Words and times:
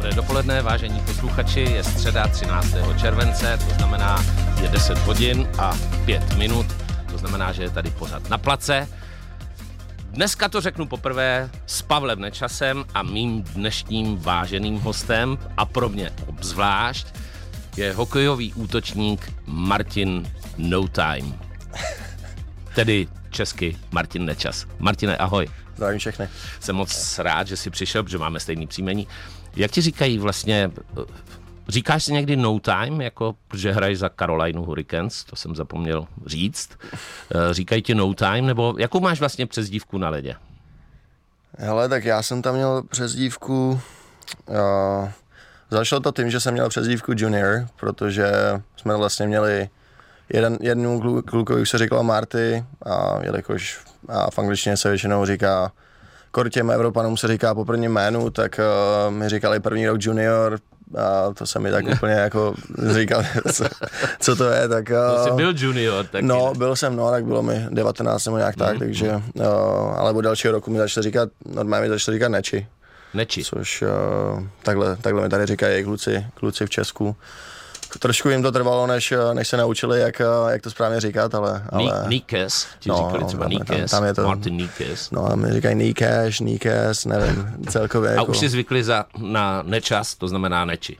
Dobré 0.00 0.16
dopoledne, 0.16 0.62
vážení 0.62 1.00
posluchači, 1.00 1.60
je 1.60 1.84
středa 1.84 2.28
13. 2.28 2.66
července, 3.00 3.58
to 3.68 3.74
znamená 3.74 4.24
je 4.62 4.68
10 4.68 4.98
hodin 4.98 5.48
a 5.58 5.76
5 6.04 6.36
minut, 6.36 6.66
to 7.10 7.18
znamená, 7.18 7.52
že 7.52 7.62
je 7.62 7.70
tady 7.70 7.90
pořád 7.90 8.30
na 8.30 8.38
place. 8.38 8.88
Dneska 10.10 10.48
to 10.48 10.60
řeknu 10.60 10.86
poprvé 10.86 11.50
s 11.66 11.82
Pavlem 11.82 12.20
Nečasem 12.20 12.84
a 12.94 13.02
mým 13.02 13.42
dnešním 13.42 14.18
váženým 14.18 14.80
hostem 14.80 15.38
a 15.56 15.64
pro 15.64 15.88
mě 15.88 16.10
obzvlášť 16.26 17.06
je 17.76 17.92
hokejový 17.92 18.54
útočník 18.54 19.32
Martin 19.46 20.32
No 20.58 20.88
Time. 20.88 21.38
Tedy 22.74 23.08
česky 23.30 23.76
Martin 23.92 24.24
Nečas. 24.24 24.66
Martine, 24.78 25.16
ahoj. 25.16 25.48
Zdravím 25.76 25.98
všechny. 25.98 26.28
Jsem 26.60 26.76
moc 26.76 27.18
rád, 27.18 27.46
že 27.46 27.56
jsi 27.56 27.70
přišel, 27.70 28.02
protože 28.02 28.18
máme 28.18 28.40
stejný 28.40 28.66
příjmení. 28.66 29.06
Jak 29.56 29.70
ti 29.70 29.80
říkají 29.80 30.18
vlastně, 30.18 30.70
říkáš 31.68 32.04
si 32.04 32.12
někdy 32.12 32.36
no 32.36 32.60
time, 32.60 33.00
jako, 33.00 33.34
protože 33.48 33.72
hraješ 33.72 33.98
za 33.98 34.10
Carolina 34.18 34.60
Hurricanes, 34.60 35.24
to 35.24 35.36
jsem 35.36 35.56
zapomněl 35.56 36.06
říct. 36.26 36.70
Eh, 36.92 37.54
říkají 37.54 37.82
ti 37.82 37.94
no 37.94 38.14
time, 38.14 38.46
nebo 38.46 38.74
jakou 38.78 39.00
máš 39.00 39.20
vlastně 39.20 39.46
přezdívku 39.46 39.98
na 39.98 40.08
ledě? 40.08 40.36
Hele, 41.58 41.88
tak 41.88 42.04
já 42.04 42.22
jsem 42.22 42.42
tam 42.42 42.54
měl 42.54 42.82
přezdívku, 42.82 43.80
uh, 44.46 45.08
začalo 45.70 46.00
to 46.00 46.12
tím, 46.12 46.30
že 46.30 46.40
jsem 46.40 46.54
měl 46.54 46.68
přezdívku 46.68 47.12
junior, 47.16 47.66
protože 47.80 48.32
jsme 48.76 48.96
vlastně 48.96 49.26
měli 49.26 49.68
jeden, 50.28 50.58
jednu 50.60 51.22
klukovi 51.22 51.62
už 51.62 51.70
se 51.70 51.78
říkala 51.78 52.02
Marty 52.02 52.64
a 52.86 53.18
jelikož 53.22 53.80
a 54.08 54.30
v 54.30 54.38
angličtině 54.38 54.76
se 54.76 54.88
většinou 54.88 55.26
říká 55.26 55.72
kor 56.30 56.50
těm 56.50 56.70
Evropanům 56.70 57.16
se 57.16 57.28
říká 57.28 57.54
po 57.54 57.64
prvním 57.64 57.92
jménu, 57.92 58.30
tak 58.30 58.60
uh, 59.08 59.14
mi 59.14 59.28
říkali 59.28 59.60
první 59.60 59.86
rok 59.86 59.96
junior, 60.00 60.58
a 60.98 61.34
to 61.34 61.46
se 61.46 61.58
mi 61.58 61.70
tak 61.70 61.84
úplně 61.86 62.14
jako 62.14 62.54
říkal, 62.94 63.22
co, 63.52 63.64
co 64.20 64.36
to 64.36 64.44
je, 64.44 64.68
tak... 64.68 64.90
Uh, 65.18 65.24
jsi 65.24 65.30
byl 65.30 65.54
junior, 65.56 66.06
tak 66.06 66.22
No, 66.22 66.52
byl 66.58 66.76
jsem, 66.76 66.96
no, 66.96 67.10
tak 67.10 67.24
bylo 67.24 67.42
mi 67.42 67.66
19 67.70 68.24
nebo 68.24 68.38
nějak 68.38 68.56
mm, 68.56 68.66
tak, 68.66 68.78
takže, 68.78 69.12
uh, 69.34 69.44
ale 69.96 70.12
od 70.12 70.20
dalšího 70.20 70.52
roku 70.52 70.70
mi 70.70 70.78
začali 70.78 71.04
říkat, 71.04 71.28
normálně 71.46 71.82
mi 71.82 71.88
začali 71.88 72.16
říkat 72.16 72.28
Neči. 72.28 72.66
Neči. 73.14 73.44
Což 73.44 73.82
uh, 73.82 74.42
takhle, 74.62 74.96
takhle 74.96 75.22
mi 75.22 75.28
tady 75.28 75.46
říkají 75.46 75.84
kluci, 75.84 76.26
kluci 76.34 76.66
v 76.66 76.70
Česku 76.70 77.16
trošku 77.98 78.28
jim 78.28 78.42
to 78.42 78.52
trvalo, 78.52 78.86
než, 78.86 79.14
než 79.32 79.48
se 79.48 79.56
naučili, 79.56 80.00
jak, 80.00 80.22
jak 80.50 80.62
to 80.62 80.70
správně 80.70 81.00
říkat, 81.00 81.34
ale... 81.34 81.62
ale 81.70 82.04
Nikes, 82.08 82.66
ti 82.78 82.88
no, 82.88 82.96
říkali 82.96 83.24
třeba 83.24 83.48
Nikes, 83.48 83.90
tam, 83.90 84.00
tam 84.00 84.04
je 84.04 84.14
to, 84.14 84.22
Martin 84.22 84.56
Nikes. 84.56 85.10
No 85.10 85.32
a 85.32 85.36
mi 85.36 85.52
říkají 85.52 85.76
Nikes, 85.76 86.40
Nikes, 86.40 87.04
nevím, 87.04 87.54
celkově. 87.68 88.10
A 88.10 88.12
jako... 88.12 88.30
už 88.30 88.38
si 88.38 88.48
zvykli 88.48 88.84
za, 88.84 89.04
na 89.18 89.62
nečas, 89.62 90.14
to 90.14 90.28
znamená 90.28 90.64
neči. 90.64 90.96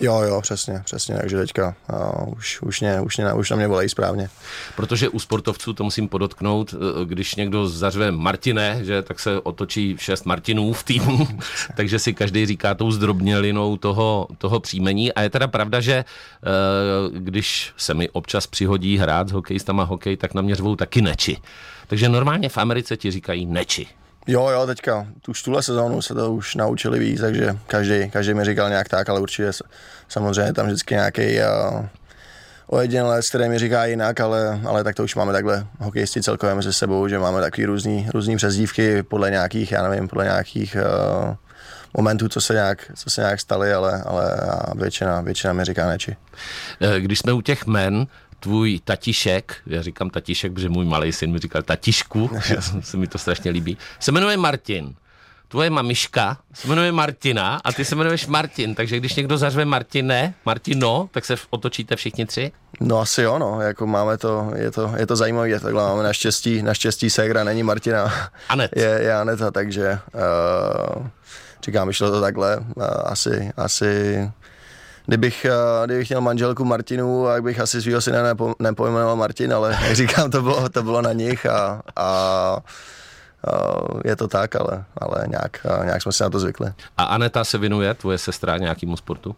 Jo, 0.00 0.20
jo, 0.20 0.40
přesně, 0.40 0.80
přesně, 0.84 1.16
takže 1.20 1.36
teďka 1.38 1.74
uh, 1.92 2.32
už, 2.38 2.62
už, 2.62 2.80
mě, 2.80 3.00
už, 3.00 3.16
mě, 3.16 3.32
už 3.32 3.50
na 3.50 3.56
mě 3.56 3.66
volají 3.66 3.88
správně. 3.88 4.30
Protože 4.76 5.08
u 5.08 5.18
sportovců, 5.18 5.72
to 5.72 5.84
musím 5.84 6.08
podotknout, 6.08 6.74
e, 6.74 7.04
když 7.04 7.34
někdo 7.34 7.68
zařve 7.68 8.10
Martine, 8.10 8.84
že 8.84 9.02
tak 9.02 9.20
se 9.20 9.40
otočí 9.40 9.96
šest 9.98 10.24
Martinů 10.24 10.72
v 10.72 10.84
týmu, 10.84 11.28
takže 11.76 11.98
si 11.98 12.14
každý 12.14 12.46
říká 12.46 12.74
tou 12.74 12.90
zdrobnělinou 12.90 13.76
toho, 13.76 14.28
toho 14.38 14.60
příjmení 14.60 15.12
a 15.12 15.22
je 15.22 15.30
teda 15.30 15.48
pravda, 15.48 15.80
že 15.80 16.04
uh, 16.04 17.16
když 17.18 17.72
se 17.76 17.94
mi 17.94 18.10
občas 18.10 18.46
přihodí 18.46 18.98
hrát 18.98 19.28
s 19.28 19.32
hokejistama 19.32 19.84
hokej, 19.84 20.16
tak 20.16 20.34
na 20.34 20.42
mě 20.42 20.54
řvou 20.54 20.76
taky 20.76 21.02
neči. 21.02 21.36
Takže 21.86 22.08
normálně 22.08 22.48
v 22.48 22.58
Americe 22.58 22.96
ti 22.96 23.10
říkají 23.10 23.46
neči. 23.46 23.86
Jo, 24.26 24.48
jo, 24.48 24.66
teďka, 24.66 25.06
už 25.28 25.42
tuhle 25.42 25.62
sezónu 25.62 26.02
se 26.02 26.14
to 26.14 26.32
už 26.32 26.54
naučili 26.54 26.98
víc, 26.98 27.20
takže 27.20 27.58
každý, 27.66 28.10
každý 28.10 28.34
mi 28.34 28.44
říkal 28.44 28.68
nějak 28.68 28.88
tak, 28.88 29.08
ale 29.08 29.20
určitě 29.20 29.50
samozřejmě 30.08 30.52
tam 30.52 30.66
vždycky 30.66 30.94
nějaký 30.94 31.38
uh, 31.38 31.86
ojedinělec, 32.66 33.28
který 33.28 33.48
mi 33.48 33.58
říká 33.58 33.84
jinak, 33.84 34.20
ale, 34.20 34.60
ale 34.64 34.84
tak 34.84 34.94
to 34.94 35.04
už 35.04 35.14
máme 35.14 35.32
takhle 35.32 35.66
hokejisti 35.78 36.22
celkově 36.22 36.54
mezi 36.54 36.72
sebou, 36.72 37.08
že 37.08 37.18
máme 37.18 37.40
takový 37.40 37.64
různý, 37.64 38.08
různý 38.14 38.36
přezdívky 38.36 39.02
podle 39.02 39.30
nějakých, 39.30 39.72
já 39.72 39.88
nevím, 39.88 40.08
podle 40.08 40.24
nějakých 40.24 40.76
uh, 40.76 41.34
momentů, 41.96 42.28
co 42.28 42.40
se 42.40 42.52
nějak, 42.54 42.90
co 42.94 43.10
se 43.10 43.20
nějak 43.20 43.40
staly, 43.40 43.72
ale, 43.72 44.02
ale 44.02 44.36
většina, 44.74 45.20
většina 45.20 45.52
mi 45.52 45.64
říká 45.64 45.88
neči. 45.88 46.16
Eh, 46.80 47.00
když 47.00 47.18
jsme 47.18 47.32
u 47.32 47.40
těch 47.40 47.66
men, 47.66 48.06
tvůj 48.42 48.80
tatišek, 48.84 49.56
já 49.66 49.82
říkám 49.82 50.10
tatišek, 50.10 50.52
protože 50.52 50.68
můj 50.68 50.84
malý 50.84 51.12
syn 51.12 51.32
mi 51.32 51.38
říkal 51.38 51.62
tatišku, 51.62 52.30
se 52.80 52.96
mi 52.96 53.06
to 53.06 53.18
strašně 53.18 53.50
líbí, 53.50 53.78
se 54.00 54.12
jmenuje 54.12 54.36
Martin. 54.36 54.94
Tvoje 55.48 55.70
mamiška 55.70 56.38
se 56.54 56.68
jmenuje 56.68 56.92
Martina 56.92 57.60
a 57.64 57.72
ty 57.72 57.84
se 57.84 57.94
jmenuješ 57.94 58.26
Martin, 58.26 58.74
takže 58.74 58.96
když 58.96 59.14
někdo 59.14 59.38
zařve 59.38 59.64
Martine, 59.64 60.34
Martino, 60.46 61.08
tak 61.12 61.24
se 61.24 61.34
otočíte 61.50 61.96
všichni 61.96 62.26
tři? 62.26 62.52
No 62.80 62.98
asi 62.98 63.22
jo, 63.22 63.38
no, 63.38 63.60
jako 63.60 63.86
máme 63.86 64.18
to, 64.18 64.52
je 64.56 64.70
to, 64.70 64.92
je 64.96 65.06
to 65.06 65.16
zajímavé, 65.16 65.60
takhle 65.60 65.82
máme 65.82 66.02
naštěstí, 66.02 66.62
naštěstí 66.62 67.10
ségra 67.10 67.44
není 67.44 67.62
Martina, 67.62 68.12
Anet. 68.48 68.70
Je, 68.76 68.98
je 69.02 69.14
Aneta, 69.14 69.50
takže 69.50 69.98
uh, 70.14 71.06
říkám, 71.64 71.88
vyšlo 71.88 72.10
to 72.10 72.20
takhle, 72.20 72.56
uh, 72.56 72.84
asi, 73.04 73.52
asi 73.56 74.30
kdybych, 75.06 75.44
eh, 75.44 75.86
kdybych 75.86 76.08
měl 76.08 76.20
manželku 76.20 76.64
Martinu, 76.64 77.24
tak 77.26 77.42
bych 77.42 77.60
asi 77.60 77.82
svého 77.82 78.00
syna 78.00 78.22
nepo, 78.22 78.54
nepojmenoval 78.58 79.16
Martin, 79.16 79.54
ale 79.54 79.78
jak 79.82 79.96
říkám, 79.96 80.30
to 80.30 80.42
bylo, 80.42 80.68
to 80.68 80.82
bylo 80.82 81.02
na 81.02 81.12
nich 81.12 81.46
a, 81.46 81.82
a, 81.96 82.06
a 82.06 82.60
je 84.04 84.16
to 84.16 84.28
tak, 84.28 84.56
ale, 84.56 84.84
ale 84.98 85.24
nějak, 85.28 85.66
nějak 85.84 86.02
jsme 86.02 86.12
si 86.12 86.22
na 86.22 86.30
to 86.30 86.38
zvykli. 86.38 86.72
A 86.98 87.04
Aneta 87.04 87.44
se 87.44 87.58
věnuje, 87.58 87.94
tvoje 87.94 88.18
sestra, 88.18 88.56
nějakému 88.56 88.96
sportu? 88.96 89.36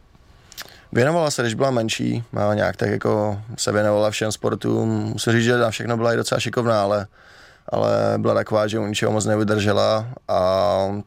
Věnovala 0.93 1.31
se, 1.31 1.43
když 1.43 1.55
byla 1.55 1.71
menší, 1.71 2.25
a 2.37 2.55
nějak 2.55 2.77
tak 2.77 2.91
jako 2.91 3.41
se 3.59 3.73
věnovala 3.73 4.11
všem 4.11 4.33
sportům. 4.33 4.89
Musím 4.89 5.33
říct, 5.33 5.45
že 5.45 5.59
na 5.59 5.71
všechno 5.71 5.97
byla 5.97 6.13
i 6.13 6.17
docela 6.17 6.41
šikovná, 6.41 6.83
ale 6.83 7.07
ale 7.69 8.15
byla 8.19 8.35
taková, 8.35 8.67
že 8.67 8.79
u 8.79 8.87
ničeho 8.87 9.13
moc 9.13 9.25
nevydržela 9.25 10.07
a 10.29 10.41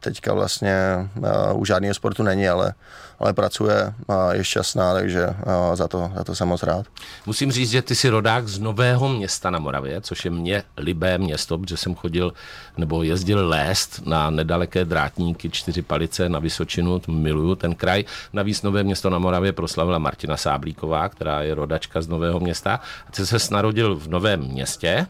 teďka 0.00 0.34
vlastně 0.34 1.08
uh, 1.52 1.60
u 1.60 1.64
žádného 1.64 1.94
sportu 1.94 2.22
není, 2.22 2.48
ale, 2.48 2.74
ale 3.18 3.32
pracuje 3.32 3.94
a 4.08 4.32
je 4.32 4.44
šťastná, 4.44 4.94
takže 4.94 5.26
uh, 5.26 5.34
za, 5.74 5.88
to, 5.88 6.10
za 6.16 6.24
to 6.24 6.34
jsem 6.34 6.48
moc 6.48 6.62
rád. 6.62 6.86
Musím 7.26 7.52
říct, 7.52 7.70
že 7.70 7.82
ty 7.82 7.94
jsi 7.94 8.08
rodák 8.08 8.48
z 8.48 8.58
Nového 8.58 9.08
města 9.08 9.50
na 9.50 9.58
Moravě, 9.58 10.00
což 10.00 10.24
je 10.24 10.30
mě 10.30 10.62
libé 10.76 11.18
město, 11.18 11.58
protože 11.58 11.76
jsem 11.76 11.94
chodil 11.94 12.32
nebo 12.76 13.02
jezdil 13.02 13.48
lést 13.48 14.06
na 14.06 14.30
nedaleké 14.30 14.84
drátníky 14.84 15.50
čtyři 15.50 15.82
palice 15.82 16.28
na 16.28 16.38
Vysočinu, 16.38 17.00
miluju 17.08 17.54
ten 17.54 17.74
kraj. 17.74 18.04
Navíc 18.32 18.62
Nové 18.62 18.82
město 18.82 19.10
na 19.10 19.18
Moravě 19.18 19.52
proslavila 19.52 19.98
Martina 19.98 20.36
Sáblíková, 20.36 21.08
která 21.08 21.42
je 21.42 21.54
rodačka 21.54 22.02
z 22.02 22.08
Nového 22.08 22.40
města. 22.40 22.80
A 23.08 23.12
ty 23.12 23.26
se 23.26 23.54
narodil 23.54 23.96
v 23.96 24.08
Novém 24.08 24.40
městě, 24.40 25.06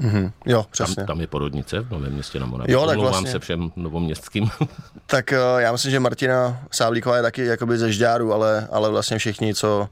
Mm-hmm. 0.00 0.32
Jo, 0.46 0.66
přesně. 0.70 0.94
Tam, 0.94 1.06
tam 1.06 1.20
je 1.20 1.26
porodnice 1.26 1.80
v 1.80 1.90
Novém 1.90 2.12
městě 2.12 2.40
na 2.40 2.46
Moravě. 2.46 2.72
Jo, 2.72 2.86
tak 2.86 2.98
vlastně. 2.98 3.30
se 3.30 3.38
všem 3.38 3.70
novoměstským. 3.76 4.50
tak 5.06 5.32
uh, 5.32 5.60
já 5.60 5.72
myslím, 5.72 5.90
že 5.90 6.00
Martina 6.00 6.60
Sáblíková 6.70 7.16
je 7.16 7.22
taky 7.22 7.44
jakoby 7.44 7.78
ze 7.78 7.92
Žďáru, 7.92 8.32
ale, 8.32 8.68
ale 8.70 8.90
vlastně 8.90 9.18
všichni, 9.18 9.54
co 9.54 9.88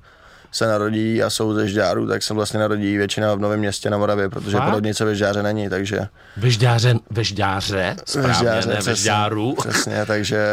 se 0.53 0.67
narodí 0.67 1.23
a 1.23 1.31
jsou 1.31 1.55
ze 1.55 1.69
Žďáru, 1.69 2.07
tak 2.07 2.23
se 2.23 2.35
vlastně 2.35 2.61
narodí 2.61 2.97
většina 2.97 3.35
v 3.35 3.39
Novém 3.39 3.61
městě 3.61 3.91
na 3.91 3.99
Moravě, 3.99 4.29
protože 4.29 4.57
Fakt? 4.57 4.65
porodnice 4.69 5.05
ve 5.05 5.15
Žďáře 5.15 5.43
není, 5.43 5.69
takže... 5.69 6.01
Ve 6.37 6.51
Žďáře, 6.51 6.95
ve 7.11 7.25
Žďáře, 7.25 7.97
správně, 8.05 8.29
ve 8.29 8.35
Žďáře, 8.35 8.69
ne 8.69 8.75
přesně, 8.75 8.93
ve 8.93 8.97
Žďáru. 8.97 9.55
Přesně, 9.69 10.07
takže 10.07 10.47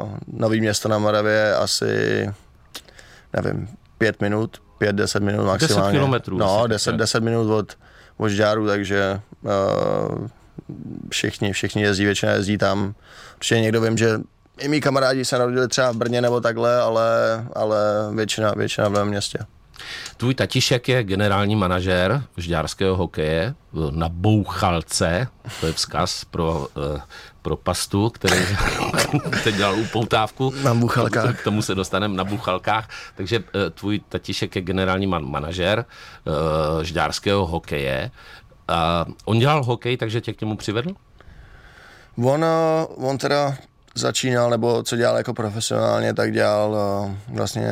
uh, 0.00 0.10
Nový 0.26 0.60
město 0.60 0.88
na 0.88 0.98
Moravě 0.98 1.54
asi, 1.56 2.26
nevím, 3.32 3.68
pět 3.98 4.20
minut, 4.20 4.62
pět, 4.78 4.96
deset 4.96 5.22
minut 5.22 5.46
maximálně. 5.46 5.82
Deset 5.82 5.92
kilometrů. 5.92 6.38
No, 6.38 6.66
deset, 6.66 6.96
deset 6.96 7.22
minut 7.22 7.50
od 7.50 7.76
možďáru, 8.18 8.66
takže 8.66 9.20
uh, 9.42 10.28
všichni, 11.10 11.52
všichni 11.52 11.82
jezdí, 11.82 12.04
většina 12.04 12.32
jezdí 12.32 12.58
tam. 12.58 12.94
Určitě 13.36 13.60
někdo 13.60 13.80
vím, 13.80 13.98
že 13.98 14.20
i 14.58 14.68
mý 14.68 14.80
kamarádi 14.80 15.24
se 15.24 15.38
narodili 15.38 15.68
třeba 15.68 15.92
v 15.92 15.96
Brně 15.96 16.20
nebo 16.20 16.40
takhle, 16.40 16.80
ale, 16.80 17.06
ale 17.52 17.78
většina, 18.14 18.52
většina 18.56 18.88
v 18.88 19.04
městě. 19.04 19.38
Tvůj 20.16 20.34
tatišek 20.34 20.88
je 20.88 21.04
generální 21.04 21.56
manažér 21.56 22.22
žďárského 22.36 22.96
hokeje 22.96 23.54
na 23.90 24.08
Bouchalce, 24.08 25.28
to 25.60 25.66
je 25.66 25.72
vzkaz 25.72 26.24
pro, 26.24 26.68
eh, 26.96 27.00
pro 27.42 27.56
pastu, 27.56 28.10
který 28.10 28.36
teď 29.44 29.54
dělal 29.54 29.78
upoutávku. 29.78 30.54
Na 30.64 30.74
Buchalkách. 30.74 31.40
K 31.40 31.44
tomu 31.44 31.62
se 31.62 31.74
dostaneme 31.74 32.16
na 32.16 32.24
Buchalkách. 32.24 32.88
Takže 33.16 33.36
eh, 33.36 33.70
tvůj 33.70 34.00
tatišek 34.08 34.56
je 34.56 34.62
generální 34.62 35.06
man- 35.06 35.30
manažér 35.30 35.84
eh, 35.84 36.84
žďárského 36.84 37.46
hokeje. 37.46 38.10
A 38.68 39.06
on 39.24 39.38
dělal 39.38 39.64
hokej, 39.64 39.96
takže 39.96 40.20
tě 40.20 40.32
k 40.32 40.40
němu 40.40 40.56
přivedl? 40.56 40.90
On, 42.24 42.44
on 42.96 43.18
teda 43.18 43.54
začínal, 43.94 44.50
nebo 44.50 44.82
co 44.82 44.96
dělal 44.96 45.16
jako 45.16 45.34
profesionálně, 45.34 46.14
tak 46.14 46.32
dělal 46.32 46.76
vlastně 47.28 47.68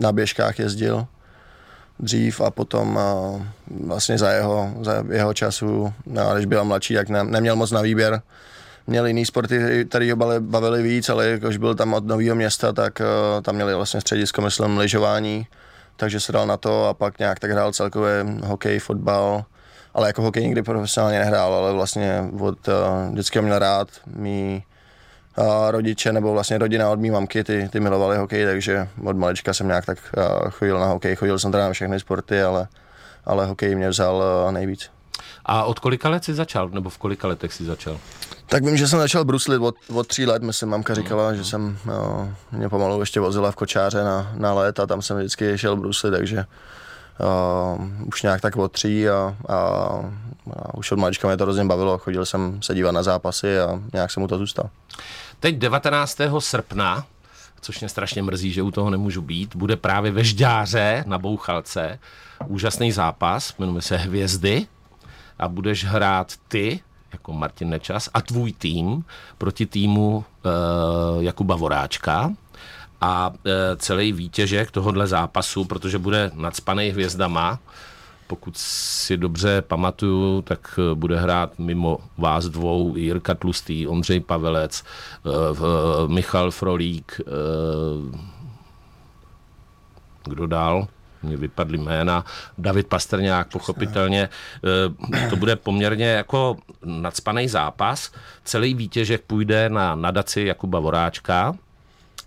na 0.00 0.12
běžkách 0.12 0.58
jezdil 0.58 1.06
dřív 2.00 2.40
a 2.40 2.50
potom 2.50 2.96
uh, 2.96 3.42
vlastně 3.86 4.18
za 4.18 4.30
jeho, 4.30 4.72
za 4.80 5.04
jeho 5.10 5.34
času, 5.34 5.92
no, 6.06 6.34
když 6.34 6.46
byl 6.46 6.64
mladší, 6.64 6.94
tak 6.94 7.08
ne, 7.08 7.24
neměl 7.24 7.56
moc 7.56 7.70
na 7.70 7.80
výběr, 7.80 8.22
měl 8.86 9.06
jiný 9.06 9.26
sporty, 9.26 9.84
který 9.88 10.10
ho 10.10 10.16
bavili, 10.16 10.40
bavili 10.40 10.82
víc, 10.82 11.08
ale 11.08 11.26
jakož 11.26 11.56
byl 11.56 11.74
tam 11.74 11.94
od 11.94 12.06
nového 12.06 12.36
města, 12.36 12.72
tak 12.72 13.00
uh, 13.00 13.42
tam 13.42 13.54
měli 13.54 13.74
vlastně 13.74 14.00
středisko, 14.00 14.42
myslím, 14.42 14.78
lyžování, 14.78 15.46
takže 15.96 16.20
se 16.20 16.32
dal 16.32 16.46
na 16.46 16.56
to 16.56 16.88
a 16.88 16.94
pak 16.94 17.18
nějak 17.18 17.38
tak 17.38 17.50
hrál 17.50 17.72
celkově 17.72 18.26
hokej, 18.44 18.78
fotbal, 18.78 19.44
ale 19.94 20.06
jako 20.08 20.22
hokej 20.22 20.42
nikdy 20.44 20.62
profesionálně 20.62 21.18
nehrál, 21.18 21.54
ale 21.54 21.72
vlastně 21.72 22.24
od 22.40 22.68
uh, 22.68 22.74
vždycky 23.12 23.40
měl 23.40 23.58
rád, 23.58 23.88
mý 24.06 24.64
uh, 25.38 25.44
rodiče 25.70 26.12
nebo 26.12 26.32
vlastně 26.32 26.58
rodina 26.58 26.90
od 26.90 27.00
mý 27.00 27.10
mamky, 27.10 27.44
ty, 27.44 27.68
ty 27.72 27.80
milovali 27.80 28.16
hokej, 28.16 28.44
takže 28.44 28.88
od 29.04 29.16
malička 29.16 29.54
jsem 29.54 29.66
nějak 29.66 29.86
tak 29.86 29.98
uh, 30.16 30.50
chodil 30.50 30.80
na 30.80 30.86
hokej, 30.86 31.16
chodil 31.16 31.38
jsem 31.38 31.52
teda 31.52 31.66
na 31.66 31.72
všechny 31.72 32.00
sporty, 32.00 32.42
ale, 32.42 32.68
ale 33.24 33.46
hokej 33.46 33.74
mě 33.74 33.88
vzal 33.88 34.22
uh, 34.46 34.52
nejvíc. 34.52 34.90
A 35.44 35.64
od 35.64 35.78
kolika 35.78 36.08
let 36.08 36.24
jsi 36.24 36.34
začal, 36.34 36.68
nebo 36.68 36.90
v 36.90 36.98
kolika 36.98 37.28
letech 37.28 37.52
jsi 37.52 37.64
začal? 37.64 37.98
Tak 38.54 38.64
vím, 38.64 38.76
že 38.76 38.88
jsem 38.88 38.98
začal 38.98 39.24
bruslit 39.24 39.62
od, 39.62 39.74
od 39.94 40.06
tří 40.06 40.26
let, 40.26 40.42
myslím, 40.42 40.68
mamka 40.68 40.94
říkala, 40.94 41.34
že 41.34 41.44
jsem 41.44 41.78
no, 41.86 42.34
mě 42.52 42.68
pomalu 42.68 43.00
ještě 43.00 43.20
vozila 43.20 43.50
v 43.50 43.56
kočáře 43.56 44.04
na, 44.04 44.32
na 44.36 44.52
let 44.52 44.80
a 44.80 44.86
tam 44.86 45.02
jsem 45.02 45.16
vždycky 45.16 45.58
šel 45.58 45.76
bruslit, 45.76 46.14
takže 46.14 46.44
uh, 47.76 48.06
už 48.06 48.22
nějak 48.22 48.40
tak 48.40 48.56
od 48.56 48.72
tří 48.72 49.08
a, 49.08 49.36
a, 49.48 49.56
a 50.56 50.74
už 50.74 50.92
od 50.92 50.98
malička 50.98 51.28
mě 51.28 51.36
to 51.36 51.44
hrozně 51.44 51.64
bavilo, 51.64 51.98
chodil 51.98 52.26
jsem 52.26 52.62
se 52.62 52.74
dívat 52.74 52.92
na 52.92 53.02
zápasy 53.02 53.58
a 53.58 53.80
nějak 53.92 54.10
jsem 54.10 54.20
mu 54.20 54.28
to 54.28 54.38
zůstal. 54.38 54.70
Teď 55.40 55.56
19. 55.56 56.18
srpna, 56.38 57.06
což 57.60 57.80
mě 57.80 57.88
strašně 57.88 58.22
mrzí, 58.22 58.52
že 58.52 58.62
u 58.62 58.70
toho 58.70 58.90
nemůžu 58.90 59.22
být, 59.22 59.56
bude 59.56 59.76
právě 59.76 60.10
ve 60.10 60.24
Žďáře 60.24 61.04
na 61.06 61.18
Bouchalce 61.18 61.98
úžasný 62.46 62.92
zápas, 62.92 63.54
jmenuje 63.58 63.82
se 63.82 63.96
Hvězdy 63.96 64.66
a 65.38 65.48
budeš 65.48 65.84
hrát 65.84 66.32
ty, 66.48 66.80
jako 67.14 67.32
Martin 67.32 67.70
Nečas, 67.70 68.08
a 68.14 68.20
tvůj 68.20 68.52
tým 68.52 69.04
proti 69.38 69.66
týmu 69.66 70.16
uh, 70.16 71.22
Jakuba 71.22 71.56
Voráčka 71.56 72.32
a 73.00 73.28
uh, 73.28 73.34
celý 73.76 74.12
výtěžek 74.12 74.70
tohohle 74.70 75.06
zápasu, 75.06 75.64
protože 75.64 75.98
bude 75.98 76.30
nadspaný 76.34 76.88
hvězdama, 76.88 77.58
pokud 78.26 78.56
si 78.56 79.16
dobře 79.16 79.62
pamatuju, 79.62 80.42
tak 80.42 80.78
bude 80.94 81.20
hrát 81.20 81.58
mimo 81.58 81.98
vás 82.18 82.44
dvou 82.44 82.96
Jirka 82.96 83.34
Tlustý, 83.34 83.86
Ondřej 83.86 84.20
Pavelec, 84.20 84.84
Michal 86.06 86.50
Frolík, 86.50 87.20
kdo 90.24 90.46
dál? 90.46 90.88
Mně 91.24 91.36
vypadly 91.36 91.78
jména, 91.78 92.24
David 92.58 92.86
Pastrňák, 92.86 93.48
pochopitelně. 93.48 94.28
To 95.30 95.36
bude 95.36 95.56
poměrně 95.56 96.06
jako 96.06 96.56
nadspaný 96.84 97.48
zápas. 97.48 98.12
Celý 98.44 98.74
výtěžek 98.74 99.22
půjde 99.26 99.68
na 99.68 99.94
nadaci 99.94 100.40
Jakuba 100.40 100.80
Voráčka, 100.80 101.56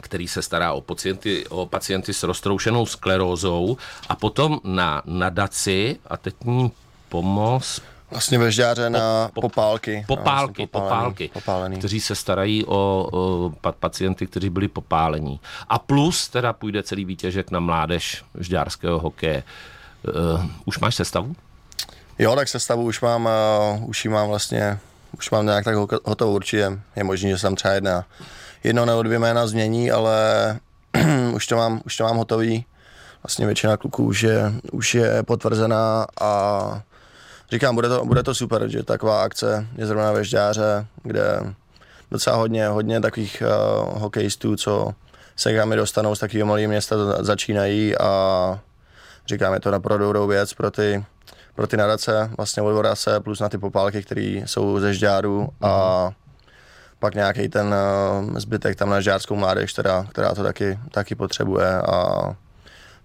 který 0.01 0.27
se 0.27 0.41
stará 0.41 0.73
o 0.73 0.81
pacienty, 0.81 1.47
o 1.47 1.65
pacienty 1.65 2.13
s 2.13 2.23
roztroušenou 2.23 2.85
sklerózou 2.85 3.77
a 4.09 4.15
potom 4.15 4.59
na 4.63 5.01
nadaci, 5.05 5.99
a 6.07 6.17
teď 6.17 6.35
ní 6.45 6.71
pomoc, 7.09 7.81
Vlastně 8.11 8.37
ve 8.37 8.51
Žďáře 8.51 8.89
na 8.89 9.29
po, 9.33 9.41
popálky. 9.41 10.05
Popálky, 10.07 10.61
no, 10.61 10.67
popálky, 10.67 11.29
popálený. 11.33 11.77
kteří 11.77 12.01
se 12.01 12.15
starají 12.15 12.65
o, 12.65 13.09
o 13.13 13.51
pacienty, 13.79 14.27
kteří 14.27 14.49
byli 14.49 14.67
popálení. 14.67 15.39
A 15.69 15.79
plus 15.79 16.29
teda 16.29 16.53
půjde 16.53 16.83
celý 16.83 17.05
výtěžek 17.05 17.51
na 17.51 17.59
mládež 17.59 18.23
žďárského 18.39 18.99
hokeje. 18.99 19.43
Uh, 20.07 20.45
už 20.65 20.79
máš 20.79 20.95
sestavu? 20.95 21.35
Jo, 22.19 22.35
tak 22.35 22.47
sestavu 22.47 22.83
už 22.83 23.01
mám, 23.01 23.29
uh, 23.79 23.89
už 23.89 24.05
ji 24.05 24.11
mám 24.11 24.27
vlastně, 24.27 24.79
už 25.17 25.31
mám 25.31 25.45
nějak 25.45 25.63
tak 25.63 25.75
hotovou 26.05 26.35
určitě. 26.35 26.79
Je 26.95 27.03
možné, 27.03 27.29
že 27.29 27.37
jsem 27.37 27.55
třeba 27.55 27.73
jedna 27.73 28.05
jedno 28.63 28.85
nebo 28.85 29.03
dvě 29.03 29.19
jména 29.19 29.47
změní, 29.47 29.91
ale 29.91 30.19
už, 31.33 31.47
to 31.47 31.55
mám, 31.55 31.81
už 31.85 31.97
to 31.97 32.03
mám 32.03 32.17
hotový. 32.17 32.65
Vlastně 33.23 33.45
většina 33.45 33.77
kluků 33.77 34.03
už 34.03 34.23
je, 34.23 34.53
už 34.71 34.95
je 34.95 35.23
potvrzená 35.23 36.05
a 36.21 36.81
říkám, 37.51 37.75
bude 37.75 37.89
to, 37.89 38.05
bude 38.05 38.23
to 38.23 38.35
super, 38.35 38.67
že 38.67 38.83
taková 38.83 39.23
akce 39.23 39.67
je 39.77 39.85
zrovna 39.85 40.11
ve 40.11 40.23
Žďáře, 40.23 40.85
kde 41.03 41.39
docela 42.11 42.35
hodně, 42.35 42.67
hodně 42.67 43.01
takových 43.01 43.43
uh, 43.45 44.01
hokejistů, 44.01 44.55
co 44.55 44.93
se 45.35 45.65
mi 45.65 45.75
dostanou 45.75 46.15
z 46.15 46.19
takového 46.19 46.47
malého 46.47 46.69
města, 46.69 46.95
začínají 47.23 47.97
a 47.97 48.59
říkám, 49.27 49.53
je 49.53 49.59
to 49.59 49.71
naprosto 49.71 49.97
dobrou 49.97 50.27
věc 50.27 50.53
pro 50.53 50.71
ty, 50.71 51.05
pro 51.55 51.67
ty 51.67 51.77
nadace, 51.77 52.29
vlastně 52.37 52.63
od 52.63 52.85
plus 53.23 53.39
na 53.39 53.49
ty 53.49 53.57
popálky, 53.57 54.03
které 54.03 54.41
jsou 54.45 54.79
ze 54.79 54.93
Žďáru 54.93 55.49
a 55.61 56.11
pak 56.99 57.15
nějaký 57.15 57.49
ten 57.49 57.67
uh, 57.67 58.37
zbytek 58.37 58.75
tam 58.75 58.89
na 58.89 59.01
žárskou 59.01 59.35
mládež, 59.35 59.73
která, 59.73 60.07
která 60.09 60.35
to 60.35 60.43
taky, 60.43 60.79
taky 60.91 61.15
potřebuje 61.15 61.81
a 61.81 62.35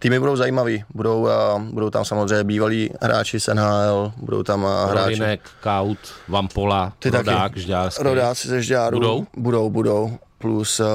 týmy 0.02 0.18
budou 0.18 0.36
zajímavý, 0.36 0.84
budou, 0.94 1.20
uh, 1.22 1.62
budou 1.62 1.90
tam 1.90 2.04
samozřejmě 2.04 2.44
bývalí 2.44 2.90
hráči 3.00 3.40
z 3.40 3.48
NHL, 3.54 4.12
budou 4.16 4.42
tam 4.42 4.64
uh, 4.64 4.90
hráči... 4.90 5.10
Rodinek, 5.10 5.40
Kaut, 5.60 5.98
Vampola, 6.28 6.92
ty 6.98 7.10
Rodák, 7.10 7.56
Žďárský. 7.56 8.02
Rodáci 8.02 8.48
ze 8.48 8.62
Žďáru. 8.62 8.98
Budou? 8.98 9.26
Budou, 9.36 9.70
budou. 9.70 10.18
Plus, 10.38 10.80
uh, 10.80 10.86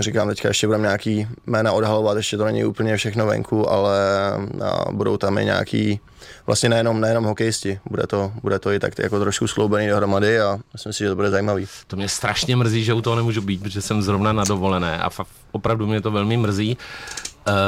říkám, 0.00 0.28
teďka 0.28 0.48
ještě 0.48 0.66
budeme 0.66 0.82
nějaký 0.82 1.26
jména 1.46 1.72
odhalovat, 1.72 2.16
ještě 2.16 2.36
to 2.36 2.44
není 2.44 2.64
úplně 2.64 2.96
všechno 2.96 3.26
venku, 3.26 3.70
ale 3.70 3.98
uh, 4.36 4.92
budou 4.92 5.16
tam 5.16 5.38
i 5.38 5.44
nějaký 5.44 6.00
vlastně 6.46 6.68
nejenom, 6.68 7.00
nejenom 7.00 7.24
hokejisti, 7.24 7.80
bude 7.90 8.06
to, 8.06 8.32
bude 8.42 8.58
to 8.58 8.72
i 8.72 8.78
tak 8.78 8.98
jako 8.98 9.20
trošku 9.20 9.46
skloubený 9.46 9.88
dohromady 9.88 10.40
a 10.40 10.58
myslím 10.72 10.92
si, 10.92 10.98
že 10.98 11.08
to 11.08 11.16
bude 11.16 11.30
zajímavý. 11.30 11.66
To 11.86 11.96
mě 11.96 12.08
strašně 12.08 12.56
mrzí, 12.56 12.84
že 12.84 12.94
u 12.94 13.00
toho 13.00 13.16
nemůžu 13.16 13.42
být, 13.42 13.62
protože 13.62 13.82
jsem 13.82 14.02
zrovna 14.02 14.32
na 14.32 14.44
dovolené 14.44 14.98
a 14.98 15.10
fa- 15.10 15.26
opravdu 15.52 15.86
mě 15.86 16.00
to 16.00 16.10
velmi 16.10 16.36
mrzí. 16.36 16.78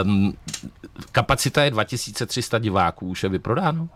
Um, 0.04 0.32
kapacita 1.12 1.64
je 1.64 1.70
2300 1.70 2.58
diváků, 2.58 3.08
už 3.08 3.22
je 3.22 3.28
vyprodáno? 3.28 3.88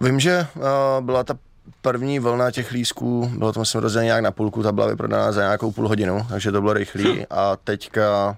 Vím, 0.00 0.20
že 0.20 0.46
uh, 0.56 0.62
byla 1.04 1.24
ta 1.24 1.38
první 1.82 2.18
vlna 2.18 2.50
těch 2.50 2.70
lísků, 2.70 3.30
bylo 3.38 3.52
to 3.52 3.60
myslím 3.60 3.80
rozdělené 3.80 4.06
nějak 4.06 4.22
na 4.22 4.30
půlku, 4.30 4.62
ta 4.62 4.72
byla 4.72 4.86
vyprodána 4.86 5.32
za 5.32 5.40
nějakou 5.40 5.72
půl 5.72 5.88
hodinu, 5.88 6.26
takže 6.28 6.52
to 6.52 6.60
bylo 6.60 6.72
rychlý. 6.72 7.26
A 7.30 7.56
teďka 7.64 8.36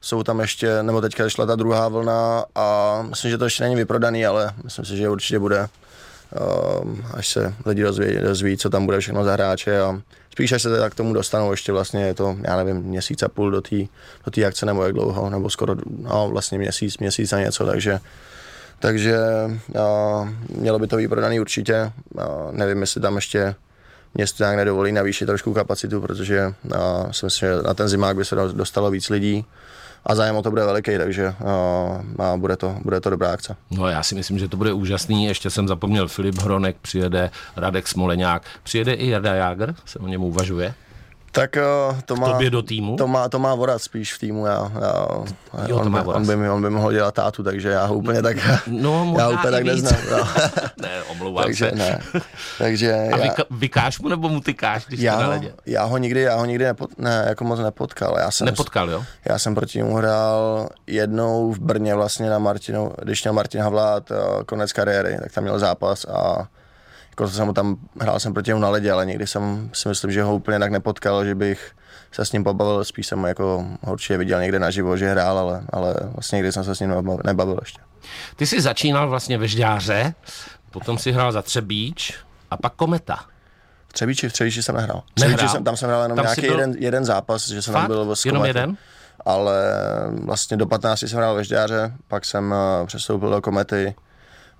jsou 0.00 0.22
tam 0.22 0.40
ještě, 0.40 0.82
nebo 0.82 1.00
teďka 1.00 1.28
šla 1.28 1.46
ta 1.46 1.56
druhá 1.56 1.88
vlna 1.88 2.44
a 2.54 3.02
myslím, 3.02 3.30
že 3.30 3.38
to 3.38 3.44
ještě 3.44 3.62
není 3.62 3.76
vyprodaný, 3.76 4.26
ale 4.26 4.52
myslím 4.64 4.84
si, 4.84 4.96
že 4.96 5.08
určitě 5.08 5.38
bude, 5.38 5.68
až 7.14 7.28
se 7.28 7.54
lidi 7.66 7.82
dozví, 7.82 8.18
dozví, 8.22 8.56
co 8.56 8.70
tam 8.70 8.86
bude 8.86 9.00
všechno 9.00 9.24
za 9.24 9.32
hráče 9.32 9.80
a 9.80 10.00
spíš 10.32 10.52
až 10.52 10.62
se 10.62 10.78
tak 10.78 10.92
k 10.92 10.96
tomu 10.96 11.12
dostanou, 11.12 11.50
ještě 11.50 11.72
vlastně 11.72 12.06
je 12.06 12.14
to, 12.14 12.36
já 12.42 12.56
nevím, 12.56 12.76
měsíc 12.76 13.22
a 13.22 13.28
půl 13.28 13.50
do 13.50 13.60
té 13.60 13.76
do 14.36 14.46
akce 14.46 14.66
nebo 14.66 14.84
jak 14.84 14.92
dlouho, 14.92 15.30
nebo 15.30 15.50
skoro, 15.50 15.76
no 16.02 16.28
vlastně 16.28 16.58
měsíc, 16.58 16.98
měsíc 16.98 17.32
a 17.32 17.40
něco, 17.40 17.66
takže 17.66 18.00
takže 18.78 19.16
uh, 19.68 20.28
mělo 20.48 20.78
by 20.78 20.86
to 20.86 20.96
být 20.96 21.08
prodaný 21.08 21.40
určitě, 21.40 21.92
uh, 22.14 22.22
nevím, 22.52 22.80
jestli 22.80 23.00
tam 23.00 23.16
ještě 23.16 23.54
město 24.14 24.44
nějak 24.44 24.56
nedovolí 24.56 24.92
navýšit 24.92 25.26
trošku 25.26 25.54
kapacitu, 25.54 26.00
protože 26.00 26.46
uh, 26.46 27.10
si 27.10 27.26
myslím, 27.26 27.48
že 27.48 27.62
na 27.62 27.74
ten 27.74 27.88
zimák 27.88 28.16
by 28.16 28.24
se 28.24 28.36
dostalo 28.36 28.90
víc 28.90 29.10
lidí 29.10 29.44
a 30.06 30.14
zájem 30.14 30.36
o 30.36 30.42
to 30.42 30.50
bude 30.50 30.64
veliký, 30.64 30.98
takže 30.98 31.34
uh, 32.18 32.24
a 32.24 32.36
bude, 32.36 32.56
to, 32.56 32.76
bude 32.82 33.00
to 33.00 33.10
dobrá 33.10 33.32
akce. 33.32 33.56
No 33.70 33.88
já 33.88 34.02
si 34.02 34.14
myslím, 34.14 34.38
že 34.38 34.48
to 34.48 34.56
bude 34.56 34.72
úžasný. 34.72 35.24
Ještě 35.24 35.50
jsem 35.50 35.68
zapomněl, 35.68 36.08
Filip 36.08 36.38
Hronek 36.38 36.76
přijede, 36.82 37.30
Radek 37.56 37.88
Smoleňák, 37.88 38.42
přijede 38.62 38.92
i 38.92 39.08
Jarda 39.08 39.34
Jágr, 39.34 39.74
se 39.84 39.98
o 39.98 40.06
něm 40.06 40.22
uvažuje. 40.22 40.74
Tak 41.36 41.56
uh, 41.60 42.00
to 42.00 42.16
má, 42.16 42.38
do 42.48 42.62
týmu? 42.62 42.96
To 42.96 43.06
má, 43.06 43.28
to 43.28 43.38
má 43.38 43.54
vodat 43.54 43.82
spíš 43.82 44.14
v 44.14 44.18
týmu. 44.18 44.46
Já, 44.46 44.72
já, 44.80 45.68
jo, 45.68 45.76
on, 45.76 45.92
by, 45.92 45.98
on, 45.98 46.26
by 46.26 46.36
mi, 46.36 46.50
on 46.50 46.62
by 46.62 46.70
mohl 46.70 46.92
dělat 46.92 47.14
tátu, 47.14 47.42
takže 47.42 47.68
já 47.68 47.84
ho 47.84 47.94
úplně 47.94 48.22
tak, 48.22 48.36
no, 48.66 49.14
já 49.18 49.28
úplně 49.28 49.50
tak 49.50 49.64
neznám. 49.64 50.00
No. 50.10 50.28
ne, 50.82 51.02
omlouvám 51.02 51.44
takže, 51.44 51.70
se. 51.70 51.76
Ne. 51.76 52.00
takže 52.58 52.92
A 53.12 53.18
já, 53.18 53.34
vykáš 53.50 53.98
mu 53.98 54.08
nebo 54.08 54.28
mu 54.28 54.40
tykáš, 54.40 54.86
když 54.86 55.00
já, 55.00 55.20
na 55.20 55.28
ledě? 55.28 55.52
Já 55.66 55.84
ho 55.84 55.98
nikdy, 55.98 56.20
já 56.20 56.36
ho 56.36 56.44
nikdy 56.44 56.64
nepot, 56.64 56.98
ne, 56.98 57.24
jako 57.28 57.44
moc 57.44 57.60
nepotkal. 57.60 58.16
Já 58.18 58.30
jsem, 58.30 58.44
Nepotkal, 58.44 58.90
jo? 58.90 59.04
Já 59.24 59.38
jsem 59.38 59.54
proti 59.54 59.78
němu 59.78 59.94
hrál 59.94 60.68
jednou 60.86 61.52
v 61.52 61.58
Brně 61.58 61.94
vlastně 61.94 62.30
na 62.30 62.38
Martinu, 62.38 62.92
když 63.02 63.22
měl 63.22 63.34
Martin 63.34 63.60
Havlát 63.60 64.10
eh, 64.10 64.44
konec 64.46 64.72
kariéry, 64.72 65.18
tak 65.22 65.32
tam 65.32 65.44
měl 65.44 65.58
zápas 65.58 66.04
a 66.04 66.48
jako 67.20 67.28
jsem 67.28 67.54
tam, 67.54 67.76
hrál 68.00 68.20
jsem 68.20 68.34
proti 68.34 68.50
němu 68.50 68.60
na 68.60 68.68
ledě, 68.68 68.92
ale 68.92 69.06
nikdy 69.06 69.26
jsem 69.26 69.70
si 69.72 69.88
myslím, 69.88 70.12
že 70.12 70.22
ho 70.22 70.34
úplně 70.34 70.58
tak 70.58 70.70
nepotkal, 70.70 71.24
že 71.24 71.34
bych 71.34 71.70
se 72.12 72.24
s 72.24 72.32
ním 72.32 72.44
pobavil, 72.44 72.84
spíš 72.84 73.06
jsem 73.06 73.24
jako 73.24 73.66
určitě 73.86 74.18
viděl 74.18 74.40
někde 74.40 74.58
naživo, 74.58 74.96
že 74.96 75.10
hrál, 75.10 75.38
ale, 75.38 75.62
ale 75.72 75.94
vlastně 76.14 76.36
nikdy 76.36 76.52
jsem 76.52 76.64
se 76.64 76.74
s 76.74 76.80
ním 76.80 77.18
nebavil 77.24 77.58
ještě. 77.60 77.80
Ty 78.36 78.46
jsi 78.46 78.60
začínal 78.60 79.08
vlastně 79.08 79.38
ve 79.38 79.48
Žďáře, 79.48 80.14
potom 80.70 80.98
si 80.98 81.12
hrál 81.12 81.32
za 81.32 81.42
Třebíč 81.42 82.14
a 82.50 82.56
pak 82.56 82.72
Kometa. 82.72 83.24
V 83.88 83.92
Třebíči, 83.92 84.28
v 84.28 84.32
Třebíči 84.32 84.62
jsem 84.62 84.74
nehrál. 84.74 85.02
Třebíči 85.14 85.48
jsem, 85.48 85.64
tam 85.64 85.76
jsem 85.76 85.88
hrál 85.88 86.02
jenom 86.02 86.16
tam 86.16 86.24
nějaký 86.24 86.40
byl... 86.40 86.50
jeden, 86.50 86.74
jeden 86.78 87.04
zápas, 87.04 87.48
že 87.48 87.62
jsem 87.62 87.74
Fakt? 87.74 87.82
tam 87.82 87.90
byl 87.90 88.16
s 88.16 88.24
Jenom 88.24 88.44
jeden? 88.44 88.76
Ale 89.24 89.54
vlastně 90.24 90.56
do 90.56 90.66
15 90.66 91.00
jsem 91.00 91.18
hrál 91.18 91.34
ve 91.34 91.44
Žďáře, 91.44 91.92
pak 92.08 92.24
jsem 92.24 92.54
eh, 92.54 92.86
přestoupil 92.86 93.30
do 93.30 93.40
Komety, 93.40 93.94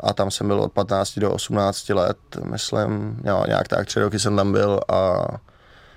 a 0.01 0.13
tam 0.13 0.31
jsem 0.31 0.47
byl 0.47 0.61
od 0.61 0.73
15 0.73 1.19
do 1.19 1.33
18 1.33 1.89
let, 1.89 2.19
myslím, 2.45 3.21
jo, 3.25 3.45
nějak 3.47 3.69
tak 3.69 3.87
tři 3.87 4.01
roky 4.01 4.19
jsem 4.19 4.37
tam 4.37 4.53
byl 4.53 4.81
a 4.89 5.27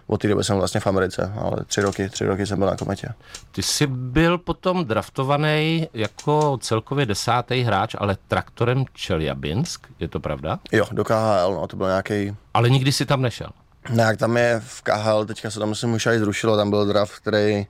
od 0.08 0.22
té 0.22 0.28
doby 0.28 0.44
jsem 0.44 0.58
vlastně 0.58 0.80
v 0.80 0.88
Americe, 0.88 1.34
ale 1.38 1.58
tři 1.66 1.82
roky, 1.82 2.10
tři 2.10 2.26
roky 2.26 2.46
jsem 2.46 2.60
byl 2.60 2.68
na 2.68 2.76
kometě. 2.76 3.08
Ty 3.52 3.64
jsi 3.64 3.88
byl 3.88 4.38
potom 4.38 4.86
draftovaný 4.86 5.88
jako 5.94 6.58
celkově 6.62 7.06
desátý 7.06 7.62
hráč, 7.62 7.96
ale 7.98 8.18
traktorem 8.28 8.86
Čeljabinsk, 8.94 9.88
je 10.00 10.08
to 10.08 10.20
pravda? 10.20 10.60
Jo, 10.72 10.86
do 10.92 11.04
KHL, 11.04 11.54
no, 11.54 11.68
to 11.68 11.78
byl 11.78 11.88
nějaký. 11.88 12.36
Ale 12.54 12.70
nikdy 12.70 12.92
si 12.92 13.06
tam 13.06 13.22
nešel. 13.22 13.50
Ne, 13.90 14.04
jak 14.04 14.18
tam 14.18 14.38
je 14.38 14.62
v 14.66 14.82
KHL, 14.82 15.26
teďka 15.26 15.52
se 15.52 15.60
tam 15.60 15.70
myslím 15.70 15.94
už 15.94 16.06
i 16.06 16.20
zrušilo, 16.20 16.58
tam 16.58 16.70
byl 16.70 16.86
draft, 16.86 17.16
který 17.16 17.68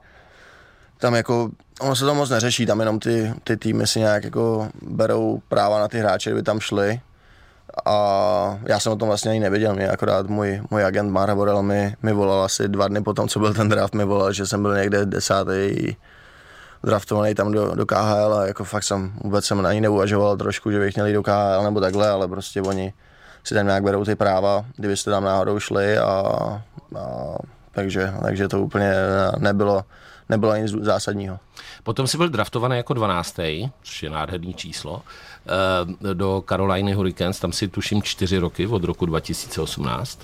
tam 1.00 1.15
jako, 1.15 1.50
ono 1.82 1.96
se 1.96 2.06
to 2.06 2.15
moc 2.15 2.29
neřeší, 2.29 2.65
tam 2.65 2.79
jenom 2.79 3.00
ty, 3.00 3.34
ty 3.44 3.58
týmy 3.58 3.88
si 3.88 4.00
nějak 4.00 4.24
jako 4.24 4.70
berou 4.82 5.41
práva 5.48 5.79
na 5.79 5.88
ty 5.88 6.00
hráče, 6.00 6.29
kdyby 6.29 6.44
tam 6.44 6.60
šli. 6.60 7.01
A 7.86 8.60
já 8.65 8.79
jsem 8.79 8.91
o 8.91 8.96
tom 8.96 9.08
vlastně 9.08 9.32
ani 9.32 9.39
nevěděl, 9.39 9.75
mě 9.75 9.89
akorát 9.89 10.27
můj, 10.27 10.62
můj 10.72 10.86
agent 10.86 11.12
Mara 11.12 11.36
Borel 11.36 11.63
mi, 11.63 11.96
mi 12.01 12.13
volal 12.13 12.44
asi 12.44 12.68
dva 12.68 12.88
dny 12.88 13.01
potom, 13.03 13.27
co 13.27 13.39
byl 13.39 13.53
ten 13.53 13.70
draft, 13.70 13.94
mi 13.94 14.06
volal, 14.06 14.34
že 14.34 14.46
jsem 14.46 14.62
byl 14.62 14.75
někde 14.75 15.06
desátý 15.06 15.96
draftovaný 16.84 17.36
tam 17.36 17.51
do, 17.51 17.75
do 17.75 17.86
KHL 17.86 18.34
a 18.34 18.48
jako 18.48 18.63
fakt 18.63 18.84
jsem 18.84 19.13
vůbec 19.24 19.46
jsem 19.46 19.65
ani 19.65 19.82
neuvažoval 19.82 20.38
trošku, 20.38 20.72
že 20.72 20.79
bych 20.79 20.96
měl 20.96 21.08
jít 21.08 21.13
do 21.13 21.24
KHL 21.24 21.63
nebo 21.63 21.82
takhle, 21.82 22.10
ale 22.10 22.27
prostě 22.27 22.62
oni 22.62 22.94
si 23.44 23.56
tam 23.56 23.65
nějak 23.65 23.84
berou 23.84 24.06
ty 24.06 24.15
práva, 24.15 24.65
kdybyste 24.77 25.12
tam 25.12 25.24
náhodou 25.24 25.60
šli 25.60 25.98
a, 25.98 26.12
a 27.00 27.36
takže, 27.72 28.13
takže 28.24 28.48
to 28.48 28.62
úplně 28.62 28.94
nebylo, 29.38 29.84
nebylo 30.30 30.56
nic 30.56 30.72
zásadního. 30.72 31.40
Potom 31.84 32.08
si 32.08 32.18
byl 32.18 32.30
draftovaný 32.30 32.78
jako 32.78 32.94
12. 32.94 33.40
což 33.84 34.04
je 34.04 34.10
nádherný 34.10 34.54
číslo, 34.54 35.02
eh, 36.02 36.14
do 36.14 36.44
Caroliny 36.50 36.94
Hurricanes, 36.94 37.40
tam 37.40 37.52
si 37.52 37.68
tuším 37.68 38.04
čtyři 38.04 38.38
roky 38.38 38.68
od 38.68 38.84
roku 38.84 39.06
2018. 39.06 40.20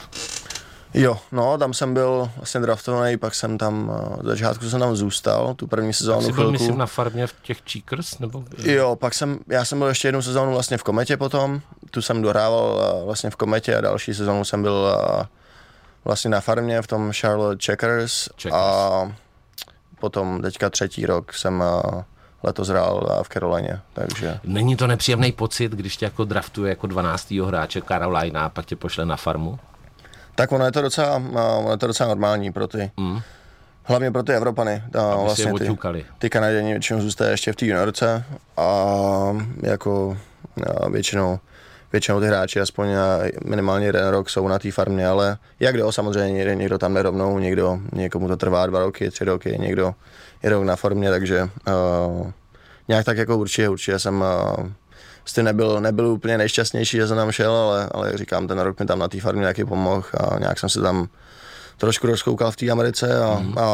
Jo, 0.98 1.18
no, 1.32 1.58
tam 1.58 1.74
jsem 1.74 1.94
byl 1.94 2.30
vlastně 2.38 2.62
draftovaný, 2.62 3.18
pak 3.18 3.36
jsem 3.36 3.58
tam, 3.58 3.92
eh, 3.96 4.24
z 4.24 4.26
začátku 4.26 4.70
jsem 4.70 4.80
tam 4.80 4.96
zůstal, 4.96 5.54
tu 5.54 5.68
první 5.68 5.94
sezónu 5.94 6.22
Jsi 6.22 6.32
byl, 6.32 6.52
myslím, 6.52 6.78
na 6.78 6.86
farmě 6.86 7.28
v 7.28 7.34
těch 7.42 7.58
Cheekers? 7.72 8.20
Nebo... 8.20 8.44
Jo, 8.64 8.96
pak 8.96 9.14
jsem, 9.14 9.40
já 9.48 9.66
jsem 9.66 9.80
byl 9.80 9.88
ještě 9.88 10.08
jednu 10.08 10.22
sezónu 10.22 10.52
vlastně 10.52 10.78
v 10.78 10.84
Kometě 10.84 11.18
potom, 11.18 11.62
tu 11.92 12.02
jsem 12.02 12.22
dohrával 12.22 12.82
eh, 12.82 13.06
vlastně 13.06 13.30
v 13.30 13.36
Kometě 13.36 13.76
a 13.76 13.82
další 13.82 14.14
sezónu 14.14 14.46
jsem 14.46 14.62
byl 14.62 14.98
vlastně 16.06 16.30
na 16.30 16.42
farmě 16.42 16.82
v 16.82 16.88
tom 16.88 17.12
Charlotte 17.14 17.66
Checkers, 17.66 18.30
Checkers. 18.42 18.56
a 18.56 19.16
potom 20.06 20.42
teďka 20.42 20.70
třetí 20.70 21.06
rok 21.06 21.34
jsem 21.34 21.64
letos 22.44 22.68
hrál 22.68 23.24
v 23.24 23.30
Carolině, 23.30 23.80
takže... 23.94 24.40
Není 24.44 24.76
to 24.76 24.88
nepříjemný 24.88 25.32
pocit, 25.32 25.72
když 25.72 25.98
tě 25.98 26.06
jako 26.06 26.26
draftuje 26.26 26.70
jako 26.70 26.88
12. 26.88 27.32
hráče 27.32 27.82
Carolina 27.82 28.46
a 28.46 28.50
pak 28.50 28.66
tě 28.66 28.76
pošle 28.76 29.06
na 29.06 29.16
farmu? 29.16 29.60
Tak 30.36 30.52
ono 30.52 30.66
je 30.66 30.72
to 30.72 30.82
docela, 30.82 31.16
ono 31.58 31.72
je 31.72 31.78
to 31.78 31.88
docela 31.88 32.10
normální 32.10 32.52
pro 32.52 32.68
ty, 32.68 32.92
mm. 32.98 33.20
hlavně 33.84 34.12
pro 34.12 34.24
ty 34.24 34.34
Evropany. 34.34 34.84
Ta, 34.92 35.16
vlastně 35.16 35.54
ty, 35.54 35.78
ty 36.20 36.30
Kanaděni 36.30 36.72
většinou 36.72 37.02
zůstají 37.02 37.32
ještě 37.32 37.52
v 37.52 37.56
té 37.56 37.66
juniorce 37.66 38.24
a 38.58 38.68
jako 39.64 40.18
a 40.78 40.90
většinou 40.90 41.40
většinou 41.92 42.20
ty 42.20 42.28
hráči 42.28 42.60
aspoň 42.60 42.88
minimálně 43.46 43.86
jeden 43.86 44.08
rok 44.08 44.30
jsou 44.30 44.48
na 44.48 44.60
té 44.60 44.72
farmě, 44.72 45.08
ale 45.08 45.38
jak 45.60 45.76
kdo, 45.76 45.92
samozřejmě 45.92 46.56
někdo, 46.56 46.78
tam 46.78 46.94
nerovnou, 46.94 47.40
někdo, 47.40 47.80
někomu 47.94 48.28
to 48.28 48.38
trvá 48.38 48.68
dva 48.68 48.80
roky, 48.80 49.12
tři 49.12 49.26
roky, 49.26 49.58
někdo 49.60 49.96
je 50.44 50.50
rok 50.50 50.64
na 50.64 50.76
farmě, 50.76 51.10
takže 51.10 51.44
uh, 51.44 52.32
nějak 52.88 53.06
tak 53.06 53.18
jako 53.18 53.38
určitě, 53.38 53.70
určitě 53.70 54.00
jsem 54.00 54.22
uh, 54.22 54.70
s 55.26 55.34
tím 55.34 55.46
nebyl, 55.46 55.82
nebyl 55.82 56.08
úplně 56.08 56.38
nejšťastnější, 56.38 56.98
že 56.98 57.08
jsem 57.08 57.18
tam 57.18 57.32
šel, 57.32 57.52
ale, 57.52 57.90
ale 57.92 58.08
jak 58.08 58.18
říkám, 58.18 58.48
ten 58.48 58.60
rok 58.60 58.80
mi 58.80 58.86
tam 58.86 59.00
na 59.00 59.08
té 59.08 59.20
farmě 59.20 59.40
nějaký 59.40 59.66
pomohl 59.66 60.06
a 60.14 60.40
nějak 60.40 60.60
jsem 60.60 60.70
se 60.70 60.82
tam 60.82 61.08
trošku 61.78 62.08
rozkoukal 62.08 62.52
v 62.52 62.56
té 62.56 62.70
Americe 62.70 63.24
a, 63.24 63.40
mm. 63.40 63.58
a 63.58 63.66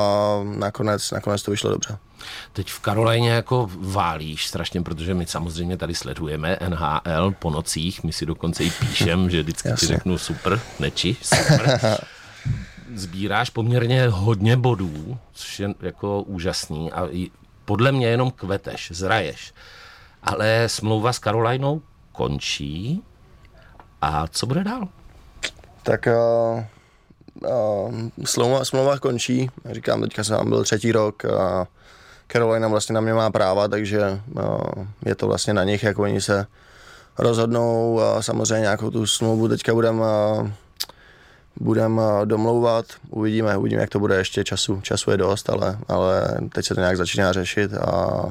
nakonec, 0.44 1.12
nakonec 1.12 1.44
to 1.44 1.52
vyšlo 1.52 1.70
dobře. 1.70 1.98
Teď 2.54 2.72
v 2.72 2.80
Karolajně 2.80 3.30
jako 3.30 3.70
válíš 3.74 4.48
strašně, 4.48 4.82
protože 4.82 5.14
my 5.14 5.26
samozřejmě 5.26 5.78
tady 5.78 5.96
sledujeme 5.96 6.58
NHL 6.68 7.32
po 7.40 7.50
nocích, 7.50 8.04
my 8.04 8.14
si 8.14 8.26
dokonce 8.26 8.64
i 8.64 8.72
píšem, 8.72 9.30
že 9.30 9.42
vždycky 9.44 9.70
Jasně. 9.70 9.88
ti 9.88 9.94
řeknu 9.94 10.18
super, 10.18 10.60
neči, 10.80 11.18
super. 11.22 11.80
Sbíráš 12.96 13.50
poměrně 13.50 14.08
hodně 14.08 14.58
bodů, 14.58 15.18
což 15.34 15.60
je 15.60 15.74
jako 15.82 16.22
úžasný 16.22 16.92
a 16.92 17.08
podle 17.66 17.92
mě 17.92 18.08
jenom 18.08 18.32
kveteš, 18.32 18.92
zraješ. 18.94 19.54
Ale 20.24 20.64
smlouva 20.68 21.14
s 21.14 21.20
Karolajnou 21.20 21.82
končí 22.12 23.04
a 24.02 24.28
co 24.28 24.46
bude 24.46 24.64
dál? 24.64 24.88
Tak 25.84 26.08
uh, 26.08 26.64
smlouva, 28.26 28.66
smlouva 28.66 29.00
končí, 29.00 29.50
říkám, 29.72 30.02
teďka 30.02 30.24
jsem 30.24 30.50
byl 30.50 30.64
třetí 30.64 30.92
rok 30.92 31.26
a 31.26 31.68
Carolina 32.32 32.68
vlastně 32.68 32.94
na 32.94 33.02
mě 33.02 33.14
má 33.14 33.32
práva, 33.32 33.68
takže 33.68 34.22
je 35.06 35.16
to 35.16 35.28
vlastně 35.28 35.54
na 35.54 35.64
nich, 35.64 35.84
jak 35.84 36.00
oni 36.00 36.22
se 36.22 36.46
rozhodnou 37.18 38.00
a 38.00 38.22
samozřejmě 38.22 38.62
nějakou 38.62 38.90
tu 38.92 39.08
smlouvu 39.08 39.48
teďka 39.48 39.74
budeme 39.74 40.06
budem 41.60 42.02
domlouvat, 42.26 42.86
uvidíme, 43.10 43.58
uvidíme, 43.58 43.82
jak 43.82 43.90
to 43.90 44.00
bude. 44.00 44.16
Ještě 44.16 44.44
času, 44.44 44.82
času 44.82 45.12
je 45.12 45.18
dost, 45.18 45.50
ale, 45.50 45.78
ale 45.88 46.38
teď 46.54 46.66
se 46.66 46.76
to 46.76 46.82
nějak 46.82 46.98
začíná 46.98 47.34
řešit 47.34 47.74
a 47.74 48.22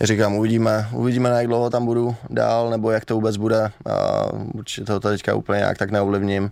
říkám, 0.00 0.34
uvidíme, 0.34 0.88
uvidíme, 0.92 1.28
jak 1.28 1.46
dlouho 1.46 1.70
tam 1.70 1.86
budu 1.86 2.16
dál, 2.30 2.70
nebo 2.70 2.90
jak 2.90 3.04
to 3.04 3.14
vůbec 3.14 3.36
bude. 3.36 3.70
A 3.90 4.26
určitě 4.54 4.84
to 4.84 5.00
teďka 5.00 5.34
úplně 5.34 5.58
nějak 5.58 5.78
tak 5.78 5.90
neovlivním 5.90 6.50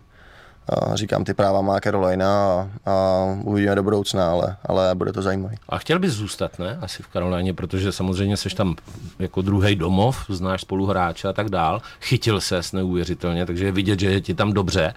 a 0.68 0.96
říkám, 0.96 1.25
ty 1.25 1.35
práva 1.35 1.61
má 1.61 1.80
Carolina 1.80 2.52
a, 2.52 2.68
a 2.90 3.25
uvidíme 3.42 3.75
do 3.75 3.82
budoucna, 3.82 4.30
ale, 4.30 4.56
ale 4.64 4.94
bude 4.94 5.12
to 5.12 5.23
zajímavé. 5.23 5.54
A 5.68 5.78
chtěl 5.78 5.99
bys 5.99 6.12
zůstat, 6.12 6.58
ne? 6.58 6.78
Asi 6.80 7.02
v 7.02 7.06
Karolíně, 7.06 7.54
protože 7.54 7.92
samozřejmě 7.92 8.37
seš 8.37 8.54
tam 8.54 8.76
jako 9.18 9.42
druhý 9.42 9.76
domov, 9.76 10.25
znáš 10.28 10.61
spoluhráče 10.61 11.28
a 11.28 11.32
tak 11.32 11.49
dál. 11.49 11.82
Chytil 12.00 12.40
se 12.40 12.61
neuvěřitelně, 12.73 13.46
takže 13.46 13.64
je 13.64 13.73
vidět, 13.73 14.00
že 14.00 14.11
je 14.11 14.20
ti 14.20 14.35
tam 14.35 14.52
dobře. 14.52 14.94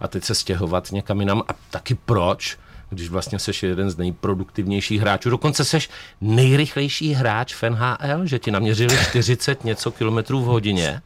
A 0.00 0.08
teď 0.08 0.24
se 0.24 0.34
stěhovat 0.34 0.92
někam 0.92 1.20
jinam. 1.20 1.42
A 1.48 1.52
taky 1.70 1.94
proč? 1.94 2.58
když 2.90 3.08
vlastně 3.08 3.38
seš 3.38 3.62
jeden 3.62 3.90
z 3.90 3.96
nejproduktivnějších 3.96 5.00
hráčů. 5.00 5.30
Dokonce 5.30 5.64
seš 5.64 5.90
nejrychlejší 6.20 7.12
hráč 7.12 7.54
v 7.54 7.62
NHL, 7.62 8.26
že 8.26 8.38
ti 8.38 8.50
naměřili 8.50 8.96
40 9.10 9.64
něco 9.64 9.90
kilometrů 9.90 10.40
v 10.40 10.44
hodině. 10.44 11.02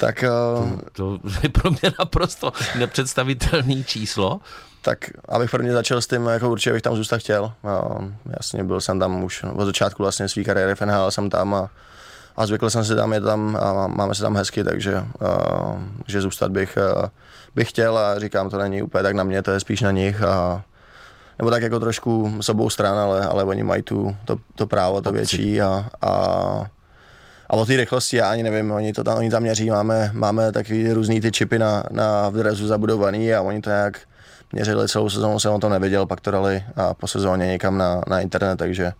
Tak, 0.00 0.24
uh, 0.24 0.70
to, 0.92 1.18
to 1.18 1.28
je 1.42 1.48
pro 1.48 1.70
mě 1.70 1.92
naprosto 1.98 2.52
nepředstavitelný 2.78 3.84
číslo. 3.84 4.40
Tak 4.82 4.98
abych 5.28 5.50
prvně 5.50 5.72
začal 5.72 6.00
s 6.00 6.06
tím, 6.06 6.26
jako 6.26 6.50
určitě 6.50 6.72
bych 6.72 6.82
tam 6.82 6.96
zůstat 6.96 7.18
chtěl. 7.18 7.52
Uh, 7.62 8.04
jasně, 8.36 8.64
byl 8.64 8.80
jsem 8.80 8.98
tam 8.98 9.24
už 9.24 9.44
od 9.54 9.64
začátku 9.64 10.02
vlastně 10.02 10.28
své 10.28 10.44
kariéry 10.44 10.74
v 10.74 10.80
NHL 10.80 11.10
jsem 11.10 11.30
tam 11.30 11.54
a, 11.54 11.70
a 12.36 12.46
zvykl 12.46 12.70
jsem 12.70 12.84
si 12.84 12.96
tam, 12.96 13.12
je 13.12 13.20
tam 13.20 13.58
a 13.60 13.86
máme 13.86 14.14
se 14.14 14.22
tam 14.22 14.36
hezky, 14.36 14.64
takže 14.64 15.04
uh, 15.20 15.78
že 16.06 16.20
zůstat 16.20 16.52
bych, 16.52 16.78
uh, 16.96 17.04
bych 17.54 17.68
chtěl 17.68 17.98
a 17.98 18.18
říkám, 18.18 18.50
to 18.50 18.58
není 18.58 18.82
úplně 18.82 19.02
tak 19.02 19.14
na 19.14 19.24
mě, 19.24 19.42
to 19.42 19.50
je 19.50 19.60
spíš 19.60 19.80
na 19.80 19.90
nich 19.90 20.22
a 20.22 20.64
nebo 21.38 21.50
tak 21.50 21.62
jako 21.62 21.80
trošku 21.80 22.36
s 22.40 22.48
obou 22.48 22.70
stran, 22.70 22.98
ale, 22.98 23.26
ale 23.26 23.44
oni 23.44 23.62
mají 23.62 23.82
tu, 23.82 24.16
to, 24.24 24.36
to 24.54 24.66
právo, 24.66 25.00
to 25.02 25.12
větší 25.12 25.62
a, 25.62 25.88
a 26.02 26.10
a 27.50 27.56
o 27.56 27.66
té 27.66 27.76
rychlosti 27.76 28.16
já 28.16 28.30
ani 28.30 28.42
nevím, 28.42 28.70
oni 28.70 28.92
to 28.92 29.04
tam, 29.04 29.18
oni 29.18 29.30
tam 29.30 29.42
měří, 29.42 29.70
máme, 29.70 30.10
máme 30.12 30.52
takový 30.52 30.92
různý 30.92 31.20
ty 31.20 31.32
čipy 31.32 31.58
na, 31.58 31.82
na 31.90 32.28
v 32.28 32.54
zabudovaný 32.54 33.34
a 33.34 33.42
oni 33.42 33.60
to 33.60 33.70
nějak 33.70 34.00
měřili 34.52 34.88
celou 34.88 35.10
sezónu, 35.10 35.38
jsem 35.38 35.52
o 35.52 35.58
tom 35.58 35.72
nevěděl, 35.72 36.06
pak 36.06 36.20
to 36.20 36.30
dali 36.30 36.64
a 36.76 36.94
po 36.94 37.06
sezóně 37.06 37.46
někam 37.46 37.78
na, 37.78 38.00
na 38.08 38.20
internet, 38.20 38.56
takže 38.56 38.92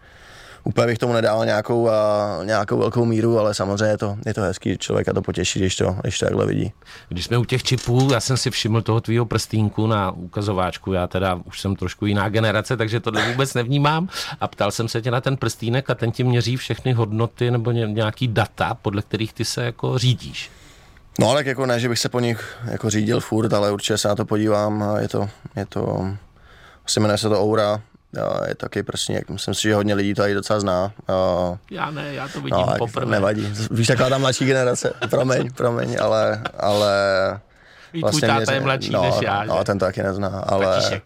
úplně 0.64 0.86
bych 0.86 0.98
tomu 0.98 1.12
nedal 1.12 1.44
nějakou, 1.44 1.88
a, 1.88 2.40
nějakou 2.44 2.78
velkou 2.78 3.04
míru, 3.04 3.38
ale 3.38 3.54
samozřejmě 3.54 3.84
je 3.84 3.98
to, 3.98 4.16
je 4.26 4.34
to 4.34 4.40
hezký, 4.40 4.78
člověka 4.78 5.12
to 5.12 5.22
potěší, 5.22 5.60
když 5.60 5.76
to, 5.76 5.96
když 6.02 6.18
to 6.18 6.26
takhle 6.26 6.46
vidí. 6.46 6.72
Když 7.08 7.24
jsme 7.24 7.38
u 7.38 7.44
těch 7.44 7.62
čipů, 7.62 8.08
já 8.12 8.20
jsem 8.20 8.36
si 8.36 8.50
všiml 8.50 8.82
toho 8.82 9.00
tvýho 9.00 9.26
prstínku 9.26 9.86
na 9.86 10.10
ukazováčku, 10.10 10.92
já 10.92 11.06
teda 11.06 11.34
už 11.44 11.60
jsem 11.60 11.76
trošku 11.76 12.06
jiná 12.06 12.28
generace, 12.28 12.76
takže 12.76 13.00
to 13.00 13.12
vůbec 13.30 13.54
nevnímám 13.54 14.08
a 14.40 14.48
ptal 14.48 14.70
jsem 14.70 14.88
se 14.88 15.02
tě 15.02 15.10
na 15.10 15.20
ten 15.20 15.36
prstínek 15.36 15.90
a 15.90 15.94
ten 15.94 16.12
ti 16.12 16.24
měří 16.24 16.56
všechny 16.56 16.92
hodnoty 16.92 17.50
nebo 17.50 17.72
nějaký 17.72 18.28
data, 18.28 18.74
podle 18.82 19.02
kterých 19.02 19.32
ty 19.32 19.44
se 19.44 19.64
jako 19.64 19.98
řídíš. 19.98 20.50
No 21.18 21.30
ale 21.30 21.42
jako 21.46 21.66
ne, 21.66 21.80
že 21.80 21.88
bych 21.88 21.98
se 21.98 22.08
po 22.08 22.20
nich 22.20 22.56
jako 22.70 22.90
řídil 22.90 23.20
furt, 23.20 23.52
ale 23.52 23.72
určitě 23.72 23.98
se 23.98 24.08
na 24.08 24.14
to 24.14 24.24
podívám 24.24 24.82
a 24.82 24.98
je 24.98 25.08
to, 25.08 25.28
je 25.56 25.66
to, 25.66 26.06
asi 26.86 27.00
jmenuje 27.00 27.18
se 27.18 27.28
to 27.28 27.40
Aura, 27.40 27.80
Jo, 28.16 28.40
je 28.48 28.54
taky 28.54 28.82
prostě, 28.82 29.22
myslím 29.28 29.54
si, 29.54 29.62
že 29.62 29.74
hodně 29.74 29.94
lidí 29.94 30.14
to 30.14 30.26
i 30.26 30.34
docela 30.34 30.60
zná. 30.60 30.92
Jo. 31.08 31.58
Já 31.70 31.90
ne, 31.90 32.14
já 32.14 32.28
to 32.28 32.40
vidím 32.40 32.66
no, 32.66 32.74
poprvé. 32.78 33.10
Nevadí, 33.10 33.54
víš, 33.70 33.86
taková 33.86 34.08
ta 34.08 34.18
mladší 34.18 34.44
generace, 34.46 34.92
promiň, 35.10 35.52
promiň, 35.52 35.96
ale, 36.00 36.42
ale 36.58 36.94
vlastně 38.00 38.28
tvůj 38.28 38.38
táta 38.38 38.52
je 38.52 38.60
mladší 38.60 38.90
no, 38.90 39.02
než 39.02 39.14
já, 39.22 39.44
No, 39.44 39.58
že? 39.58 39.64
ten 39.64 39.78
to 39.78 39.84
taky 39.84 40.02
nezná, 40.02 40.28
ale, 40.46 41.00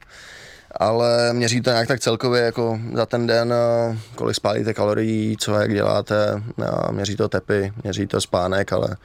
ale 0.76 1.32
měří 1.32 1.60
to 1.60 1.70
nějak 1.70 1.88
tak 1.88 2.00
celkově 2.00 2.42
jako 2.42 2.78
za 2.94 3.06
ten 3.06 3.26
den, 3.26 3.52
eh, 3.52 3.98
kolik 4.14 4.36
spálíte 4.36 4.74
kalorií, 4.74 5.36
co 5.40 5.54
jak 5.54 5.72
děláte, 5.72 6.42
měří 6.90 7.16
to 7.16 7.28
tepy, 7.28 7.72
měří 7.82 8.06
to 8.06 8.20
spánek, 8.20 8.72
ale 8.72 8.96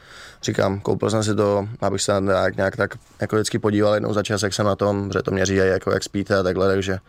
říkám, 0.44 0.80
koupil 0.80 1.10
jsem 1.10 1.24
si 1.24 1.36
to, 1.36 1.68
abych 1.82 2.02
se 2.02 2.14
nějak, 2.22 2.58
nějak 2.58 2.78
tak 2.78 2.96
jako 3.22 3.36
vždycky 3.36 3.60
podíval 3.60 3.94
jednou 3.94 4.14
za 4.14 4.24
čas, 4.24 4.44
jak 4.44 4.54
jsem 4.54 4.66
na 4.66 4.76
tom, 4.76 5.12
že 5.14 5.22
to 5.22 5.32
měří 5.32 5.56
jako 5.56 5.92
jak 5.92 6.04
spíte 6.04 6.38
a 6.38 6.44
takhle, 6.44 6.68
takže 6.68 7.00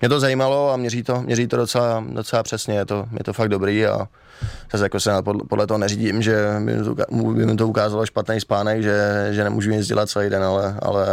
mě 0.00 0.08
to 0.08 0.20
zajímalo 0.20 0.72
a 0.72 0.76
měří 0.76 1.02
to, 1.02 1.22
měří 1.22 1.46
to 1.46 1.56
docela, 1.56 2.04
docela 2.08 2.42
přesně, 2.42 2.74
je 2.74 2.84
to, 2.84 3.06
je 3.18 3.24
to 3.24 3.32
fakt 3.32 3.48
dobrý 3.48 3.86
a 3.86 4.08
zase 4.72 4.84
jako 4.84 5.00
se 5.00 5.10
podle, 5.48 5.66
toho 5.66 5.78
neřídím, 5.78 6.22
že 6.22 6.46
to, 6.84 6.94
by 7.32 7.46
mi 7.46 7.56
to 7.56 7.68
ukázalo 7.68 8.06
špatný 8.06 8.40
spánek, 8.40 8.82
že, 8.82 9.28
že 9.30 9.44
nemůžu 9.44 9.70
nic 9.70 9.86
dělat 9.86 10.08
celý 10.08 10.30
den, 10.30 10.44
ale, 10.44 10.76
ale 10.82 11.06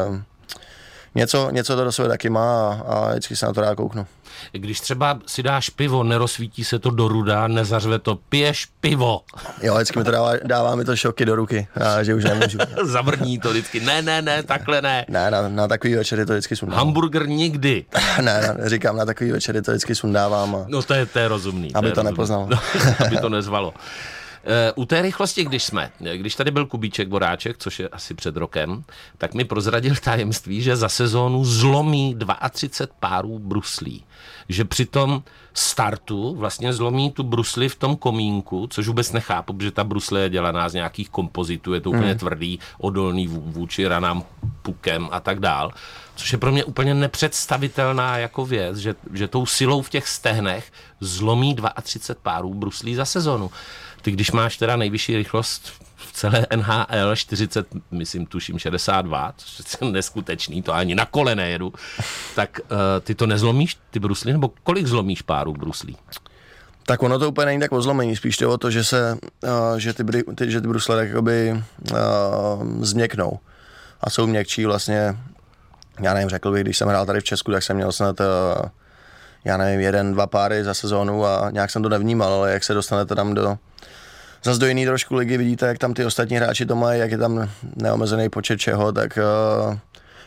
něco, 1.15 1.49
něco 1.51 1.75
to 1.75 1.83
do 1.83 1.91
sebe 1.91 2.07
taky 2.07 2.29
má 2.29 2.73
a, 2.87 2.93
a 2.93 3.11
vždycky 3.11 3.35
se 3.35 3.45
na 3.45 3.53
to 3.53 3.61
rád 3.61 3.75
kouknu. 3.75 4.07
Když 4.51 4.79
třeba 4.79 5.19
si 5.27 5.43
dáš 5.43 5.69
pivo, 5.69 6.03
nerozsvítí 6.03 6.63
se 6.63 6.79
to 6.79 6.89
do 6.89 7.07
ruda, 7.07 7.47
nezařve 7.47 7.99
to, 7.99 8.15
piješ 8.15 8.67
pivo. 8.81 9.21
Jo, 9.61 9.75
vždycky 9.75 9.99
mi 9.99 10.05
to 10.05 10.11
dává, 10.11 10.33
dává 10.43 10.75
mi 10.75 10.85
to 10.85 10.95
šoky 10.95 11.25
do 11.25 11.35
ruky, 11.35 11.67
a 11.75 12.03
že 12.03 12.15
už 12.15 12.23
nemůžu. 12.23 12.57
Zavrní 12.83 13.39
to 13.39 13.49
vždycky, 13.49 13.79
ne, 13.79 14.01
ne, 14.01 14.21
ne, 14.21 14.43
takhle 14.43 14.81
ne. 14.81 15.05
Ne, 15.09 15.31
na, 15.31 15.49
na 15.49 15.67
takový 15.67 15.95
večery 15.95 16.25
to 16.25 16.33
vždycky 16.33 16.55
sundávám. 16.55 16.85
Hamburger 16.85 17.27
nikdy. 17.27 17.85
ne, 18.21 18.55
ne, 18.57 18.69
říkám, 18.69 18.97
na 18.97 19.05
takový 19.05 19.31
večery 19.31 19.61
to 19.61 19.71
vždycky 19.71 19.95
sundávám. 19.95 20.55
A... 20.55 20.65
No 20.67 20.81
to 20.81 20.93
je, 20.93 21.05
to 21.05 21.19
je 21.19 21.27
rozumný. 21.27 21.73
Aby 21.73 21.89
to, 21.89 21.95
to 21.95 22.01
rozumný. 22.01 22.11
nepoznal. 22.11 22.47
No, 22.49 22.59
aby 23.05 23.17
to 23.17 23.29
nezvalo. 23.29 23.73
Eh, 24.45 24.73
u 24.75 24.85
té 24.85 25.01
rychlosti, 25.01 25.45
když 25.45 25.63
jsme, 25.63 25.91
když 26.15 26.35
tady 26.35 26.51
byl 26.51 26.65
Kubíček 26.65 27.07
Boráček, 27.07 27.57
což 27.57 27.79
je 27.79 27.87
asi 27.87 28.13
před 28.13 28.37
rokem, 28.37 28.83
tak 29.17 29.33
mi 29.33 29.45
prozradil 29.45 29.95
tajemství, 30.03 30.61
že 30.61 30.75
za 30.75 30.89
sezónu 30.89 31.45
zlomí 31.45 32.17
32 32.49 32.95
párů 32.99 33.39
bruslí. 33.39 34.03
Že 34.49 34.65
při 34.65 34.85
tom 34.85 35.23
startu 35.53 36.35
vlastně 36.35 36.73
zlomí 36.73 37.11
tu 37.11 37.23
brusli 37.23 37.69
v 37.69 37.75
tom 37.75 37.95
komínku, 37.95 38.67
což 38.67 38.87
vůbec 38.87 39.11
nechápu, 39.11 39.53
protože 39.53 39.71
ta 39.71 39.83
brusle 39.83 40.19
je 40.19 40.29
dělaná 40.29 40.69
z 40.69 40.73
nějakých 40.73 41.09
kompozitů, 41.09 41.73
je 41.73 41.81
to 41.81 41.89
úplně 41.89 42.09
hmm. 42.09 42.17
tvrdý, 42.17 42.59
odolný 42.77 43.27
vůči 43.27 43.87
ranám 43.87 44.23
pukem 44.61 45.09
a 45.11 45.19
tak 45.19 45.39
dál. 45.39 45.71
Což 46.15 46.31
je 46.31 46.37
pro 46.37 46.51
mě 46.51 46.63
úplně 46.63 46.93
nepředstavitelná 46.93 48.17
jako 48.17 48.45
věc, 48.45 48.77
že, 48.77 48.95
že 49.13 49.27
tou 49.27 49.45
silou 49.45 49.81
v 49.81 49.89
těch 49.89 50.07
stehnech 50.07 50.71
zlomí 50.99 51.55
32 51.81 52.21
párů 52.21 52.53
bruslí 52.53 52.95
za 52.95 53.05
sezonu. 53.05 53.51
Ty, 54.03 54.11
když 54.11 54.31
máš 54.31 54.57
teda 54.57 54.75
nejvyšší 54.75 55.17
rychlost 55.17 55.73
v 55.95 56.11
celé 56.13 56.47
NHL 56.55 57.15
40, 57.15 57.67
myslím, 57.91 58.25
tuším 58.25 58.59
62, 58.59 59.33
což 59.37 59.81
je 59.81 59.87
neskutečný, 59.91 60.61
to 60.61 60.73
ani 60.73 60.95
na 60.95 61.05
kole 61.05 61.35
nejedu, 61.35 61.73
tak 62.35 62.59
uh, 62.59 62.77
ty 63.01 63.15
to 63.15 63.27
nezlomíš, 63.27 63.77
ty 63.91 63.99
brusly, 63.99 64.33
nebo 64.33 64.51
kolik 64.63 64.87
zlomíš 64.87 65.21
párů 65.21 65.53
bruslí? 65.53 65.97
Tak 66.85 67.03
ono 67.03 67.19
to 67.19 67.29
úplně 67.29 67.45
není 67.45 67.59
tak 67.59 67.71
ozlomení, 67.71 68.15
spíš 68.15 68.37
to 68.37 68.49
o 68.49 68.57
to, 68.57 68.71
že 68.71 68.83
se, 68.83 69.17
uh, 69.43 69.77
že 69.77 69.93
ty, 69.93 70.03
ty, 70.35 70.51
že 70.51 70.61
ty 70.61 70.67
brusle 70.67 70.95
tak 70.95 71.07
jakoby 71.07 71.63
uh, 71.91 71.97
změknou 72.81 73.39
a 74.01 74.09
jsou 74.09 74.27
měkčí 74.27 74.65
vlastně, 74.65 75.17
já 75.99 76.13
nevím, 76.13 76.29
řekl 76.29 76.51
bych, 76.51 76.63
když 76.63 76.77
jsem 76.77 76.87
hrál 76.87 77.05
tady 77.05 77.19
v 77.19 77.23
Česku, 77.23 77.51
tak 77.51 77.63
jsem 77.63 77.75
měl 77.75 77.91
snad 77.91 78.19
uh, 78.19 78.25
já 79.45 79.57
nevím, 79.57 79.79
jeden, 79.79 80.13
dva 80.13 80.27
páry 80.27 80.63
za 80.63 80.73
sezónu 80.73 81.25
a 81.25 81.49
nějak 81.51 81.71
jsem 81.71 81.83
to 81.83 81.89
nevnímal, 81.89 82.33
ale 82.33 82.53
jak 82.53 82.63
se 82.63 82.73
dostanete 82.73 83.15
tam 83.15 83.33
do, 83.33 83.57
zase 84.43 84.59
do 84.59 84.67
jiný 84.67 84.85
trošku 84.85 85.15
ligy, 85.15 85.37
vidíte, 85.37 85.67
jak 85.67 85.77
tam 85.77 85.93
ty 85.93 86.05
ostatní 86.05 86.37
hráči 86.37 86.65
to 86.65 86.75
mají, 86.75 86.99
jak 86.99 87.11
je 87.11 87.17
tam 87.17 87.49
neomezený 87.75 88.29
počet 88.29 88.59
čeho, 88.59 88.91
tak 88.91 89.19
uh, 89.67 89.77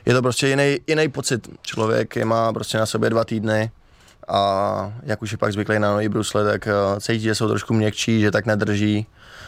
je 0.06 0.14
to 0.14 0.22
prostě 0.22 0.48
jiný, 0.48 0.78
jiný 0.86 1.08
pocit. 1.08 1.48
Člověk 1.62 2.16
je 2.16 2.24
má 2.24 2.52
prostě 2.52 2.78
na 2.78 2.86
sobě 2.86 3.10
dva 3.10 3.24
týdny 3.24 3.70
a 4.28 4.92
jak 5.02 5.22
už 5.22 5.32
je 5.32 5.38
pak 5.38 5.52
zvyklý 5.52 5.78
na 5.78 5.92
nový 5.92 6.08
brusle, 6.08 6.44
tak 6.44 6.66
uh, 6.66 6.98
cítí, 6.98 7.20
že 7.20 7.34
jsou 7.34 7.48
trošku 7.48 7.74
měkčí, 7.74 8.20
že 8.20 8.30
tak 8.30 8.46
nedrží, 8.46 9.06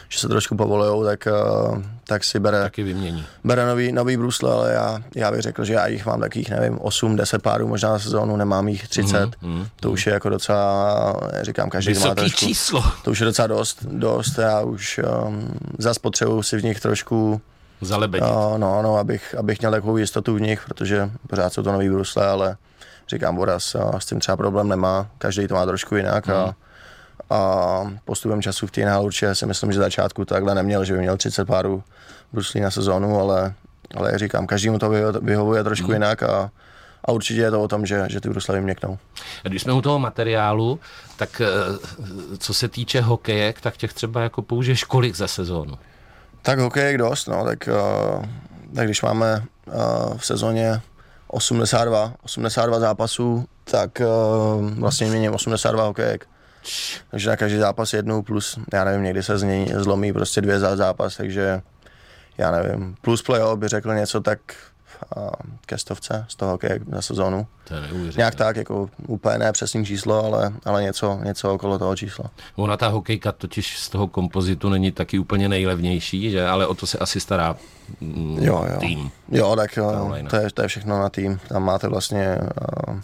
že 0.09 0.19
se 0.19 0.27
trošku 0.27 0.55
povolujou, 0.55 1.03
tak, 1.03 1.27
uh, 1.71 1.81
tak 2.03 2.23
si 2.23 2.39
bere, 2.39 2.61
Taky 2.61 2.83
vymění. 2.83 3.25
bere 3.43 3.65
nový, 3.65 3.91
nový 3.91 4.17
brusle, 4.17 4.53
ale 4.53 4.71
já, 4.71 5.03
já 5.15 5.31
bych 5.31 5.41
řekl, 5.41 5.65
že 5.65 5.73
já 5.73 5.87
jich 5.87 6.05
mám 6.05 6.19
takých, 6.19 6.49
nevím, 6.49 6.79
8, 6.81 7.15
10 7.15 7.41
párů 7.41 7.67
možná 7.67 7.89
na 7.89 7.99
sezónu, 7.99 8.35
nemám 8.35 8.67
jich 8.67 8.87
30. 8.87 9.31
Mm, 9.41 9.53
mm, 9.53 9.65
to 9.79 9.91
už 9.91 10.07
je 10.07 10.13
jako 10.13 10.29
docela, 10.29 11.15
říkám, 11.41 11.69
každý 11.69 11.93
Vysoký 11.93 12.09
má 12.09 12.15
trošku, 12.15 12.45
číslo. 12.45 12.83
To 13.03 13.11
už 13.11 13.19
je 13.19 13.25
docela 13.25 13.47
dost, 13.47 13.85
dost, 13.85 14.37
já 14.37 14.61
už 14.61 14.99
um, 15.27 15.53
zas 15.77 15.99
potřebuji 15.99 16.43
si 16.43 16.57
v 16.57 16.63
nich 16.63 16.79
trošku 16.79 17.41
Zalebedit. 17.81 18.27
Uh, 18.29 18.57
no, 18.57 18.81
no, 18.81 18.97
abych, 18.97 19.35
abych 19.35 19.59
měl 19.59 19.71
takovou 19.71 19.97
jistotu 19.97 20.35
v 20.35 20.41
nich, 20.41 20.61
protože 20.67 21.09
pořád 21.27 21.53
jsou 21.53 21.63
to 21.63 21.71
nový 21.71 21.89
brusle, 21.89 22.27
ale 22.27 22.57
říkám, 23.09 23.35
Boras 23.35 23.75
s 23.97 24.05
tím 24.05 24.19
třeba 24.19 24.37
problém 24.37 24.67
nemá, 24.67 25.07
každý 25.17 25.47
to 25.47 25.53
má 25.53 25.65
trošku 25.65 25.95
jinak 25.95 26.27
mm. 26.27 26.33
a, 26.33 26.55
a 27.29 27.91
postupem 28.05 28.41
času 28.41 28.67
v 28.67 28.71
TNH 28.71 28.99
určitě 29.01 29.35
si 29.35 29.45
myslím, 29.45 29.71
že 29.71 29.79
začátku 29.79 30.25
takhle 30.25 30.55
neměl, 30.55 30.85
že 30.85 30.93
by 30.93 30.99
měl 30.99 31.17
30 31.17 31.45
párů 31.45 31.83
bruslí 32.33 32.61
na 32.61 32.71
sezónu, 32.71 33.19
ale, 33.19 33.53
ale 33.95 34.11
jak 34.11 34.19
říkám, 34.19 34.47
každému 34.47 34.79
to 34.79 34.89
vyhovuje 35.21 35.63
trošku 35.63 35.87
mm. 35.87 35.93
jinak 35.93 36.23
a, 36.23 36.51
a 37.05 37.11
určitě 37.11 37.41
je 37.41 37.51
to 37.51 37.61
o 37.61 37.67
tom, 37.67 37.85
že, 37.85 38.05
že 38.09 38.21
ty 38.21 38.29
brusle 38.29 38.55
vyměknou. 38.55 38.97
Když 39.43 39.61
jsme 39.61 39.73
u 39.73 39.81
toho 39.81 39.99
materiálu, 39.99 40.79
tak 41.17 41.41
co 42.37 42.53
se 42.53 42.67
týče 42.67 43.01
hokejek, 43.01 43.61
tak 43.61 43.77
těch 43.77 43.93
třeba 43.93 44.21
jako 44.21 44.41
použiješ 44.41 44.83
kolik 44.83 45.15
za 45.15 45.27
sezónu? 45.27 45.77
Tak 46.41 46.59
hokejek 46.59 46.97
dost, 46.97 47.27
no, 47.27 47.45
tak, 47.45 47.69
uh, 48.17 48.25
tak 48.75 48.85
když 48.85 49.01
máme 49.01 49.43
uh, 49.65 50.17
v 50.17 50.25
sezóně 50.25 50.81
82, 51.31 52.13
82 52.23 52.79
zápasů, 52.79 53.45
tak 53.63 54.01
uh, 54.01 54.69
vlastně 54.79 55.07
měním 55.07 55.33
82 55.33 55.83
hokejek. 55.83 56.27
Takže 57.11 57.29
na 57.29 57.35
každý 57.35 57.57
zápas 57.57 57.93
jednou 57.93 58.21
plus, 58.21 58.59
já 58.73 58.83
nevím, 58.83 59.03
někdy 59.03 59.23
se 59.23 59.37
z 59.37 59.43
něj 59.43 59.73
zlomí 59.75 60.13
prostě 60.13 60.41
dvě 60.41 60.59
za 60.59 60.75
zápas, 60.75 61.17
takže 61.17 61.61
já 62.37 62.51
nevím, 62.51 62.95
plus 63.01 63.21
playoff 63.21 63.59
by 63.59 63.67
řekl 63.67 63.93
něco 63.93 64.21
tak 64.21 64.39
ke 65.65 65.77
stovce 65.77 66.25
z 66.27 66.35
toho 66.35 66.51
hokeje 66.51 66.79
za 66.91 67.01
sezónu. 67.01 67.47
To 67.67 67.73
je 67.73 67.81
Nějak 68.17 68.35
tak, 68.35 68.55
jako 68.55 68.89
úplně 69.07 69.37
ne 69.37 69.51
přesný 69.51 69.85
číslo, 69.85 70.25
ale, 70.25 70.53
ale 70.65 70.83
něco, 70.83 71.19
něco 71.23 71.53
okolo 71.53 71.79
toho 71.79 71.95
čísla. 71.95 72.25
Ona 72.55 72.77
ta 72.77 72.87
hokejka 72.87 73.31
totiž 73.31 73.79
z 73.79 73.89
toho 73.89 74.07
kompozitu 74.07 74.69
není 74.69 74.91
taky 74.91 75.19
úplně 75.19 75.49
nejlevnější, 75.49 76.31
že? 76.31 76.47
ale 76.47 76.67
o 76.67 76.73
to 76.73 76.87
se 76.87 76.97
asi 76.97 77.19
stará 77.19 77.55
mm, 78.01 78.37
jo, 78.41 78.65
jo. 78.73 78.79
tým. 78.79 79.11
Jo, 79.31 79.55
tak 79.55 79.77
jo, 79.77 80.13
to, 80.29 80.35
je, 80.35 80.51
to 80.51 80.61
je 80.61 80.67
všechno 80.67 80.99
na 80.99 81.09
tým. 81.09 81.39
Tam 81.47 81.63
máte 81.63 81.87
vlastně 81.87 82.37
uh, 82.87 82.99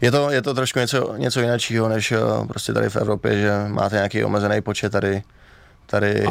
je 0.00 0.10
to, 0.10 0.30
je 0.30 0.42
to 0.42 0.54
trošku 0.54 0.78
něco, 0.78 1.16
něco 1.16 1.40
jiného, 1.40 1.88
než 1.88 2.12
uh, 2.12 2.46
prostě 2.46 2.72
tady 2.72 2.90
v 2.90 2.96
Evropě, 2.96 3.40
že 3.40 3.52
máte 3.68 3.96
nějaký 3.96 4.24
omezený 4.24 4.60
počet 4.60 4.92
tady, 4.92 5.22
tady 5.86 6.26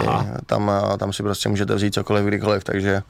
tam, 0.45 0.67
uh, 0.67 0.97
tam 0.97 1.13
si 1.13 1.23
prostě 1.23 1.49
můžete 1.49 1.75
vzít 1.75 1.93
cokoliv, 1.93 2.25
kdykoliv, 2.25 2.63
takže 2.63 3.04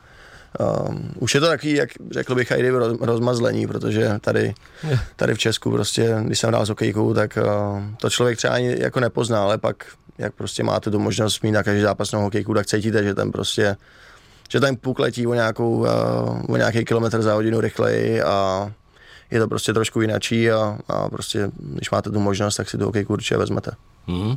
Um, 0.59 1.11
už 1.19 1.35
je 1.35 1.41
to 1.41 1.47
takový, 1.47 1.73
jak 1.73 1.89
řekl 2.11 2.35
bych, 2.35 2.51
i 2.51 2.69
roz, 2.69 2.97
rozmazlení, 3.01 3.67
protože 3.67 4.19
tady, 4.21 4.53
tady 5.15 5.33
v 5.33 5.37
Česku 5.37 5.71
prostě, 5.71 6.17
když 6.25 6.39
jsem 6.39 6.49
hrál 6.49 6.65
s 6.65 6.69
hokejkou, 6.69 7.13
tak 7.13 7.37
uh, 7.37 7.83
to 7.97 8.09
člověk 8.09 8.37
třeba 8.37 8.53
ani 8.53 8.75
jako 8.79 8.99
nepozná, 8.99 9.43
ale 9.43 9.57
pak, 9.57 9.85
jak 10.17 10.33
prostě 10.33 10.63
máte 10.63 10.91
tu 10.91 10.99
možnost 10.99 11.43
mít 11.43 11.51
na 11.51 11.63
každý 11.63 11.81
zápasnou 11.81 12.21
hokejku, 12.21 12.53
tak 12.53 12.65
cítíte, 12.65 13.03
že 13.03 13.13
ten 13.13 13.31
prostě, 13.31 13.77
že 14.49 14.59
ten 14.59 14.75
puk 14.75 14.99
letí 14.99 15.27
o, 15.27 15.33
nějakou, 15.33 15.75
uh, 15.75 15.87
o 16.47 16.57
nějaký 16.57 16.85
kilometr 16.85 17.21
za 17.21 17.33
hodinu 17.33 17.61
rychleji 17.61 18.21
a 18.21 18.71
je 19.31 19.39
to 19.39 19.47
prostě 19.47 19.73
trošku 19.73 20.01
jinačí 20.01 20.51
a, 20.51 20.77
a 20.87 21.09
prostě, 21.09 21.51
když 21.59 21.91
máte 21.91 22.09
tu 22.09 22.19
možnost, 22.19 22.55
tak 22.55 22.69
si 22.69 22.77
tu 22.77 22.85
hokejku 22.85 23.13
určitě 23.13 23.37
vezmete. 23.37 23.71
Mm. 24.07 24.35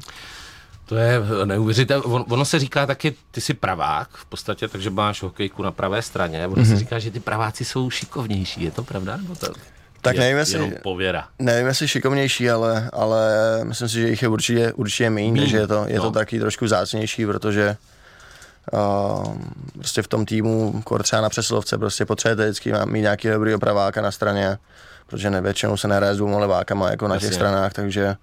To 0.88 0.96
je 0.96 1.20
neuvěřitelné. 1.44 2.04
ono 2.06 2.44
se 2.44 2.58
říká 2.58 2.86
taky, 2.86 3.14
ty 3.30 3.40
jsi 3.40 3.54
pravák 3.54 4.08
v 4.12 4.24
podstatě, 4.24 4.68
takže 4.68 4.90
máš 4.90 5.22
hokejku 5.22 5.62
na 5.62 5.72
pravé 5.72 6.02
straně. 6.02 6.46
Ono 6.46 6.56
mm-hmm. 6.56 6.64
se 6.64 6.70
mhm. 6.70 6.78
říká, 6.78 6.98
že 6.98 7.10
ty 7.10 7.20
praváci 7.20 7.64
jsou 7.64 7.90
šikovnější. 7.90 8.62
Je 8.62 8.70
to 8.70 8.82
pravda? 8.82 9.16
Nebo 9.16 9.34
to 9.34 9.46
tak 10.00 10.14
je, 10.14 10.20
nevím, 10.20 10.38
jestli, 10.38 10.72
pověra. 10.82 11.28
nevím, 11.38 11.66
jestli 11.66 11.88
šikovnější, 11.88 12.50
ale, 12.50 12.90
ale 12.92 13.30
myslím 13.64 13.88
si, 13.88 13.94
že 13.94 14.08
jich 14.08 14.22
je 14.22 14.28
určitě, 14.28 14.72
určitě 14.72 15.10
méně, 15.10 15.40
takže 15.40 15.56
je 15.56 15.66
to, 15.66 15.84
je 15.88 15.96
no. 15.96 16.02
to 16.02 16.10
taky 16.10 16.40
trošku 16.40 16.68
zácnější, 16.68 17.26
protože 17.26 17.76
uh, 18.72 19.36
prostě 19.72 20.02
v 20.02 20.08
tom 20.08 20.26
týmu, 20.26 20.82
třeba 21.02 21.22
na 21.22 21.28
přesilovce, 21.28 21.78
prostě 21.78 22.04
potřebujete 22.04 22.44
vždycky 22.44 22.72
mít 22.84 23.00
nějaký 23.00 23.28
dobrý 23.28 23.58
praváka 23.58 24.02
na 24.02 24.10
straně, 24.10 24.58
protože 25.06 25.30
ne, 25.30 25.40
většinou 25.40 25.76
se 25.76 25.88
nehraje 25.88 26.14
s 26.14 26.16
dvouma 26.16 26.38
levákama 26.38 26.90
jako 26.90 27.08
na 27.08 27.14
Jasně. 27.14 27.28
těch 27.28 27.34
stranách, 27.34 27.72
takže 27.72 28.16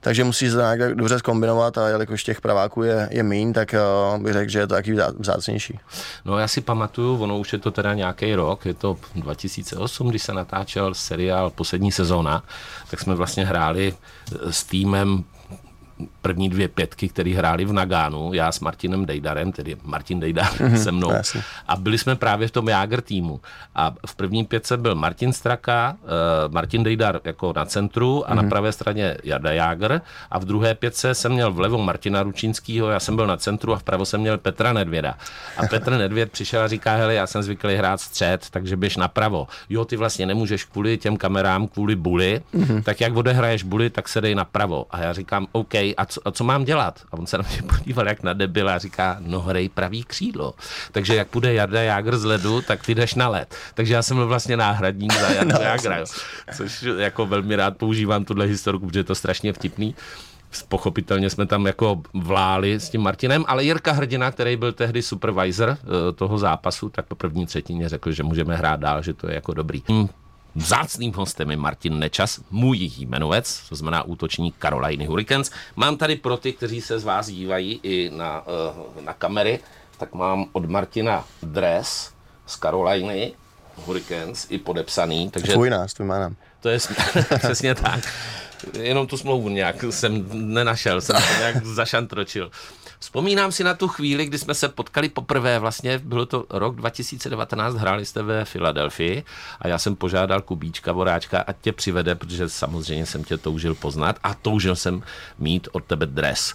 takže 0.00 0.24
musí 0.24 0.50
se 0.50 0.56
nějak 0.56 0.94
dobře 0.94 1.18
zkombinovat 1.18 1.78
a 1.78 1.88
jelikož 1.88 2.24
těch 2.24 2.40
praváků 2.40 2.82
je, 2.82 3.08
je 3.10 3.22
míň, 3.22 3.52
tak 3.52 3.74
uh, 4.14 4.22
bych 4.22 4.32
řekl, 4.32 4.50
že 4.50 4.58
je 4.58 4.66
to 4.66 4.74
taky 4.74 4.96
vzácnější. 5.18 5.78
No 6.24 6.38
já 6.38 6.48
si 6.48 6.60
pamatuju, 6.60 7.22
ono 7.22 7.38
už 7.38 7.52
je 7.52 7.58
to 7.58 7.70
teda 7.70 7.94
nějaký 7.94 8.34
rok, 8.34 8.66
je 8.66 8.74
to 8.74 8.96
2008, 9.14 10.08
když 10.08 10.22
se 10.22 10.34
natáčel 10.34 10.94
seriál 10.94 11.50
Poslední 11.50 11.92
sezóna, 11.92 12.42
tak 12.90 13.00
jsme 13.00 13.14
vlastně 13.14 13.46
hráli 13.46 13.94
s 14.50 14.64
týmem 14.64 15.24
první 16.22 16.48
dvě 16.48 16.68
pětky, 16.68 17.08
které 17.08 17.34
hráli 17.34 17.64
v 17.64 17.72
Nagánu, 17.72 18.32
já 18.32 18.52
s 18.52 18.60
Martinem 18.60 19.06
Dejdarem, 19.06 19.52
tedy 19.52 19.76
Martin 19.82 20.20
Dejdar 20.20 20.46
mm-hmm, 20.46 20.82
se 20.82 20.92
mnou. 20.92 21.12
Jasně. 21.12 21.42
A 21.68 21.76
byli 21.76 21.98
jsme 21.98 22.16
právě 22.16 22.48
v 22.48 22.50
tom 22.50 22.68
Jágr 22.68 23.00
týmu. 23.00 23.40
A 23.74 23.94
v 24.06 24.14
první 24.14 24.44
pětce 24.44 24.76
byl 24.76 24.94
Martin 24.94 25.32
Straka, 25.32 25.96
uh, 26.02 26.52
Martin 26.52 26.82
Dejdar 26.82 27.20
jako 27.24 27.52
na 27.56 27.64
centru 27.64 28.24
a 28.24 28.30
mm-hmm. 28.30 28.36
na 28.36 28.42
mhm. 28.42 28.50
pravé 28.50 28.72
straně 28.72 29.16
Jarda 29.24 29.52
Jágr. 29.52 30.00
A 30.30 30.38
v 30.38 30.44
druhé 30.44 30.74
pětce 30.74 31.14
jsem 31.14 31.32
měl 31.32 31.52
vlevo 31.52 31.78
Martina 31.78 32.22
Ručínského, 32.22 32.88
já 32.88 33.00
jsem 33.00 33.16
byl 33.16 33.26
na 33.26 33.36
centru 33.36 33.74
a 33.74 33.78
vpravo 33.78 34.04
jsem 34.04 34.20
měl 34.20 34.38
Petra 34.38 34.72
Nedvěda. 34.72 35.16
A 35.56 35.66
Petr 35.66 35.90
Nedvěd 35.98 36.32
přišel 36.32 36.62
a 36.62 36.68
říká, 36.68 36.96
hele, 36.96 37.14
já 37.14 37.26
jsem 37.26 37.42
zvyklý 37.42 37.74
hrát 37.74 38.00
střed, 38.00 38.50
takže 38.50 38.76
běž 38.76 38.96
napravo. 38.96 39.46
Jo, 39.68 39.84
ty 39.84 39.96
vlastně 39.96 40.26
nemůžeš 40.26 40.64
kvůli 40.64 40.98
těm 40.98 41.16
kamerám, 41.16 41.68
kvůli 41.68 41.96
buli, 41.96 42.40
mm-hmm. 42.54 42.82
tak 42.82 43.00
jak 43.00 43.16
odehraješ 43.16 43.62
buli, 43.62 43.90
tak 43.90 44.08
se 44.08 44.20
dej 44.20 44.34
napravo. 44.34 44.86
A 44.90 45.00
já 45.00 45.12
říkám, 45.12 45.46
OK, 45.52 45.74
a 45.96 46.06
co, 46.06 46.20
a 46.24 46.30
co 46.30 46.44
mám 46.44 46.64
dělat? 46.64 47.00
A 47.12 47.18
on 47.18 47.26
se 47.26 47.38
na 47.38 47.44
mě 47.48 47.62
podíval 47.78 48.08
jak 48.08 48.22
na 48.22 48.32
debil 48.32 48.68
a 48.68 48.78
říká, 48.78 49.16
no 49.20 49.40
hrej 49.40 49.68
pravý 49.68 50.04
křídlo. 50.04 50.54
Takže 50.92 51.14
jak 51.14 51.28
půjde 51.28 51.54
Jarda 51.54 51.82
Jágr 51.82 52.18
z 52.18 52.24
ledu, 52.24 52.62
tak 52.62 52.86
ty 52.86 52.94
jdeš 52.94 53.14
na 53.14 53.28
led. 53.28 53.54
Takže 53.74 53.94
já 53.94 54.02
jsem 54.02 54.16
byl 54.16 54.26
vlastně 54.26 54.56
náhradník 54.56 55.12
za 55.12 55.28
Jarda 55.28 55.54
no, 55.58 55.64
Jágra, 55.64 56.04
což 56.56 56.82
jako 56.82 57.26
velmi 57.26 57.56
rád 57.56 57.76
používám 57.76 58.24
tuhle 58.24 58.46
historku, 58.46 58.86
protože 58.86 59.00
je 59.00 59.04
to 59.04 59.14
strašně 59.14 59.52
vtipný 59.52 59.94
pochopitelně 60.68 61.30
jsme 61.30 61.46
tam 61.46 61.66
jako 61.66 62.02
vláli 62.14 62.74
s 62.74 62.90
tím 62.90 63.00
Martinem, 63.00 63.44
ale 63.48 63.64
Jirka 63.64 63.92
Hrdina, 63.92 64.30
který 64.30 64.56
byl 64.56 64.72
tehdy 64.72 65.02
supervisor 65.02 65.68
eh, 65.70 66.12
toho 66.12 66.38
zápasu, 66.38 66.88
tak 66.88 67.06
po 67.06 67.14
první 67.14 67.46
třetině 67.46 67.88
řekl, 67.88 68.12
že 68.12 68.22
můžeme 68.22 68.56
hrát 68.56 68.80
dál, 68.80 69.02
že 69.02 69.14
to 69.14 69.28
je 69.28 69.34
jako 69.34 69.54
dobrý. 69.54 69.82
Vzácným 70.54 71.12
hostem 71.12 71.50
je 71.50 71.56
Martin 71.56 71.98
Nečas, 71.98 72.40
můj 72.50 72.78
jmenovec, 72.98 73.68
to 73.68 73.74
znamená 73.74 74.02
útočník 74.02 74.54
Caroliny 74.62 75.06
Hurricanes. 75.06 75.50
Mám 75.76 75.96
tady 75.96 76.16
pro 76.16 76.36
ty, 76.36 76.52
kteří 76.52 76.80
se 76.80 76.98
z 76.98 77.04
vás 77.04 77.26
dívají 77.26 77.80
i 77.82 78.10
na, 78.14 78.46
uh, 78.46 79.04
na 79.04 79.14
kamery, 79.14 79.60
tak 79.98 80.14
mám 80.14 80.46
od 80.52 80.66
Martina 80.66 81.24
dres 81.42 82.12
z 82.46 82.56
Caroliny 82.56 83.32
Hurricanes 83.86 84.46
i 84.50 84.58
podepsaný. 84.58 85.30
Takže 85.30 85.52
tvůj 85.52 85.70
nás, 85.70 85.94
tvůj 85.94 86.08
jménem. 86.08 86.36
To 86.60 86.68
je 86.68 86.78
přesně 87.38 87.74
tak. 87.74 88.00
Jenom 88.78 89.06
tu 89.06 89.16
smlouvu 89.16 89.48
nějak 89.48 89.84
jsem 89.90 90.26
nenašel, 90.32 91.00
jsem 91.00 91.16
to 91.16 91.38
nějak 91.38 91.66
zašantročil. 91.66 92.50
Vzpomínám 93.00 93.52
si 93.52 93.64
na 93.64 93.74
tu 93.74 93.88
chvíli, 93.88 94.26
kdy 94.26 94.38
jsme 94.38 94.54
se 94.54 94.68
potkali 94.68 95.08
poprvé, 95.08 95.58
vlastně 95.58 95.98
bylo 95.98 96.26
to 96.26 96.44
rok 96.50 96.76
2019, 96.76 97.74
hráli 97.74 98.06
jste 98.06 98.22
ve 98.22 98.44
Filadelfii 98.44 99.24
a 99.60 99.68
já 99.68 99.78
jsem 99.78 99.96
požádal 99.96 100.40
Kubíčka 100.40 100.92
Voráčka, 100.92 101.40
ať 101.40 101.56
tě 101.60 101.72
přivede, 101.72 102.14
protože 102.14 102.48
samozřejmě 102.48 103.06
jsem 103.06 103.24
tě 103.24 103.38
toužil 103.38 103.74
poznat 103.74 104.16
a 104.22 104.34
toužil 104.34 104.76
jsem 104.76 105.02
mít 105.38 105.68
od 105.72 105.84
tebe 105.84 106.06
dres. 106.06 106.54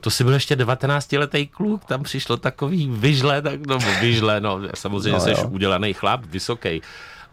To 0.00 0.10
si 0.10 0.24
byl 0.24 0.32
ještě 0.32 0.56
19-letý 0.56 1.46
kluk, 1.46 1.84
tam 1.84 2.02
přišlo 2.02 2.36
takový 2.36 2.88
vyžle, 2.92 3.42
tak 3.42 3.66
no 3.66 3.78
vyžle, 4.00 4.40
no 4.40 4.60
samozřejmě 4.74 5.12
no, 5.12 5.20
jsi 5.20 5.34
udělaný 5.50 5.92
chlap, 5.92 6.24
vysoký, 6.24 6.82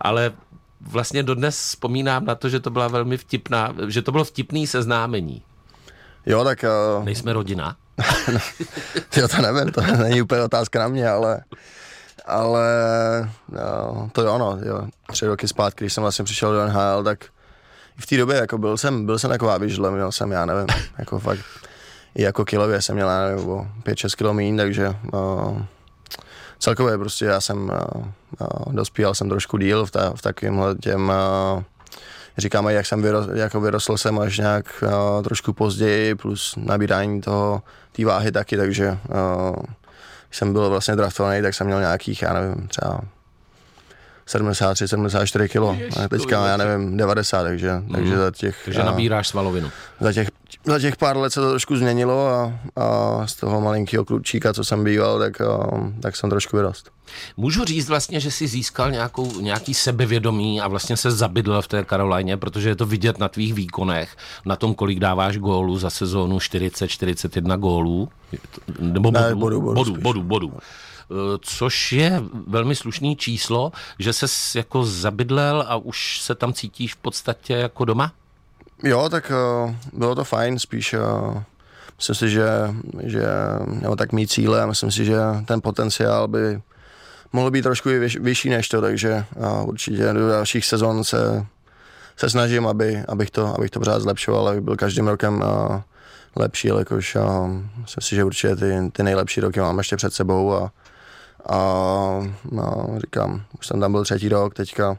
ale 0.02 0.32
vlastně 0.82 1.24
dodnes 1.24 1.60
vzpomínám 1.60 2.26
na 2.26 2.36
to, 2.36 2.50
že 2.50 2.60
to 2.60 2.70
byla 2.70 2.88
velmi 2.88 3.18
vtipná, 3.18 3.76
že 3.88 4.02
to 4.02 4.12
bylo 4.12 4.24
vtipný 4.24 4.68
seznámení. 4.68 5.42
Jo, 6.26 6.44
tak... 6.44 6.66
Uh... 6.98 7.06
Nejsme 7.06 7.34
rodina? 7.34 7.76
jo, 9.16 9.28
to 9.28 9.42
nevím, 9.42 9.72
to 9.72 9.82
není 9.82 10.22
úplně 10.22 10.42
otázka 10.42 10.80
na 10.80 10.88
mě, 10.88 11.10
ale 11.10 11.42
ale 12.26 12.70
jo, 13.52 14.10
to 14.12 14.22
jo, 14.22 14.38
no, 14.38 14.58
jo, 14.66 14.88
tři 15.12 15.26
roky 15.26 15.48
zpátky, 15.48 15.84
když 15.84 15.94
jsem 15.94 16.02
vlastně 16.02 16.26
přišel 16.26 16.54
do 16.54 16.68
NHL, 16.68 17.04
tak 17.04 17.26
v 17.98 18.06
té 18.06 18.18
době 18.18 18.38
jako 18.38 18.58
byl 18.58 18.78
jsem, 18.78 19.06
byl 19.06 19.20
jsem 19.20 19.30
taková 19.30 19.58
vyžle, 19.58 19.92
měl 19.92 20.12
jsem, 20.12 20.32
já 20.32 20.46
nevím, 20.46 20.68
jako 20.98 21.20
fakt, 21.20 21.40
i 22.16 22.22
jako 22.22 22.46
kilově 22.46 22.82
jsem 22.82 22.96
měl, 22.96 23.10
nevím, 23.10 23.48
5-6 23.84 24.16
kilo 24.18 24.34
míň, 24.34 24.58
takže 24.58 24.96
uh, 25.14 25.62
celkově 26.60 26.98
prostě 26.98 27.26
já 27.26 27.42
jsem 27.42 27.64
uh, 27.64 28.04
uh, 28.40 28.74
dospíval 28.74 29.16
jsem 29.16 29.30
trošku 29.30 29.58
díl 29.58 29.86
v, 29.86 29.92
ta, 29.92 30.14
v 30.16 30.22
takovémhle 30.22 30.76
těm 30.76 31.12
uh, 31.56 31.64
říkáme, 32.38 32.74
jak 32.74 32.86
jsem 32.86 33.02
vyrostl, 33.02 33.38
jako 33.38 33.62
vyrostl 33.62 33.98
jsem 33.98 34.20
až 34.20 34.38
nějak 34.38 34.84
uh, 34.84 35.24
trošku 35.24 35.54
později, 35.54 36.16
plus 36.16 36.56
nabírání 36.58 37.22
toho, 37.22 37.62
té 38.00 38.06
váhy 38.06 38.32
taky, 38.32 38.58
takže 38.58 38.90
uh, 38.92 39.56
když 40.28 40.38
jsem 40.38 40.54
byl 40.54 40.70
vlastně 40.70 40.96
draftovaný, 40.96 41.42
tak 41.42 41.54
jsem 41.54 41.68
měl 41.68 41.80
nějakých, 41.80 42.22
já 42.22 42.34
nevím, 42.34 42.68
třeba 42.68 43.02
73, 44.30 44.88
74 44.88 45.50
kilo. 45.50 45.78
A 46.04 46.08
teďka, 46.08 46.48
já 46.48 46.58
nevím, 46.58 46.98
90, 46.98 47.44
takže, 47.44 47.74
mm. 47.74 47.90
takže 47.90 48.18
za 48.18 48.32
těch... 48.32 48.62
Takže 48.66 48.84
nabíráš 48.84 49.28
svalovinu. 49.28 49.72
Za 50.00 50.14
těch, 50.14 50.28
za 50.66 50.80
těch 50.80 50.98
pár 50.98 51.18
let 51.18 51.34
se 51.34 51.40
to 51.40 51.50
trošku 51.50 51.78
změnilo 51.78 52.28
a, 52.28 52.60
a 52.76 53.28
z 53.28 53.36
toho 53.36 53.62
malinkého 53.62 54.06
klučíka, 54.06 54.54
co 54.54 54.64
jsem 54.64 54.84
býval, 54.84 55.20
tak, 55.20 55.42
a, 55.42 55.70
tak 56.02 56.16
jsem 56.16 56.30
trošku 56.30 56.58
vyrost. 56.58 56.92
Můžu 57.38 57.66
říct 57.66 57.90
vlastně, 57.90 58.20
že 58.20 58.32
jsi 58.32 58.48
získal 58.48 58.92
nějakou, 58.92 59.42
nějaký 59.42 59.74
sebevědomí 59.74 60.62
a 60.62 60.68
vlastně 60.68 60.98
se 60.98 61.12
zabydl 61.12 61.62
v 61.62 61.68
té 61.68 61.84
Karolajně, 61.84 62.38
protože 62.38 62.70
je 62.70 62.76
to 62.76 62.86
vidět 62.86 63.20
na 63.20 63.28
tvých 63.28 63.54
výkonech, 63.54 64.18
na 64.46 64.56
tom, 64.56 64.76
kolik 64.76 65.00
dáváš 65.00 65.38
gólů 65.38 65.80
za 65.80 65.90
sezónu 65.90 66.38
40-41 66.38 67.58
gólů, 67.58 68.10
nebo 68.80 69.12
bodů, 69.12 69.26
ne, 69.26 69.36
bodu, 69.36 69.62
bodu, 69.62 69.76
bodu, 69.76 70.02
bodu, 70.02 70.24
bodu. 70.24 70.54
Eh, 70.58 70.89
což 71.42 71.92
je 71.92 72.24
velmi 72.48 72.76
slušný 72.76 73.16
číslo, 73.16 73.72
že 74.00 74.14
se 74.14 74.26
jako 74.56 74.86
zabydlel 74.86 75.66
a 75.68 75.76
už 75.76 76.22
se 76.22 76.36
tam 76.36 76.54
cítíš 76.54 76.94
v 76.94 76.98
podstatě 76.98 77.54
jako 77.54 77.86
doma? 77.86 78.12
Jo, 78.84 79.10
tak 79.10 79.32
uh, 79.66 79.76
bylo 79.94 80.16
to 80.16 80.24
fajn, 80.24 80.60
spíš 80.60 80.94
uh, 80.94 81.44
myslím 81.98 82.16
si, 82.16 82.30
že, 82.30 82.48
že 83.04 83.26
nebo 83.68 83.96
tak 83.96 84.12
mý 84.12 84.28
cíle 84.28 84.68
myslím 84.68 84.92
si, 84.92 85.06
že 85.06 85.20
ten 85.46 85.62
potenciál 85.62 86.28
by 86.28 86.62
mohl 87.34 87.52
být 87.52 87.62
trošku 87.62 87.90
i 87.90 88.00
vyšší 88.00 88.50
než 88.50 88.70
to, 88.70 88.82
takže 88.82 89.26
určitě 89.64 90.14
do 90.14 90.30
dalších 90.30 90.66
sezon 90.66 91.04
se, 91.04 91.46
se 92.18 92.30
snažím, 92.30 92.68
aby, 92.68 93.04
abych, 93.08 93.32
to, 93.32 93.56
abych 93.56 93.70
to 93.70 93.80
pořád 93.80 94.02
zlepšoval, 94.02 94.48
aby 94.48 94.62
byl 94.62 94.76
každým 94.76 95.08
rokem 95.08 95.44
lepší, 96.36 96.68
jakož 96.68 97.18
myslím 97.82 98.02
si, 98.02 98.16
že 98.16 98.24
určitě 98.24 98.56
ty, 98.56 98.92
ty 98.92 99.04
nejlepší 99.04 99.42
roky 99.42 99.60
mám 99.60 99.78
ještě 99.78 99.96
před 99.96 100.14
sebou 100.14 100.54
a, 100.54 100.72
a 101.50 101.58
no, 102.52 102.88
říkám, 102.98 103.42
už 103.60 103.68
jsem 103.68 103.80
tam 103.80 103.92
byl 103.92 104.04
třetí 104.04 104.30
rok, 104.30 104.54
teďka 104.54 104.98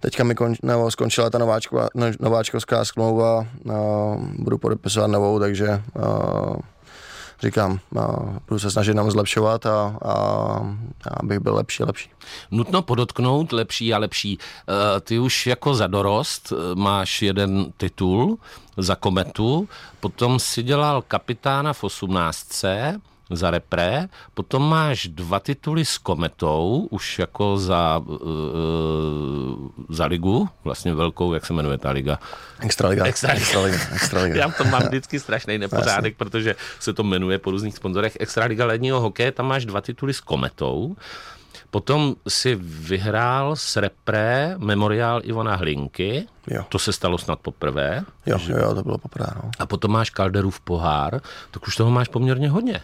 teďka 0.00 0.24
mi 0.24 0.34
konč, 0.34 0.58
nebo 0.62 0.90
skončila 0.90 1.30
ta 1.30 1.38
nováčková, 1.38 1.88
no, 1.94 2.06
nováčkovská 2.20 2.84
smlouva, 2.84 3.38
a 3.40 3.46
budu 4.38 4.58
podepisovat 4.58 5.06
novou, 5.06 5.38
takže 5.38 5.68
a, 5.68 5.82
říkám, 7.42 7.80
a, 8.00 8.06
budu 8.48 8.58
se 8.58 8.70
snažit 8.70 8.94
nám 8.94 9.10
zlepšovat 9.10 9.66
a, 9.66 9.96
a, 10.02 10.12
a 11.04 11.14
abych 11.20 11.38
byl 11.38 11.54
lepší 11.54 11.82
a 11.82 11.86
lepší. 11.86 12.10
Nutno 12.50 12.82
podotknout 12.82 13.52
lepší 13.52 13.94
a 13.94 13.98
lepší. 13.98 14.38
E, 14.38 15.00
ty 15.00 15.18
už 15.18 15.46
jako 15.46 15.74
za 15.74 15.86
dorost 15.86 16.52
e, 16.52 16.74
máš 16.74 17.22
jeden 17.22 17.72
titul 17.76 18.38
za 18.76 18.94
kometu, 18.94 19.68
potom 20.00 20.38
si 20.38 20.62
dělal 20.62 21.02
kapitána 21.02 21.72
v 21.72 21.84
18 21.84 22.64
za 23.30 23.50
repre, 23.50 24.08
potom 24.34 24.62
máš 24.62 25.06
dva 25.06 25.40
tituly 25.40 25.84
s 25.84 25.98
Kometou, 25.98 26.88
už 26.90 27.18
jako 27.18 27.56
za, 27.58 28.02
uh, 28.04 28.18
za 29.88 30.06
ligu, 30.06 30.48
vlastně 30.64 30.94
velkou, 30.94 31.34
jak 31.34 31.46
se 31.46 31.52
jmenuje 31.52 31.78
ta 31.78 31.90
liga? 31.90 32.18
Extraliga. 32.60 33.04
Extraliga. 33.04 33.40
Extraliga. 33.40 33.78
Extraliga. 33.94 34.36
Já 34.40 34.50
to 34.50 34.64
mám 34.64 34.82
vždycky 34.82 35.20
strašný 35.20 35.58
nepořádek, 35.58 36.16
protože 36.16 36.56
se 36.80 36.92
to 36.92 37.02
jmenuje 37.02 37.38
po 37.38 37.50
různých 37.50 37.76
sponzorech. 37.76 38.16
Extraliga 38.20 38.66
ledního 38.66 39.00
hokeje, 39.00 39.32
tam 39.32 39.46
máš 39.46 39.64
dva 39.64 39.80
tituly 39.80 40.14
s 40.14 40.20
Kometou. 40.20 40.96
Potom 41.70 42.16
si 42.28 42.58
vyhrál 42.60 43.56
s 43.56 43.76
repre 43.76 44.54
memoriál 44.58 45.20
Ivona 45.24 45.54
Hlinky. 45.54 46.26
Jo. 46.46 46.64
To 46.68 46.78
se 46.78 46.92
stalo 46.92 47.18
snad 47.18 47.38
poprvé. 47.38 48.04
Jo, 48.26 48.38
že... 48.38 48.52
jo, 48.52 48.74
to 48.74 48.82
bylo 48.82 48.98
poprvé. 48.98 49.26
No. 49.36 49.50
A 49.58 49.66
potom 49.66 49.90
máš 49.90 50.10
Calderův 50.10 50.60
pohár, 50.60 51.20
tak 51.50 51.66
už 51.66 51.76
toho 51.76 51.90
máš 51.90 52.08
poměrně 52.08 52.50
hodně. 52.50 52.80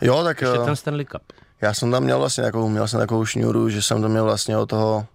Jo, 0.00 0.24
tak... 0.24 0.40
Ještě 0.40 0.58
eh, 0.62 0.64
ten 0.64 0.76
Stanley 0.76 1.04
Cup. 1.04 1.22
Já 1.60 1.74
jsem 1.74 1.90
tam 1.90 2.02
měl 2.02 2.18
vlastně 2.18 2.40
nějakou, 2.40 2.68
měl 2.68 2.88
jsem 2.88 3.00
takovou 3.00 3.24
šňůru, 3.24 3.68
že 3.68 3.82
jsem 3.82 4.02
to 4.02 4.08
měl 4.08 4.24
vlastně 4.24 4.58
od 4.58 4.66
toho 4.66 5.06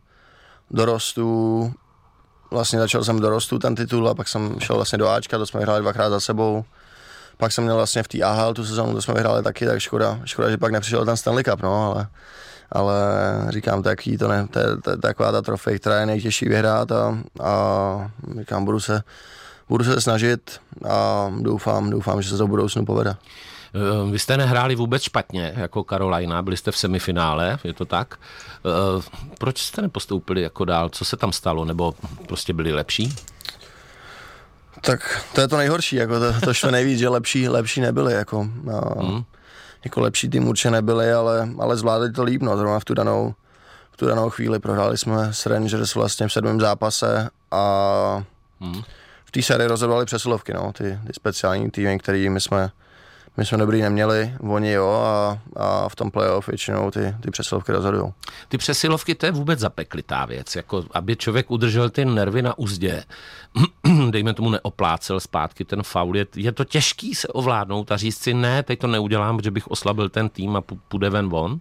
dorostu, 0.71 1.73
vlastně 2.51 2.79
začal 2.79 3.03
jsem 3.03 3.19
dorostu 3.19 3.59
ten 3.59 3.75
titul 3.75 4.09
a 4.09 4.15
pak 4.15 4.27
jsem 4.27 4.59
šel 4.59 4.75
vlastně 4.75 4.97
do 4.97 5.09
Ačka, 5.09 5.37
to 5.37 5.45
jsme 5.45 5.59
vyhráli 5.59 5.81
dvakrát 5.81 6.09
za 6.09 6.19
sebou. 6.19 6.65
Pak 7.37 7.51
jsem 7.51 7.63
měl 7.63 7.75
vlastně 7.75 8.03
v 8.03 8.07
té 8.07 8.21
AHL 8.21 8.53
tu 8.53 8.65
sezónu, 8.65 8.93
to 8.93 9.01
jsme 9.01 9.13
vyhráli 9.13 9.43
taky, 9.43 9.65
tak 9.65 9.79
škoda, 9.79 10.19
škoda, 10.25 10.49
že 10.49 10.57
pak 10.57 10.71
nepřišel 10.71 11.05
ten 11.05 11.17
Stanley 11.17 11.43
Cup, 11.43 11.61
no, 11.61 11.91
ale, 11.91 12.07
ale 12.71 12.95
říkám, 13.49 13.83
taký 13.83 14.17
to 14.17 14.27
ne, 14.27 14.47
to, 14.47 14.59
to, 14.59 14.81
to, 14.81 14.97
taková 14.97 15.31
ta 15.31 15.41
trofej, 15.41 15.79
která 15.79 15.99
je 15.99 16.05
nejtěžší 16.05 16.49
vyhrát 16.49 16.91
a, 16.91 17.17
a 17.41 18.11
říkám, 18.39 18.65
budu 18.65 18.79
se, 18.79 19.03
budu 19.69 19.83
se 19.83 20.01
snažit 20.01 20.61
a 20.89 21.31
doufám, 21.39 21.89
doufám, 21.89 22.21
že 22.21 22.29
se 22.29 22.37
to 22.37 22.45
v 22.45 22.49
budoucnu 22.49 22.85
povede. 22.85 23.15
Eh, 23.73 24.11
vy 24.11 24.19
jste 24.19 24.37
nehráli 24.37 24.75
vůbec 24.75 25.03
špatně 25.03 25.53
jako 25.55 25.83
Karolina, 25.83 26.41
byli 26.41 26.57
jste 26.57 26.71
v 26.71 26.77
semifinále, 26.77 27.59
je 27.63 27.73
to 27.73 27.85
tak? 27.85 28.19
Eh, 28.65 29.01
proč 29.37 29.61
jste 29.61 29.81
nepostoupili 29.81 30.41
jako 30.41 30.65
dál? 30.65 30.89
Co 30.89 31.05
se 31.05 31.17
tam 31.17 31.31
stalo? 31.31 31.65
Nebo 31.65 31.93
prostě 32.27 32.53
byli 32.53 32.73
lepší? 32.73 33.15
Tak 34.81 35.25
to 35.35 35.41
je 35.41 35.47
to 35.47 35.57
nejhorší, 35.57 35.95
jako 35.95 36.19
to, 36.19 36.39
to 36.39 36.53
štve 36.53 36.71
nejvíc, 36.71 36.99
že 36.99 37.09
lepší, 37.09 37.49
lepší 37.49 37.81
nebyli, 37.81 38.13
jako, 38.13 38.47
a, 38.73 39.03
hmm. 39.03 39.23
jako 39.83 40.01
lepší 40.01 40.29
tým 40.29 40.47
určitě 40.47 40.71
nebyli, 40.71 41.13
ale, 41.13 41.49
ale 41.59 41.77
zvládli 41.77 42.11
to 42.11 42.23
líp, 42.23 42.41
no, 42.41 42.57
zrovna 42.57 42.79
v 42.79 42.85
tu 42.85 42.93
danou, 42.93 43.33
v 43.91 43.97
tu 43.97 44.07
danou 44.07 44.29
chvíli 44.29 44.59
prohráli 44.59 44.97
jsme 44.97 45.33
s 45.33 45.45
Rangers 45.45 45.95
vlastně 45.95 46.27
v 46.27 46.33
sedmém 46.33 46.59
zápase 46.59 47.29
a 47.51 48.23
hmm. 48.61 48.81
v 49.25 49.31
té 49.31 49.41
sérii 49.41 49.67
rozhodovali 49.67 50.05
přesilovky, 50.05 50.53
no, 50.53 50.73
ty, 50.73 50.99
ty 51.07 51.13
speciální 51.13 51.71
týmy, 51.71 51.99
který 51.99 52.29
my 52.29 52.41
jsme 52.41 52.71
my 53.37 53.45
jsme 53.45 53.57
dobrý 53.57 53.81
neměli, 53.81 54.33
oni 54.39 54.71
jo 54.71 54.89
a, 54.89 55.39
a 55.55 55.89
v 55.89 55.95
tom 55.95 56.11
playoff 56.11 56.47
většinou 56.47 56.91
ty, 56.91 57.15
ty 57.21 57.31
přesilovky 57.31 57.71
rozhodují. 57.71 58.13
Ty 58.47 58.57
přesilovky 58.57 59.15
to 59.15 59.25
je 59.25 59.31
vůbec 59.31 59.59
zapeklitá 59.59 60.25
věc, 60.25 60.55
jako 60.55 60.83
aby 60.91 61.15
člověk 61.15 61.51
udržel 61.51 61.89
ty 61.89 62.05
nervy 62.05 62.41
na 62.41 62.57
úzdě, 62.57 63.03
dejme 64.09 64.33
tomu 64.33 64.49
neoplácel 64.49 65.19
zpátky 65.19 65.65
ten 65.65 65.83
faul, 65.83 66.17
je, 66.17 66.25
je 66.35 66.51
to 66.51 66.63
těžký 66.63 67.15
se 67.15 67.27
ovládnout 67.27 67.91
a 67.91 67.97
říct 67.97 68.17
si 68.17 68.33
ne, 68.33 68.63
teď 68.63 68.79
to 68.79 68.87
neudělám, 68.87 69.37
protože 69.37 69.51
bych 69.51 69.67
oslabil 69.67 70.09
ten 70.09 70.29
tým 70.29 70.55
a 70.55 70.61
půjde 70.61 71.09
ven 71.09 71.29
von? 71.29 71.59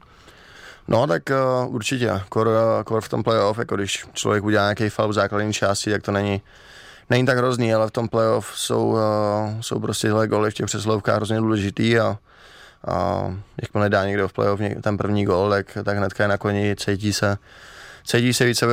No 0.88 1.06
tak 1.06 1.22
uh, 1.30 1.74
určitě, 1.74 2.20
kor, 2.28 2.48
kor 2.84 3.00
v 3.00 3.08
tom 3.08 3.22
playoff, 3.22 3.58
jako 3.58 3.76
když 3.76 4.04
člověk 4.12 4.44
udělá 4.44 4.62
nějaký 4.62 4.88
faul 4.88 5.08
v 5.08 5.12
základní 5.12 5.52
části, 5.52 5.90
tak 5.90 6.02
to 6.02 6.12
není 6.12 6.42
není 7.10 7.26
tak 7.26 7.38
hrozný, 7.38 7.74
ale 7.74 7.88
v 7.88 7.90
tom 7.90 8.08
playoff 8.08 8.52
jsou, 8.54 8.86
uh, 8.86 8.98
jsou 9.60 9.80
prostě 9.80 10.06
tyhle 10.06 10.28
goly 10.28 10.50
v 10.50 10.54
těch 10.54 10.66
přeslovkách 10.66 11.16
hrozně 11.16 11.38
důležitý 11.38 11.98
a, 11.98 12.18
a 12.86 13.26
jakmile 13.62 13.88
dá 13.88 14.06
někdo 14.06 14.28
v 14.28 14.32
playoff 14.32 14.60
ten 14.82 14.96
první 14.96 15.24
gol, 15.24 15.50
tak, 15.50 15.78
tak 15.84 15.96
hnedka 15.96 16.24
je 16.24 16.28
na 16.28 16.38
koni, 16.38 16.76
cítí 16.76 17.12
se, 17.12 17.38
cítí 18.04 18.34
se 18.34 18.44
více 18.44 18.66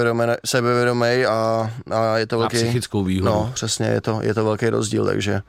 sebevědomý 0.46 1.26
a, 1.26 1.72
a 1.92 2.18
je 2.18 2.28
to 2.28 2.40
velký... 2.40 2.58
psychickou 2.58 3.04
výhodu. 3.04 3.32
No, 3.32 3.52
přesně, 3.54 3.88
je 3.88 4.02
to, 4.02 4.20
je 4.22 4.34
to 4.34 4.44
velký 4.44 4.70
rozdíl, 4.70 5.06
takže, 5.06 5.42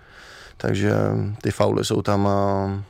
takže 0.57 0.93
ty 1.43 1.51
fauly 1.51 1.85
jsou 1.85 2.03
tam 2.03 2.25
uh, 2.25 2.81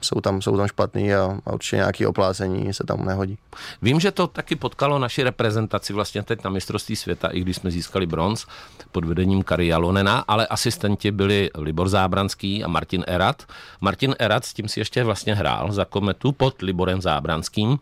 jsou 0.00 0.20
tam, 0.20 0.42
jsou 0.42 0.56
tam 0.56 0.66
špatný 0.66 1.14
a, 1.14 1.38
a 1.46 1.52
určitě 1.52 1.76
nějaké 1.76 2.08
oplácení 2.08 2.74
se 2.74 2.84
tam 2.84 3.06
nehodí. 3.06 3.38
Vím, 3.82 4.00
že 4.00 4.10
to 4.10 4.26
taky 4.26 4.56
potkalo 4.56 4.98
naši 4.98 5.22
reprezentaci 5.22 5.92
vlastně 5.92 6.22
teď 6.22 6.44
na 6.44 6.50
mistrovství 6.50 6.96
světa, 6.96 7.28
i 7.28 7.40
když 7.40 7.56
jsme 7.56 7.70
získali 7.70 8.06
bronz 8.06 8.46
pod 8.92 9.04
vedením 9.04 9.42
Kari 9.42 9.66
Jalonena, 9.66 10.24
ale 10.28 10.46
asistenti 10.46 11.10
byli 11.10 11.50
Libor 11.58 11.88
Zábranský 11.88 12.64
a 12.64 12.68
Martin 12.68 13.04
Erat. 13.06 13.42
Martin 13.80 14.14
Erat 14.18 14.44
s 14.44 14.52
tím 14.52 14.68
si 14.68 14.80
ještě 14.80 15.04
vlastně 15.04 15.34
hrál 15.34 15.72
za 15.72 15.84
kometu 15.84 16.32
pod 16.32 16.62
Liborem 16.62 17.02
Zábranským. 17.02 17.78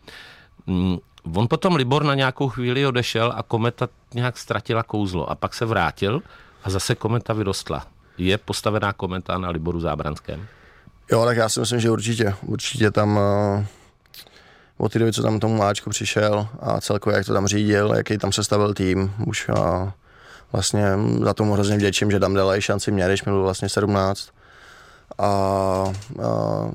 Mm, 0.67 0.99
on 1.35 1.49
potom 1.49 1.75
Libor 1.75 2.05
na 2.05 2.15
nějakou 2.15 2.49
chvíli 2.49 2.87
odešel 2.87 3.33
a 3.37 3.43
kometa 3.43 3.89
nějak 4.15 4.39
ztratila 4.39 4.83
kouzlo 4.83 5.31
a 5.31 5.35
pak 5.35 5.55
se 5.55 5.65
vrátil 5.65 6.23
a 6.65 6.71
zase 6.71 6.95
kometa 6.95 7.33
vyrostla. 7.33 7.87
Je 8.19 8.39
postavená 8.39 8.93
kometa 8.93 9.39
na 9.39 9.51
Liboru 9.51 9.81
Zábranském? 9.81 10.47
Jo, 11.13 11.25
tak 11.25 11.37
já 11.37 11.49
si 11.49 11.61
myslím, 11.61 11.81
že 11.81 11.91
určitě. 11.91 12.35
Určitě 12.47 12.91
tam 12.91 13.17
uh, 13.17 13.65
od 14.79 14.93
té 14.93 14.99
doby, 14.99 15.13
co 15.13 15.23
tam 15.23 15.41
tomu 15.41 15.57
Máčku 15.57 15.91
přišel 15.91 16.49
a 16.61 16.81
celkově, 16.81 17.17
jak 17.17 17.27
to 17.27 17.33
tam 17.33 17.47
řídil, 17.47 17.95
jaký 17.97 18.19
tam 18.19 18.33
sestavil 18.33 18.75
tým, 18.75 19.15
už 19.27 19.49
uh, 19.49 19.91
vlastně 20.53 20.85
za 21.23 21.35
tomu 21.35 21.53
hrozně 21.53 21.77
vděčím, 21.77 22.11
že 22.11 22.21
tam 22.21 22.35
dali 22.35 22.63
šanci 22.63 22.91
mě, 22.91 23.07
když 23.07 23.25
mi 23.25 23.33
byl 23.33 23.43
vlastně 23.43 23.69
17. 23.69 24.29
A, 25.19 25.25
a 25.25 25.93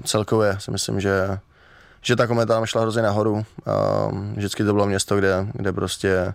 celkově 0.03 0.57
si 0.59 0.71
myslím, 0.71 0.99
že 1.01 1.39
že 2.05 2.15
ta 2.15 2.27
kometa 2.27 2.53
tam 2.53 2.65
šla 2.65 2.81
hrozně 2.81 3.01
nahoru. 3.01 3.45
A 3.65 4.07
vždycky 4.35 4.63
to 4.63 4.73
bylo 4.73 4.85
město, 4.85 5.17
kde, 5.17 5.47
kde 5.53 5.73
prostě 5.73 6.33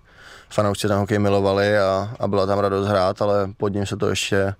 fanoušci 0.48 0.88
ten 0.88 0.96
hokej 0.96 1.18
milovali 1.18 1.78
a, 1.78 2.14
a 2.20 2.28
byla 2.28 2.46
tam 2.46 2.58
radost 2.58 2.88
hrát, 2.88 3.22
ale 3.22 3.50
pod 3.56 3.68
ním 3.68 3.86
se 3.86 3.96
to 3.96 4.08
ještě 4.08 4.54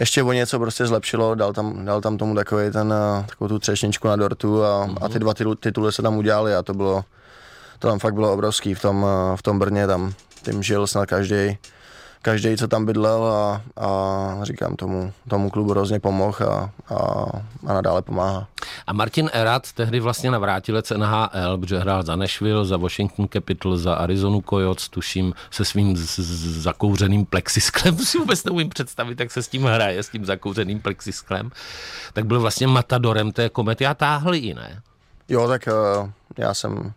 ještě 0.00 0.22
o 0.22 0.32
něco 0.32 0.58
prostě 0.58 0.86
zlepšilo, 0.86 1.34
dal 1.34 1.52
tam, 1.52 1.84
dal 1.84 2.00
tam 2.00 2.18
tomu 2.18 2.34
takový 2.34 2.70
ten, 2.70 2.92
eh, 2.92 3.26
takovou 3.28 3.48
tu 3.48 3.58
třešničku 3.58 4.08
na 4.08 4.16
dortu 4.16 4.64
a, 4.64 4.86
mm-hmm. 4.86 4.98
a 5.00 5.08
ty 5.08 5.18
dva 5.18 5.34
tituly 5.60 5.92
se 5.92 6.02
tam 6.02 6.16
udělali 6.16 6.54
a 6.54 6.62
to 6.62 6.74
bylo, 6.74 7.04
to 7.78 7.88
tam 7.88 7.98
fakt 7.98 8.14
bylo 8.14 8.32
obrovský 8.32 8.74
v 8.74 8.80
tom, 8.80 9.06
eh, 9.08 9.36
v 9.36 9.42
tom 9.42 9.58
Brně, 9.58 9.86
tam 9.86 10.12
tím 10.44 10.62
žil 10.62 10.86
snad 10.86 11.06
každý 11.06 11.58
každý, 12.30 12.56
co 12.56 12.68
tam 12.68 12.86
bydlel 12.86 13.24
a, 13.24 13.62
a 13.76 14.38
říkám 14.42 14.76
tomu, 14.76 15.12
tomu 15.28 15.50
klubu 15.50 15.70
hrozně 15.70 16.00
pomohl 16.00 16.44
a, 16.44 16.70
a, 16.94 16.96
a 17.66 17.72
nadále 17.74 18.02
pomáhá. 18.02 18.46
A 18.86 18.92
Martin 18.92 19.30
Erat 19.32 19.72
tehdy 19.72 20.00
vlastně 20.00 20.30
navrátilec 20.30 20.90
NHL, 20.90 21.58
protože 21.58 21.78
hrál 21.78 22.02
za 22.02 22.16
Nashville, 22.16 22.64
za 22.64 22.76
Washington 22.76 23.28
Capital, 23.32 23.76
za 23.76 23.94
Arizonu 23.94 24.42
Coyotes, 24.50 24.88
tuším, 24.88 25.34
se 25.50 25.64
svým 25.64 25.96
z, 25.96 26.18
z, 26.18 26.62
zakouřeným 26.62 27.26
plexisklem, 27.26 27.98
si 28.04 28.18
vůbec 28.18 28.44
neumím 28.44 28.68
představit, 28.68 29.20
jak 29.20 29.30
se 29.30 29.42
s 29.42 29.48
tím 29.48 29.64
hraje, 29.64 30.02
s 30.02 30.08
tím 30.08 30.24
zakouřeným 30.24 30.80
plexisklem, 30.80 31.50
tak 32.12 32.26
byl 32.26 32.40
vlastně 32.40 32.66
matadorem 32.66 33.32
té 33.32 33.48
komety 33.48 33.86
a 33.86 33.94
táhl 33.94 34.34
i 34.34 34.54
ne? 34.54 34.82
Jo, 35.28 35.48
tak 35.48 35.68
uh, 35.68 36.10
já 36.38 36.54
jsem 36.54 36.92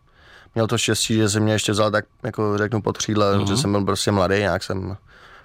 měl 0.55 0.67
to 0.67 0.77
štěstí, 0.77 1.15
že 1.15 1.29
se 1.29 1.39
mě 1.39 1.53
ještě 1.53 1.71
vzal 1.71 1.91
tak, 1.91 2.05
jako 2.23 2.57
řeknu, 2.57 2.81
pod 2.81 2.97
křídle, 2.97 3.35
mm-hmm. 3.35 3.47
že 3.47 3.57
jsem 3.57 3.71
byl 3.71 3.85
prostě 3.85 4.11
mladý, 4.11 4.39
nějak 4.39 4.63
jsem 4.63 4.97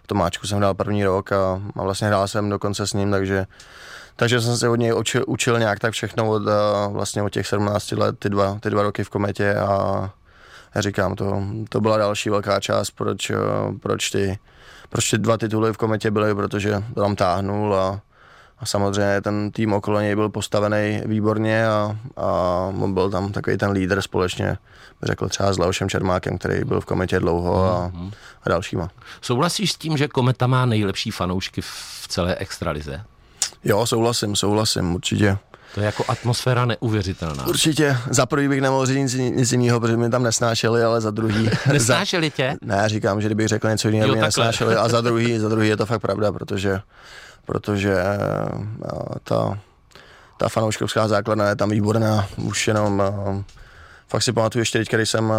v 0.03 0.07
Tomáčku 0.07 0.47
jsem 0.47 0.59
hrál 0.59 0.75
první 0.75 1.05
rok 1.05 1.33
a, 1.33 1.63
a 1.77 1.83
vlastně 1.83 2.07
hrál 2.07 2.29
jsem 2.29 2.51
dokonce 2.51 2.87
s 2.87 2.93
ním, 2.93 3.11
takže 3.11 3.47
takže 4.17 4.41
jsem 4.41 4.57
se 4.57 4.69
od 4.69 4.77
něj 4.77 4.95
učil, 4.95 5.25
učil 5.27 5.59
nějak 5.59 5.79
tak 5.79 5.93
všechno 5.93 6.31
od, 6.31 6.43
vlastně 6.89 7.23
od 7.23 7.29
těch 7.29 7.47
17 7.47 7.93
let, 7.93 8.19
ty 8.19 8.29
dva, 8.29 8.59
ty 8.61 8.71
dva 8.71 8.83
roky 8.83 9.05
v 9.05 9.09
kometě 9.09 9.55
a 9.55 10.11
já 10.75 10.81
říkám, 10.81 11.15
to, 11.15 11.43
to 11.69 11.81
byla 11.81 11.97
další 11.97 12.31
velká 12.31 12.61
část, 12.61 12.91
proč, 12.91 13.33
proč, 13.81 14.11
ty, 14.11 14.39
proč 14.89 15.11
ty 15.11 15.19
dva 15.19 15.37
tituly 15.37 15.73
v 15.73 15.77
kometě 15.77 16.11
byly, 16.11 16.35
protože 16.35 16.85
to 16.95 17.01
tam 17.01 17.17
táhnul 17.17 17.75
a, 17.75 18.01
a 18.59 18.67
samozřejmě 18.67 19.21
ten 19.21 19.51
tým 19.51 19.73
okolo 19.73 20.01
něj 20.01 20.15
byl 20.15 20.29
postavený 20.29 21.03
výborně 21.05 21.67
a, 21.67 21.97
a 22.17 22.31
on 22.81 22.95
byl 22.95 23.11
tam 23.11 23.33
takový 23.33 23.57
ten 23.57 23.71
lídr 23.71 24.03
společně, 24.03 24.59
řekl 25.03 25.29
třeba 25.29 25.53
s 25.53 25.59
Leošem 25.59 25.89
Čermákem, 25.89 26.39
který 26.39 26.65
byl 26.65 26.81
v 26.81 26.85
kometě 26.85 27.21
dlouho 27.21 27.65
a, 27.65 27.89
mm-hmm. 27.89 28.13
a 28.43 28.49
dalšíma. 28.49 28.91
Souhlasíš 29.21 29.73
s 29.73 29.77
tím, 29.77 29.97
že 29.97 30.09
kometa 30.09 30.47
má 30.47 30.67
nejlepší 30.67 31.11
fanoušky 31.11 31.61
v 31.61 32.05
celé 32.09 32.35
extralize? 32.35 33.05
Jo, 33.65 33.87
souhlasím, 33.87 34.37
souhlasím, 34.37 34.95
určitě. 34.95 35.39
To 35.75 35.81
je 35.81 35.87
jako 35.87 36.05
atmosféra 36.09 36.65
neuvěřitelná. 36.65 37.47
Určitě. 37.47 37.97
Za 38.11 38.27
prvý 38.27 38.49
bych 38.49 38.61
nemohl 38.61 38.87
říct 38.87 38.97
nic, 38.97 39.15
nic 39.15 39.53
jiného, 39.53 39.81
protože 39.81 39.97
mi 39.97 40.11
tam 40.11 40.23
nesnášeli, 40.23 40.83
ale 40.83 41.01
za 41.01 41.11
druhý... 41.11 41.51
nesnášeli 41.73 42.31
tě? 42.31 42.57
Ne, 42.63 42.89
říkám, 42.89 43.21
že 43.21 43.29
kdybych 43.29 43.49
řekl 43.49 43.69
něco 43.69 43.89
jiného, 43.89 44.15
by 44.15 44.21
nesnášeli. 44.21 44.77
A 44.77 44.89
za 44.89 45.01
druhý, 45.01 45.39
za 45.39 45.49
druhý 45.49 45.69
je 45.69 45.77
to 45.77 45.87
fakt 45.87 46.01
pravda, 46.01 46.33
protože, 46.33 46.81
protože 47.47 47.97
ta, 49.25 49.59
ta 50.39 50.49
fanouškovská 50.49 51.09
základna 51.09 51.49
je 51.49 51.57
tam 51.57 51.71
výborná. 51.71 52.27
Už 52.37 52.69
jenom 52.69 53.03
fakt 54.09 54.23
si 54.23 54.33
pamatuju 54.33 54.61
ještě 54.61 54.79
teď, 54.79 54.95
když 54.95 55.11
jsem 55.11 55.33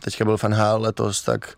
teďka 0.00 0.24
byl 0.24 0.36
v 0.36 0.44
NHL 0.44 0.76
letos, 0.80 1.22
tak 1.22 1.56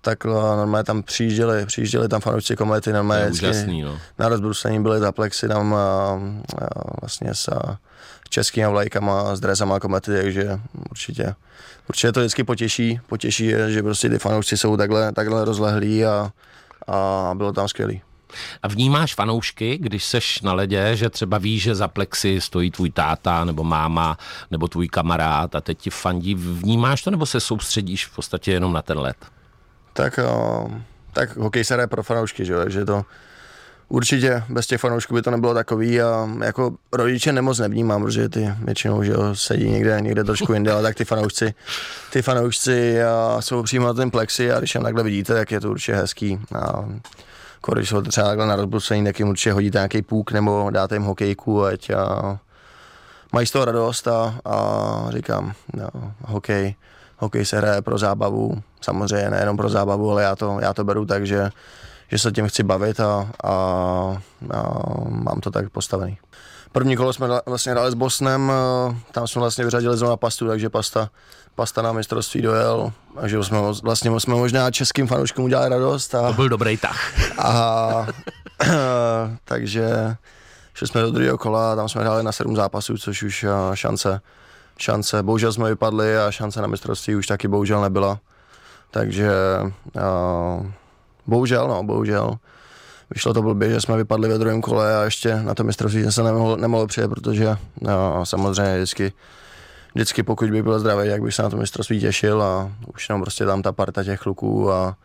tak 0.00 0.26
eh, 0.26 0.56
normálně 0.56 0.84
tam 0.84 1.02
přijížděli, 1.02 1.66
přijížděli 1.66 2.08
tam 2.08 2.20
fanoušci 2.20 2.56
komety, 2.56 2.92
normálně 2.92 3.24
je 3.24 3.30
úžasný, 3.30 3.82
no. 3.82 3.98
na 4.18 4.28
rozbrusení 4.28 4.82
byli 4.82 5.00
za 5.00 5.12
plexy 5.12 5.48
tam 5.48 5.74
a, 5.74 6.12
a 6.58 6.66
vlastně 7.00 7.34
s 7.34 7.48
českými 8.28 8.66
vlajkama, 8.66 9.36
s 9.36 9.40
dresama 9.40 9.80
komety, 9.80 10.10
takže 10.10 10.60
určitě, 10.90 11.34
určitě 11.88 12.12
to 12.12 12.20
vždycky 12.20 12.44
potěší, 12.44 13.00
potěší, 13.06 13.54
že 13.68 13.82
prostě 13.82 14.08
ty 14.08 14.18
fanoušci 14.18 14.56
jsou 14.56 14.76
takhle, 14.76 15.12
takhle 15.12 15.44
rozlehlí 15.44 16.04
a, 16.04 16.32
a 16.86 17.30
bylo 17.34 17.52
tam 17.52 17.68
skvělý. 17.68 18.02
A 18.62 18.68
vnímáš 18.68 19.14
fanoušky, 19.14 19.78
když 19.78 20.04
seš 20.04 20.42
na 20.42 20.52
ledě, 20.52 20.96
že 20.96 21.10
třeba 21.10 21.38
víš, 21.38 21.62
že 21.62 21.74
za 21.74 21.88
plexy 21.88 22.40
stojí 22.40 22.70
tvůj 22.70 22.90
táta 22.90 23.44
nebo 23.44 23.64
máma 23.64 24.18
nebo 24.50 24.68
tvůj 24.68 24.88
kamarád 24.88 25.54
a 25.54 25.60
teď 25.60 25.78
ti 25.78 25.90
fandí, 25.90 26.34
vnímáš 26.34 27.02
to 27.02 27.10
nebo 27.10 27.26
se 27.26 27.40
soustředíš 27.40 28.06
v 28.06 28.14
podstatě 28.14 28.52
jenom 28.52 28.72
na 28.72 28.82
ten 28.82 28.98
led? 28.98 29.16
tak, 29.98 30.18
tak 31.12 31.36
hokej 31.36 31.64
se 31.64 31.86
pro 31.86 32.02
fanoušky, 32.02 32.44
že, 32.44 32.54
že 32.66 32.84
to 32.84 33.04
určitě 33.88 34.42
bez 34.48 34.66
těch 34.66 34.80
fanoušků 34.80 35.14
by 35.14 35.22
to 35.22 35.30
nebylo 35.30 35.54
takový 35.54 36.02
a 36.02 36.28
jako 36.44 36.74
rodiče 36.92 37.32
nemoc 37.32 37.58
nevnímám, 37.58 38.02
protože 38.02 38.28
ty 38.28 38.54
většinou 38.64 39.02
že 39.02 39.12
jo, 39.12 39.34
sedí 39.34 39.70
někde, 39.70 40.00
někde 40.00 40.24
trošku 40.24 40.52
jinde, 40.52 40.72
ale 40.72 40.82
tak 40.82 40.96
ty 40.96 41.04
fanoušci, 41.04 41.54
ty 42.12 42.22
fanoušci 42.22 43.02
a 43.02 43.36
jsou 43.40 43.62
přímo 43.62 43.86
na 43.86 43.94
ten 43.94 44.10
plexi 44.10 44.52
a 44.52 44.58
když 44.58 44.74
je 44.74 44.80
takhle 44.80 45.02
vidíte, 45.02 45.34
tak 45.34 45.52
je 45.52 45.60
to 45.60 45.70
určitě 45.70 45.94
hezký. 45.94 46.40
A 46.54 46.84
když 47.72 47.88
jsou 47.88 48.02
třeba 48.02 48.26
takhle 48.26 48.46
na 48.46 48.56
rozbrusení, 48.56 49.04
tak 49.04 49.18
jim 49.18 49.28
určitě 49.28 49.52
hodíte 49.52 49.78
nějaký 49.78 50.02
půk 50.02 50.32
nebo 50.32 50.70
dáte 50.70 50.94
jim 50.94 51.02
hokejku, 51.02 51.64
ať 51.64 51.90
a 51.90 52.38
mají 53.32 53.46
z 53.46 53.50
toho 53.50 53.64
radost 53.64 54.08
a, 54.08 54.34
a 54.44 55.06
říkám, 55.10 55.52
no, 55.74 55.88
hokej, 56.20 56.74
hokej 57.18 57.44
se 57.44 57.56
hraje 57.56 57.82
pro 57.82 57.98
zábavu, 57.98 58.62
samozřejmě 58.80 59.30
nejenom 59.30 59.56
pro 59.56 59.68
zábavu, 59.68 60.10
ale 60.10 60.22
já 60.22 60.36
to, 60.36 60.58
já 60.60 60.74
to 60.74 60.84
beru 60.84 61.06
tak, 61.06 61.26
že, 61.26 61.50
že 62.08 62.18
se 62.18 62.32
tím 62.32 62.48
chci 62.48 62.62
bavit 62.62 63.00
a, 63.00 63.30
a, 63.44 63.52
a 64.50 64.62
mám 65.08 65.40
to 65.40 65.50
tak 65.50 65.70
postavený. 65.70 66.18
První 66.72 66.96
kolo 66.96 67.12
jsme 67.12 67.28
vlastně 67.46 67.72
hráli 67.72 67.90
s 67.90 67.94
Bosnem, 67.94 68.52
eh, 68.52 68.96
tam 69.12 69.26
jsme 69.26 69.40
vlastně 69.40 69.64
vyřadili 69.64 69.96
zrovna 69.96 70.16
pastu, 70.16 70.48
takže 70.48 70.70
pasta, 70.70 71.10
pasta 71.54 71.82
na 71.82 71.92
mistrovství 71.92 72.42
dojel, 72.42 72.92
takže 73.20 73.44
jsme 73.44 73.58
vlastně 73.82 74.20
jsme 74.20 74.34
možná 74.34 74.70
českým 74.70 75.06
fanouškům 75.06 75.44
udělali 75.44 75.68
radost. 75.68 76.14
A, 76.14 76.28
to 76.28 76.32
byl 76.32 76.48
dobrý 76.48 76.76
tah. 76.76 77.12
A, 77.38 78.06
takže 79.44 80.16
šli 80.74 80.86
jsme 80.86 81.00
do 81.00 81.10
druhého 81.10 81.38
kola, 81.38 81.76
tam 81.76 81.88
jsme 81.88 82.00
hráli 82.00 82.22
na 82.22 82.32
sedm 82.32 82.56
zápasů, 82.56 82.98
což 82.98 83.22
už 83.22 83.44
eh, 83.44 83.48
šance, 83.74 84.20
šance, 84.78 85.22
bohužel 85.22 85.52
jsme 85.52 85.68
vypadli 85.68 86.18
a 86.18 86.30
šance 86.30 86.60
na 86.60 86.66
mistrovství 86.66 87.16
už 87.16 87.26
taky 87.26 87.48
bohužel 87.48 87.80
nebyla. 87.80 88.18
Takže 88.90 89.30
uh, 89.62 90.66
bohužel, 91.26 91.68
no, 91.68 91.82
bohužel. 91.82 92.38
Vyšlo 93.10 93.34
to 93.34 93.42
blbě, 93.42 93.70
že 93.70 93.80
jsme 93.80 93.96
vypadli 93.96 94.28
ve 94.28 94.38
druhém 94.38 94.60
kole 94.60 94.96
a 94.96 95.04
ještě 95.04 95.36
na 95.42 95.54
to 95.54 95.64
mistrovství 95.64 96.12
se 96.12 96.22
nemohl, 96.22 96.56
nemohl 96.56 96.86
přijet, 96.86 97.10
protože 97.10 97.56
no, 97.80 98.26
samozřejmě 98.26 98.76
vždycky, 98.76 99.12
vždycky 99.94 100.22
pokud 100.22 100.50
by 100.50 100.62
byl 100.62 100.80
zdravý, 100.80 101.08
jak 101.08 101.22
bych 101.22 101.34
se 101.34 101.42
na 101.42 101.50
to 101.50 101.56
mistrovství 101.56 102.00
těšil 102.00 102.42
a 102.42 102.72
už 102.94 103.08
jenom 103.08 103.22
prostě 103.22 103.46
tam 103.46 103.62
ta 103.62 103.72
parta 103.72 104.04
těch 104.04 104.20
kluků 104.20 104.72
a, 104.72 104.96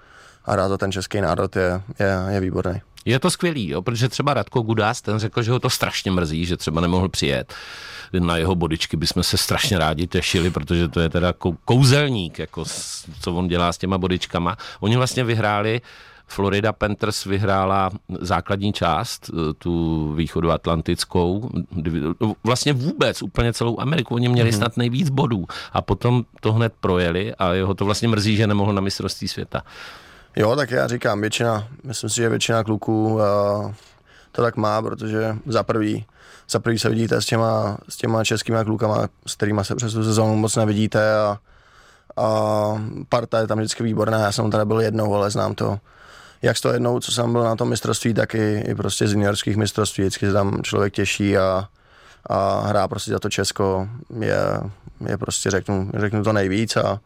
a 0.46 0.56
rád 0.56 0.70
za 0.70 0.78
ten 0.78 0.92
český 0.92 1.22
národ 1.22 1.56
je, 1.56 1.82
je, 2.00 2.18
je 2.30 2.40
výborný. 2.40 2.82
Je 3.06 3.20
to 3.20 3.32
skvělý, 3.32 3.70
jo, 3.70 3.82
protože 3.82 4.10
třeba 4.10 4.34
Radko 4.34 4.62
Gudás, 4.62 5.02
ten 5.02 5.20
řekl, 5.20 5.42
že 5.42 5.52
ho 5.52 5.60
to 5.60 5.70
strašně 5.70 6.12
mrzí, 6.12 6.46
že 6.46 6.58
třeba 6.58 6.82
nemohl 6.82 7.10
přijet. 7.10 7.54
Na 8.20 8.38
jeho 8.38 8.56
bodičky 8.56 8.98
bychom 8.98 9.24
se 9.24 9.38
strašně 9.38 9.78
rádi 9.78 10.08
těšili, 10.08 10.50
protože 10.50 10.88
to 10.88 11.00
je 11.00 11.10
teda 11.10 11.34
kouzelník, 11.66 12.40
jako 12.40 12.66
co 13.22 13.34
on 13.34 13.48
dělá 13.48 13.74
s 13.74 13.78
těma 13.78 13.98
bodičkama. 13.98 14.58
Oni 14.80 14.98
vlastně 14.98 15.24
vyhráli 15.24 15.82
Florida 16.28 16.74
Panthers 16.74 17.26
vyhrála 17.26 17.90
základní 18.20 18.74
část, 18.74 19.30
eh, 19.30 19.54
tu 19.54 20.14
východoatlantickou, 20.14 21.50
vlastně 22.44 22.74
vůbec 22.74 23.22
úplně 23.22 23.54
celou 23.54 23.80
Ameriku, 23.80 24.16
oni 24.16 24.30
měli 24.30 24.50
mm-hmm. 24.50 24.58
snad 24.58 24.78
nejvíc 24.78 25.10
bodů 25.10 25.46
a 25.74 25.82
potom 25.82 26.24
to 26.42 26.54
hned 26.54 26.74
projeli 26.80 27.36
a 27.36 27.54
jeho 27.54 27.74
to 27.74 27.86
vlastně 27.86 28.08
mrzí, 28.08 28.36
že 28.36 28.48
nemohl 28.48 28.74
na 28.74 28.82
mistrovství 28.82 29.28
světa. 29.28 29.64
Jo, 30.36 30.56
tak 30.56 30.72
já 30.72 30.88
říkám, 30.88 31.22
většina, 31.22 31.68
myslím 31.84 32.10
si, 32.10 32.16
že 32.16 32.30
většina 32.30 32.64
kluků 32.64 33.14
uh, 33.14 33.22
to 34.32 34.42
tak 34.42 34.56
má, 34.56 34.82
protože 34.82 35.38
za 35.46 35.64
prvý, 35.64 36.06
za 36.50 36.60
prvý 36.60 36.80
se 36.80 36.90
vidíte 36.90 37.22
s 37.22 37.26
těma, 37.26 37.78
s 37.90 37.98
těma 37.98 38.24
českýma 38.24 38.64
klukama, 38.64 39.08
s 39.28 39.36
kterými 39.36 39.66
se 39.66 39.76
přes 39.76 39.94
tu 39.94 40.04
sezónu 40.04 40.36
moc 40.36 40.56
nevidíte 40.56 41.16
a, 41.16 41.38
a 42.18 42.28
parta 43.10 43.40
je 43.40 43.48
tam 43.48 43.58
vždycky 43.58 43.84
výborná, 43.84 44.20
já 44.20 44.32
jsem 44.32 44.52
tady 44.52 44.66
byl 44.66 44.82
jednou, 44.82 45.16
ale 45.16 45.32
znám 45.32 45.56
to, 45.56 45.80
jak 46.44 46.58
z 46.58 46.62
toho 46.62 46.74
jednou, 46.74 47.00
co 47.00 47.12
jsem 47.12 47.32
byl 47.32 47.44
na 47.44 47.56
tom 47.56 47.70
mistrovství, 47.70 48.14
tak 48.14 48.36
i, 48.36 48.64
i 48.68 48.76
prostě 48.76 49.08
z 49.08 49.14
juniorských 49.14 49.58
mistrovství, 49.58 50.04
vždycky 50.04 50.26
se 50.26 50.34
tam 50.34 50.64
člověk 50.64 50.94
těší 50.94 51.38
a, 51.38 51.68
a 52.30 52.62
hrá 52.68 52.88
prostě 52.88 53.12
za 53.12 53.20
to 53.20 53.30
Česko 53.30 53.88
je, 54.20 54.40
je 55.08 55.18
prostě 55.18 55.52
řeknu, 55.52 55.92
řeknu 55.94 56.24
to 56.24 56.34
nejvíc 56.34 56.78
a, 56.78 57.00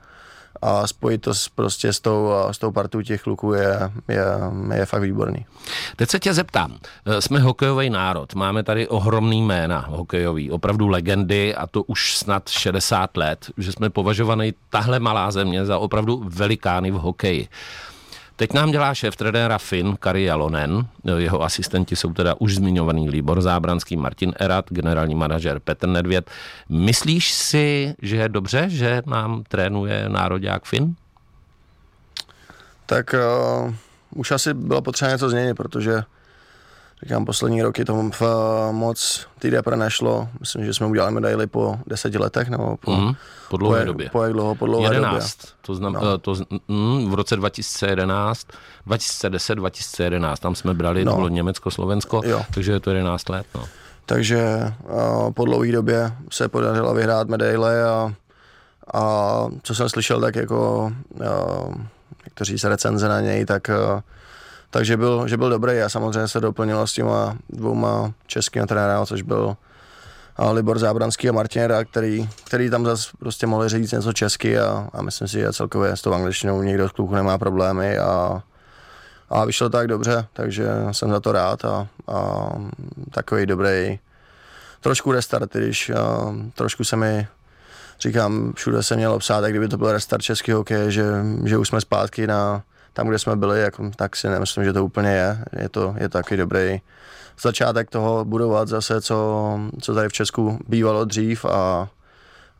a 0.61 0.87
spojit 0.87 1.21
to 1.21 1.33
s, 1.33 1.49
prostě 1.49 1.93
s 1.93 1.99
tou, 1.99 2.29
s 2.51 2.57
tou 2.57 2.71
partou 2.71 3.01
těch 3.01 3.21
kluků 3.21 3.53
je, 3.53 3.79
je, 4.07 4.25
je 4.73 4.85
fakt 4.85 5.01
výborný. 5.01 5.45
Teď 5.95 6.09
se 6.09 6.19
tě 6.19 6.33
zeptám, 6.33 6.77
jsme 7.19 7.39
hokejový 7.39 7.89
národ, 7.89 8.33
máme 8.33 8.63
tady 8.63 8.87
ohromný 8.87 9.41
jména 9.41 9.79
hokejový, 9.79 10.51
opravdu 10.51 10.87
legendy 10.87 11.55
a 11.55 11.67
to 11.67 11.83
už 11.83 12.17
snad 12.17 12.49
60 12.49 13.17
let, 13.17 13.45
že 13.57 13.71
jsme 13.71 13.89
považovaný 13.89 14.53
tahle 14.69 14.99
malá 14.99 15.31
země 15.31 15.65
za 15.65 15.77
opravdu 15.77 16.23
velikány 16.25 16.91
v 16.91 16.95
hokeji. 16.95 17.47
Teď 18.39 18.53
nám 18.53 18.71
dělá 18.71 18.93
šéf 18.93 19.15
trenéra 19.15 19.57
Finn 19.57 19.95
Kari 19.99 20.23
Jalonen, 20.23 20.87
jeho 21.17 21.43
asistenti 21.43 21.95
jsou 21.95 22.13
teda 22.13 22.35
už 22.39 22.55
zmiňovaný 22.55 23.09
Líbor 23.09 23.41
Zábranský, 23.41 23.97
Martin 23.97 24.33
Erat, 24.39 24.65
generální 24.69 25.15
manažer 25.15 25.59
Petr 25.59 25.87
Nedvěd. 25.87 26.29
Myslíš 26.69 27.33
si, 27.33 27.95
že 28.01 28.15
je 28.15 28.29
dobře, 28.29 28.65
že 28.69 29.01
nám 29.05 29.43
trénuje 29.47 30.09
nároďák 30.09 30.65
Finn? 30.65 30.95
Tak 32.85 33.15
uh, 33.65 33.73
už 34.15 34.31
asi 34.31 34.53
bylo 34.53 34.81
potřeba 34.81 35.11
něco 35.11 35.29
změnit, 35.29 35.53
protože 35.53 36.03
říkám, 37.03 37.25
poslední 37.25 37.61
roky 37.61 37.85
tomu 37.85 38.11
v, 38.11 38.21
uh, 38.21 38.27
moc 38.71 39.27
ty 39.39 39.51
depre 39.51 39.77
nešlo. 39.77 40.29
Myslím, 40.39 40.65
že 40.65 40.73
jsme 40.73 40.87
udělali 40.87 41.13
medaily 41.13 41.47
po 41.47 41.79
deseti 41.87 42.17
letech, 42.17 42.49
nebo 42.49 42.77
po, 42.77 42.91
mm, 42.91 43.13
po 43.49 43.57
dlouhé 43.57 43.79
po, 43.79 43.85
době. 43.85 44.09
Po 44.09 44.23
jak 44.23 44.33
dlouho, 44.33 44.55
po 44.55 44.65
dlouhé 44.65 44.95
11, 44.95 45.37
době. 45.37 45.53
to 45.61 45.75
znamená, 45.75 46.05
no. 46.05 46.17
to, 46.17 46.35
mm, 46.67 47.11
v 47.11 47.13
roce 47.13 47.35
2011, 47.35 48.47
2010, 48.85 49.55
2011, 49.55 50.39
tam 50.39 50.55
jsme 50.55 50.73
brali, 50.73 51.05
no. 51.05 51.11
to 51.11 51.15
bylo 51.15 51.29
Německo, 51.29 51.71
Slovensko, 51.71 52.21
jo. 52.25 52.41
takže 52.53 52.71
je 52.71 52.79
to 52.79 52.89
11 52.89 53.29
let, 53.29 53.45
no. 53.55 53.65
Takže 54.05 54.73
uh, 54.83 55.31
po 55.31 55.45
dlouhé 55.45 55.71
době 55.71 56.11
se 56.31 56.47
podařilo 56.47 56.93
vyhrát 56.93 57.27
medaile 57.27 57.83
a, 57.83 58.13
a 58.93 59.45
co 59.63 59.75
jsem 59.75 59.89
slyšel, 59.89 60.21
tak 60.21 60.35
jako 60.35 60.91
uh, 61.09 61.75
někteří 62.25 62.59
se 62.59 62.69
recenze 62.69 63.07
na 63.07 63.21
něj, 63.21 63.45
tak 63.45 63.69
uh, 63.69 64.01
takže 64.69 64.97
byl, 64.97 65.27
že 65.27 65.37
byl 65.37 65.49
dobrý 65.49 65.81
a 65.81 65.89
samozřejmě 65.89 66.27
se 66.27 66.39
doplnilo 66.39 66.87
s 66.87 66.93
těma 66.93 67.37
dvouma 67.49 68.13
českými 68.27 68.67
trenéry, 68.67 69.05
což 69.05 69.21
byl 69.21 69.57
Libor 70.51 70.79
Zábranský 70.79 71.29
a 71.29 71.31
Martin 71.31 71.63
Rá, 71.63 71.85
který, 71.85 72.29
který 72.43 72.69
tam 72.69 72.85
zase 72.85 73.09
prostě 73.19 73.47
mohli 73.47 73.69
říct 73.69 73.91
něco 73.91 74.13
česky 74.13 74.59
a, 74.59 74.89
a 74.93 75.01
myslím 75.01 75.27
si, 75.27 75.39
že 75.39 75.53
celkově 75.53 75.97
s 75.97 76.01
tou 76.01 76.13
angličtinou 76.13 76.61
někdo 76.61 76.89
z 76.89 76.91
kluků 76.91 77.15
nemá 77.15 77.37
problémy 77.37 77.97
a, 77.97 78.43
a 79.29 79.45
vyšlo 79.45 79.69
tak 79.69 79.87
dobře, 79.87 80.25
takže 80.33 80.69
jsem 80.91 81.09
za 81.09 81.19
to 81.19 81.31
rád 81.31 81.65
a, 81.65 81.87
a 82.07 82.49
takový 83.11 83.45
dobrý 83.45 83.99
trošku 84.81 85.11
restart, 85.11 85.53
když 85.53 85.89
a, 85.89 86.33
trošku 86.55 86.83
se 86.83 86.95
mi 86.95 87.27
říkám, 87.99 88.53
všude 88.55 88.83
se 88.83 88.95
mělo 88.95 89.19
psát, 89.19 89.43
jak 89.43 89.51
kdyby 89.51 89.67
to 89.67 89.77
byl 89.77 89.91
restart 89.91 90.21
českého 90.21 90.59
hokeje, 90.59 90.91
že, 90.91 91.05
že 91.45 91.57
už 91.57 91.67
jsme 91.67 91.81
zpátky 91.81 92.27
na, 92.27 92.63
tam, 92.97 93.07
kde 93.07 93.19
jsme 93.19 93.35
byli, 93.35 93.61
jako, 93.61 93.91
tak 93.95 94.15
si 94.15 94.29
nemyslím, 94.29 94.63
že 94.63 94.73
to 94.73 94.85
úplně 94.85 95.09
je. 95.09 95.43
Je 95.61 95.69
to, 95.69 95.95
je 95.97 96.09
to 96.09 96.17
taky 96.17 96.37
dobrý 96.37 96.81
začátek 97.41 97.89
toho 97.89 98.25
budovat 98.25 98.67
zase, 98.67 99.01
co, 99.01 99.59
co 99.81 99.93
tady 99.93 100.09
v 100.09 100.13
Česku 100.13 100.59
bývalo 100.67 101.05
dřív 101.05 101.45
a, 101.45 101.89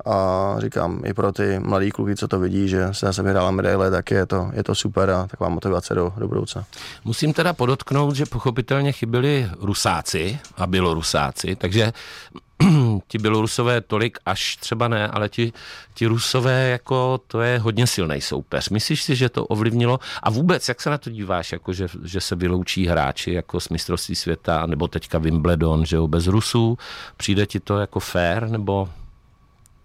a 0.06 0.56
říkám, 0.58 1.02
i 1.06 1.13
pro 1.13 1.32
ty 1.32 1.60
mladý 1.60 1.91
kluky, 1.91 2.15
co 2.15 2.28
to 2.28 2.39
vidí, 2.39 2.69
že 2.69 2.88
se 2.91 3.06
zase 3.06 3.23
vyhrála 3.23 3.52
medaile, 3.52 3.91
tak 3.91 4.12
je 4.12 4.26
to, 4.26 4.52
je 4.54 4.63
to 4.63 4.76
super 4.76 5.10
a 5.10 5.28
taková 5.28 5.50
motivace 5.50 5.95
do, 5.95 6.13
do 6.17 6.28
budoucna. 6.28 6.65
Musím 7.06 7.34
teda 7.34 7.54
podotknout, 7.54 8.15
že 8.15 8.26
pochopitelně 8.26 8.91
chyběli 8.91 9.50
Rusáci 9.60 10.39
a 10.58 10.67
Bělorusáci, 10.67 11.56
takže 11.56 11.93
ti 13.08 13.17
Bělorusové 13.17 13.82
tolik 13.82 14.17
až 14.26 14.56
třeba 14.56 14.88
ne, 14.88 15.08
ale 15.08 15.30
ti, 15.30 15.54
ti 15.93 16.06
Rusové 16.06 16.70
jako 16.70 17.20
to 17.28 17.41
je 17.41 17.60
hodně 17.60 17.88
silný 17.88 18.22
soupeř. 18.22 18.70
Myslíš 18.70 19.04
si, 19.04 19.15
že 19.15 19.30
to 19.30 19.46
ovlivnilo? 19.46 20.00
A 20.24 20.30
vůbec, 20.30 20.67
jak 20.67 20.82
se 20.82 20.89
na 20.89 20.98
to 20.98 21.10
díváš, 21.10 21.52
jako 21.52 21.74
že, 21.74 21.88
že 22.04 22.22
se 22.22 22.36
vyloučí 22.36 22.88
hráči 22.88 23.34
jako 23.34 23.60
z 23.60 23.70
mistrovství 23.70 24.15
světa, 24.15 24.65
nebo 24.65 24.88
teďka 24.88 25.17
Wimbledon, 25.17 25.86
že 25.86 25.96
jo, 25.96 26.08
bez 26.08 26.28
Rusů? 26.28 26.78
Přijde 27.17 27.46
ti 27.46 27.60
to 27.60 27.80
jako 27.80 28.00
fair, 28.00 28.48
nebo... 28.50 28.89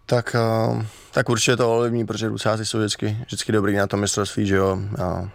Tak, 0.07 0.37
uh, 0.71 0.85
tak 1.11 1.29
určitě 1.29 1.57
to 1.57 1.77
ovlivní, 1.77 2.07
protože 2.07 2.29
Rusáci 2.29 2.67
jsou 2.67 2.79
vždycky, 2.79 3.17
vždycky 3.27 3.53
dobrý 3.53 3.77
na 3.77 3.87
tom 3.87 4.01
mistrovství, 4.01 4.47
že 4.47 4.57
jo. 4.57 4.79
Uh, 4.99 5.29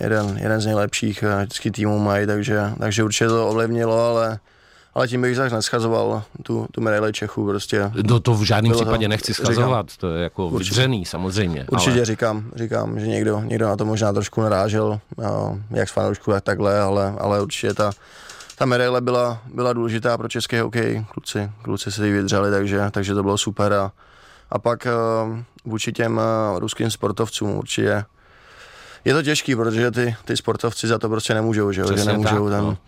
jeden, 0.00 0.38
jeden 0.38 0.60
z 0.60 0.66
nejlepších 0.66 1.22
uh, 1.22 1.42
vždycky 1.42 1.70
týmů 1.70 1.98
mají, 1.98 2.26
takže, 2.26 2.60
takže 2.78 3.04
určitě 3.04 3.28
to 3.28 3.48
ovlivnilo, 3.48 4.04
ale 4.04 4.38
ale 4.94 5.08
tím 5.08 5.22
bych 5.22 5.36
zase 5.36 5.54
neschazoval 5.54 6.22
tu, 6.42 6.66
tu 6.72 6.80
medaili 6.80 7.12
Čechů 7.12 7.46
prostě. 7.46 7.90
No 8.08 8.20
to 8.20 8.34
v 8.34 8.42
žádném 8.42 8.72
případě 8.72 9.04
to, 9.06 9.08
nechci 9.08 9.34
schazovat, 9.34 9.90
říkám, 9.90 10.00
to 10.00 10.14
je 10.14 10.22
jako 10.22 10.46
určitě, 10.46 10.70
vydřený 10.70 11.04
samozřejmě. 11.04 11.66
Určitě 11.70 11.96
ale... 11.96 12.04
říkám, 12.04 12.50
říkám, 12.54 13.00
že 13.00 13.06
někdo, 13.06 13.40
někdo 13.40 13.66
na 13.66 13.76
to 13.76 13.84
možná 13.84 14.12
trošku 14.12 14.40
narážel, 14.40 15.00
jak 15.70 15.88
z 15.88 15.92
fanoušku, 15.92 16.30
tak 16.30 16.44
takhle, 16.44 16.80
ale, 16.80 17.14
ale 17.18 17.42
určitě 17.42 17.74
ta, 17.74 17.90
ta 18.58 18.66
medaile 18.66 19.00
byla, 19.00 19.42
byla 19.54 19.72
důležitá 19.72 20.18
pro 20.18 20.28
český 20.28 20.58
hokej, 20.58 21.04
kluci, 21.12 21.50
kluci 21.62 21.92
se 21.92 22.06
ji 22.06 22.12
vydřeli, 22.12 22.50
takže, 22.50 22.82
takže 22.90 23.14
to 23.14 23.22
bylo 23.22 23.38
super. 23.38 23.72
A, 23.72 23.92
a 24.50 24.58
pak 24.58 24.86
uh, 24.86 25.38
vůči 25.64 25.92
těm 25.92 26.16
uh, 26.52 26.58
ruským 26.58 26.90
sportovcům 26.90 27.50
určitě 27.50 28.04
je 29.04 29.14
to 29.14 29.22
těžký, 29.22 29.56
protože 29.56 29.90
ty, 29.90 30.16
ty 30.24 30.36
sportovci 30.36 30.86
za 30.86 30.98
to 30.98 31.08
prostě 31.08 31.34
nemůžou, 31.34 31.72
že, 31.72 31.82
že 31.96 32.04
nemůžou 32.04 32.48
tak, 32.48 32.58
ten, 32.58 32.64
no 32.64 32.78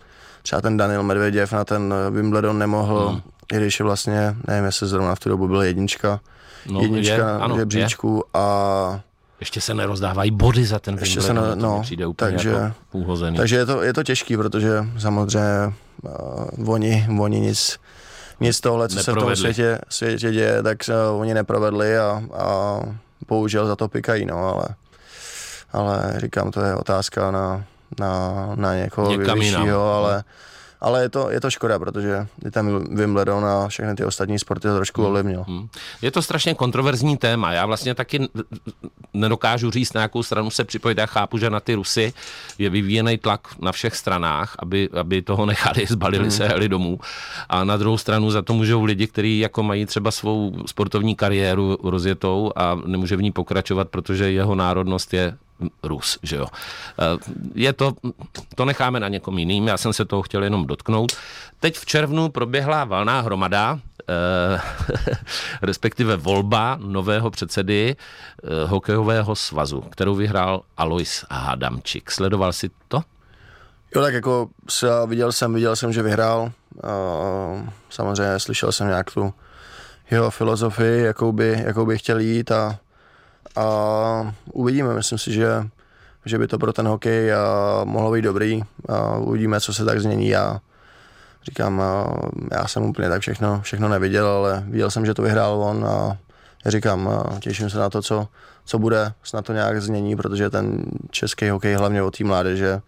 třeba 0.43 0.61
ten 0.61 0.77
Daniel 0.77 1.03
Medveděv 1.03 1.51
na 1.51 1.65
ten 1.65 1.93
eh, 1.93 2.11
Wimbledon 2.11 2.59
nemohl, 2.59 3.09
hmm. 3.09 3.21
i 3.53 3.57
když 3.57 3.79
je 3.79 3.83
vlastně, 3.83 4.35
nevím, 4.47 4.65
jestli 4.65 4.87
zrovna 4.87 5.15
v 5.15 5.19
tu 5.19 5.29
dobu 5.29 5.47
byl 5.47 5.61
jednička, 5.61 6.19
no, 6.69 6.81
jednička 6.81 7.41
je, 7.47 7.55
žebříčku 7.57 8.15
je. 8.15 8.21
a 8.33 8.99
ještě 9.39 9.61
se 9.61 9.73
nerozdávají 9.73 10.31
body 10.31 10.65
za 10.65 10.79
ten 10.79 10.97
Ještě 10.99 11.19
Wimbledon, 11.19 11.45
se 11.45 11.55
ne, 11.55 11.61
no, 11.61 11.81
přijde 11.81 12.07
úplně 12.07 12.31
takže, 12.31 12.49
jako 12.49 12.73
úhozený. 12.91 13.37
Takže 13.37 13.55
je 13.55 13.65
to, 13.65 13.81
je 13.81 13.93
to 13.93 14.03
těžký, 14.03 14.37
protože 14.37 14.85
samozřejmě 14.97 15.73
uh, 16.57 16.69
oni, 16.69 17.07
oni 17.19 17.39
nic, 17.39 17.79
nic 18.39 18.61
tohle, 18.61 18.89
co 18.89 18.95
neprovedli. 18.95 19.21
se 19.21 19.25
v 19.25 19.27
tom 19.27 19.35
světě, 19.35 19.79
světě 19.89 20.31
děje, 20.31 20.63
tak 20.63 20.77
uh, 20.89 21.21
oni 21.21 21.33
neprovedli 21.33 21.97
a, 21.97 22.23
a 22.33 22.79
bohužel 23.27 23.67
za 23.67 23.75
to 23.75 23.87
pikají, 23.87 24.25
no, 24.25 24.37
ale, 24.37 24.65
ale 25.71 26.13
říkám, 26.17 26.51
to 26.51 26.61
je 26.61 26.75
otázka 26.75 27.31
na, 27.31 27.63
na, 27.99 28.51
na 28.55 28.75
někoho 28.75 29.17
vyššího, 29.17 29.93
ale, 29.93 30.23
ale 30.83 31.01
je 31.01 31.09
to, 31.09 31.29
je 31.29 31.41
to 31.41 31.49
škoda, 31.49 31.79
protože 31.79 32.27
je 32.43 32.51
tam 32.51 32.95
Wimbledon 32.95 33.45
a 33.45 33.67
všechny 33.67 33.95
ty 33.95 34.05
ostatní 34.05 34.39
sporty 34.39 34.67
to 34.67 34.75
trošku 34.75 35.01
hmm. 35.01 35.07
ovlivnil. 35.07 35.43
Hmm. 35.47 35.67
Je 36.01 36.11
to 36.11 36.21
strašně 36.21 36.55
kontroverzní 36.55 37.17
téma. 37.17 37.51
Já 37.51 37.65
vlastně 37.65 37.95
taky 37.95 38.27
nedokážu 39.13 39.71
říct, 39.71 39.93
na 39.93 40.01
jakou 40.01 40.23
stranu 40.23 40.49
se 40.49 40.63
připojit. 40.63 40.97
Já 40.97 41.05
chápu, 41.05 41.37
že 41.37 41.49
na 41.49 41.59
ty 41.59 41.73
Rusy 41.73 42.13
je 42.57 42.69
vyvíjený 42.69 43.17
tlak 43.17 43.47
na 43.61 43.71
všech 43.71 43.95
stranách, 43.95 44.55
aby, 44.59 44.89
aby 44.99 45.21
toho 45.21 45.45
nechali, 45.45 45.85
zbalili 45.89 46.23
hmm. 46.23 46.31
se, 46.31 46.47
heli 46.47 46.69
domů. 46.69 46.99
A 47.49 47.63
na 47.63 47.77
druhou 47.77 47.97
stranu 47.97 48.31
za 48.31 48.41
to 48.41 48.53
můžou 48.53 48.83
lidi, 48.83 49.07
kteří 49.07 49.39
jako 49.39 49.63
mají 49.63 49.85
třeba 49.85 50.11
svou 50.11 50.53
sportovní 50.65 51.15
kariéru 51.15 51.77
rozjetou 51.83 52.51
a 52.55 52.75
nemůže 52.85 53.15
v 53.15 53.21
ní 53.21 53.31
pokračovat, 53.31 53.89
protože 53.89 54.31
jeho 54.31 54.55
národnost 54.55 55.13
je 55.13 55.37
Rus, 55.83 56.19
že 56.23 56.35
jo. 56.35 56.47
Eh, 56.99 57.31
je 57.55 57.73
to, 57.73 57.93
to 58.55 58.65
necháme 58.65 58.99
na 58.99 59.07
někom 59.07 59.37
jiným, 59.37 59.67
já 59.67 59.77
jsem 59.77 59.93
se 59.93 60.05
toho 60.05 60.21
chtěl 60.21 60.43
jenom 60.43 60.67
dotknout. 60.67 61.11
Teď 61.59 61.77
v 61.77 61.85
červnu 61.85 62.29
proběhla 62.29 62.83
valná 62.85 63.21
hromada, 63.21 63.79
eh, 64.09 64.61
respektive 65.61 66.17
volba 66.17 66.77
nového 66.81 67.31
předsedy 67.31 67.95
eh, 67.95 68.67
hokejového 68.67 69.35
svazu, 69.35 69.81
kterou 69.81 70.15
vyhrál 70.15 70.61
Alois 70.77 71.25
Hadamčik. 71.31 72.11
Sledoval 72.11 72.53
si 72.53 72.69
to? 72.87 73.01
Jo, 73.95 74.01
tak 74.01 74.13
jako 74.13 74.49
viděl 75.07 75.31
jsem, 75.31 75.53
viděl 75.53 75.75
jsem, 75.75 75.93
že 75.93 76.01
vyhrál. 76.01 76.51
samozřejmě 77.89 78.39
slyšel 78.39 78.71
jsem 78.71 78.87
nějak 78.87 79.11
tu 79.11 79.33
jeho 80.11 80.31
filozofii, 80.31 81.03
jakou 81.03 81.31
by, 81.31 81.63
jakou 81.65 81.85
by 81.85 81.97
chtěl 81.97 82.19
jít 82.19 82.51
a 82.51 82.79
a 83.55 84.33
uvidíme, 84.53 84.93
myslím 84.93 85.17
si, 85.17 85.33
že, 85.33 85.47
že 86.25 86.37
by 86.37 86.47
to 86.47 86.57
pro 86.57 86.73
ten 86.73 86.87
hokej 86.87 87.31
mohlo 87.83 88.11
být 88.11 88.21
dobrý 88.21 88.61
a 88.89 89.17
uvidíme, 89.17 89.61
co 89.61 89.73
se 89.73 89.85
tak 89.85 90.01
změní. 90.01 90.29
Já 90.29 90.59
říkám, 91.43 91.81
já 92.51 92.67
jsem 92.67 92.83
úplně 92.83 93.09
tak 93.09 93.21
všechno, 93.21 93.61
všechno 93.61 93.89
neviděl, 93.89 94.27
ale 94.27 94.63
viděl 94.67 94.91
jsem, 94.91 95.05
že 95.05 95.13
to 95.13 95.21
vyhrál 95.21 95.63
on 95.63 95.85
a 95.85 96.17
říkám, 96.65 97.09
těším 97.39 97.69
se 97.69 97.77
na 97.77 97.89
to, 97.89 98.01
co, 98.01 98.27
co 98.65 98.79
bude, 98.79 99.13
snad 99.23 99.45
to 99.45 99.53
nějak 99.53 99.81
změní, 99.81 100.15
protože 100.15 100.49
ten 100.49 100.85
český 101.09 101.49
hokej 101.49 101.73
hlavně 101.73 102.03
o 102.03 102.11
té 102.11 102.23
mládeže 102.23 102.81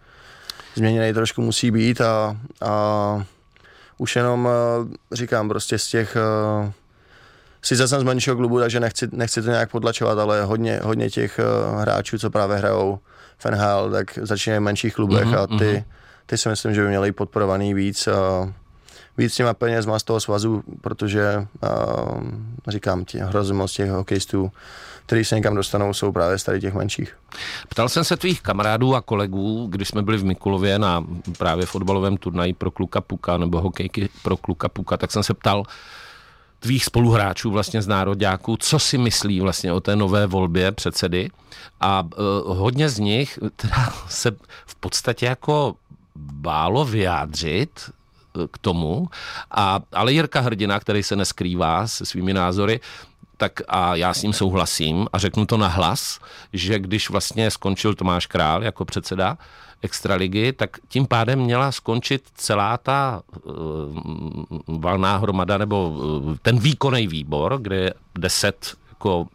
změněný 0.74 1.12
trošku 1.12 1.42
musí 1.42 1.70
být 1.70 2.00
a, 2.00 2.36
a 2.62 3.24
už 3.98 4.16
jenom 4.16 4.48
říkám 5.12 5.48
prostě 5.48 5.78
z 5.78 5.88
těch 5.88 6.16
sice 7.62 7.88
jsem 7.88 8.00
z 8.00 8.04
menšího 8.04 8.36
klubu, 8.36 8.60
takže 8.60 8.80
nechci, 8.80 9.08
nechci 9.12 9.42
to 9.42 9.50
nějak 9.50 9.70
podlačovat, 9.70 10.18
ale 10.18 10.44
hodně, 10.44 10.80
hodně 10.82 11.10
těch 11.10 11.40
uh, 11.72 11.80
hráčů, 11.80 12.18
co 12.18 12.30
právě 12.30 12.56
hrajou 12.56 12.98
v 13.38 13.44
NHL, 13.44 13.90
tak 13.90 14.18
začínají 14.22 14.60
v 14.60 14.62
menších 14.62 14.94
klubech 14.94 15.24
mm-hmm, 15.24 15.42
a 15.42 15.58
ty, 15.58 15.72
mhm. 15.72 15.84
ty 16.26 16.38
si 16.38 16.48
myslím, 16.48 16.74
že 16.74 16.82
by 16.82 16.88
měli 16.88 17.12
podporovaný 17.12 17.74
víc. 17.74 18.06
Uh, 18.06 18.50
víc 19.18 19.34
těma 19.34 19.54
penězma 19.54 19.98
z 19.98 20.02
toho 20.02 20.20
svazu, 20.20 20.62
protože 20.80 21.46
uh, 21.62 22.20
říkám 22.68 23.04
ti, 23.04 23.18
hrozně 23.18 23.54
moc 23.54 23.72
těch 23.72 23.90
hokejistů, 23.90 24.52
kteří 25.06 25.24
se 25.24 25.34
někam 25.34 25.54
dostanou, 25.54 25.94
jsou 25.94 26.12
právě 26.12 26.38
z 26.38 26.44
tady 26.44 26.60
těch 26.60 26.74
menších. 26.74 27.16
Ptal 27.68 27.88
jsem 27.88 28.04
se 28.04 28.16
tvých 28.16 28.42
kamarádů 28.42 28.94
a 28.94 29.00
kolegů, 29.00 29.66
když 29.70 29.88
jsme 29.88 30.02
byli 30.02 30.18
v 30.18 30.24
Mikulově 30.24 30.78
na 30.78 31.04
právě 31.38 31.66
fotbalovém 31.66 32.16
turnaji 32.16 32.52
pro 32.52 32.70
kluka 32.70 33.00
Puka 33.00 33.38
nebo 33.38 33.60
hokejky 33.60 34.08
pro 34.22 34.36
kluka 34.36 34.68
Puka, 34.68 34.96
tak 34.96 35.12
jsem 35.12 35.22
se 35.22 35.34
ptal, 35.34 35.62
tvých 36.60 36.84
spoluhráčů 36.84 37.50
vlastně 37.50 37.82
z 37.82 37.86
národňáků, 37.86 38.56
co 38.56 38.78
si 38.78 38.98
myslí 38.98 39.40
vlastně 39.40 39.72
o 39.72 39.80
té 39.80 39.96
nové 39.96 40.26
volbě 40.26 40.72
předsedy? 40.72 41.30
A 41.80 42.02
uh, 42.02 42.56
hodně 42.56 42.88
z 42.88 42.98
nich 42.98 43.38
teda 43.56 43.92
se 44.08 44.30
v 44.66 44.74
podstatě 44.74 45.26
jako 45.26 45.74
bálo 46.16 46.84
vyjádřit 46.84 47.70
e, 47.80 48.48
k 48.50 48.58
tomu, 48.58 49.08
a, 49.50 49.80
ale 49.92 50.12
Jirka 50.12 50.40
Hrdina, 50.40 50.80
který 50.80 51.02
se 51.02 51.16
neskrývá 51.16 51.86
se 51.86 52.06
svými 52.06 52.34
názory, 52.34 52.80
tak 53.36 53.60
a 53.68 53.94
já 53.94 54.14
s 54.14 54.22
ním 54.22 54.32
souhlasím 54.32 55.06
a 55.12 55.18
řeknu 55.18 55.46
to 55.46 55.56
nahlas, 55.56 56.18
že 56.52 56.78
když 56.78 57.10
vlastně 57.10 57.50
skončil 57.50 57.94
Tomáš 57.94 58.26
Král 58.26 58.64
jako 58.64 58.84
předseda, 58.84 59.38
extraligy, 59.82 60.52
tak 60.52 60.70
tím 60.88 61.06
pádem 61.06 61.38
měla 61.38 61.72
skončit 61.72 62.22
celá 62.34 62.76
ta 62.76 63.22
uh, 63.44 63.52
valná 64.66 65.16
hromada 65.16 65.58
nebo 65.58 65.88
uh, 65.88 66.36
ten 66.42 66.58
výkonný 66.58 67.06
výbor, 67.06 67.58
kde 67.62 67.76
je 67.76 67.94
deset 68.18 68.74
jako 68.88 69.26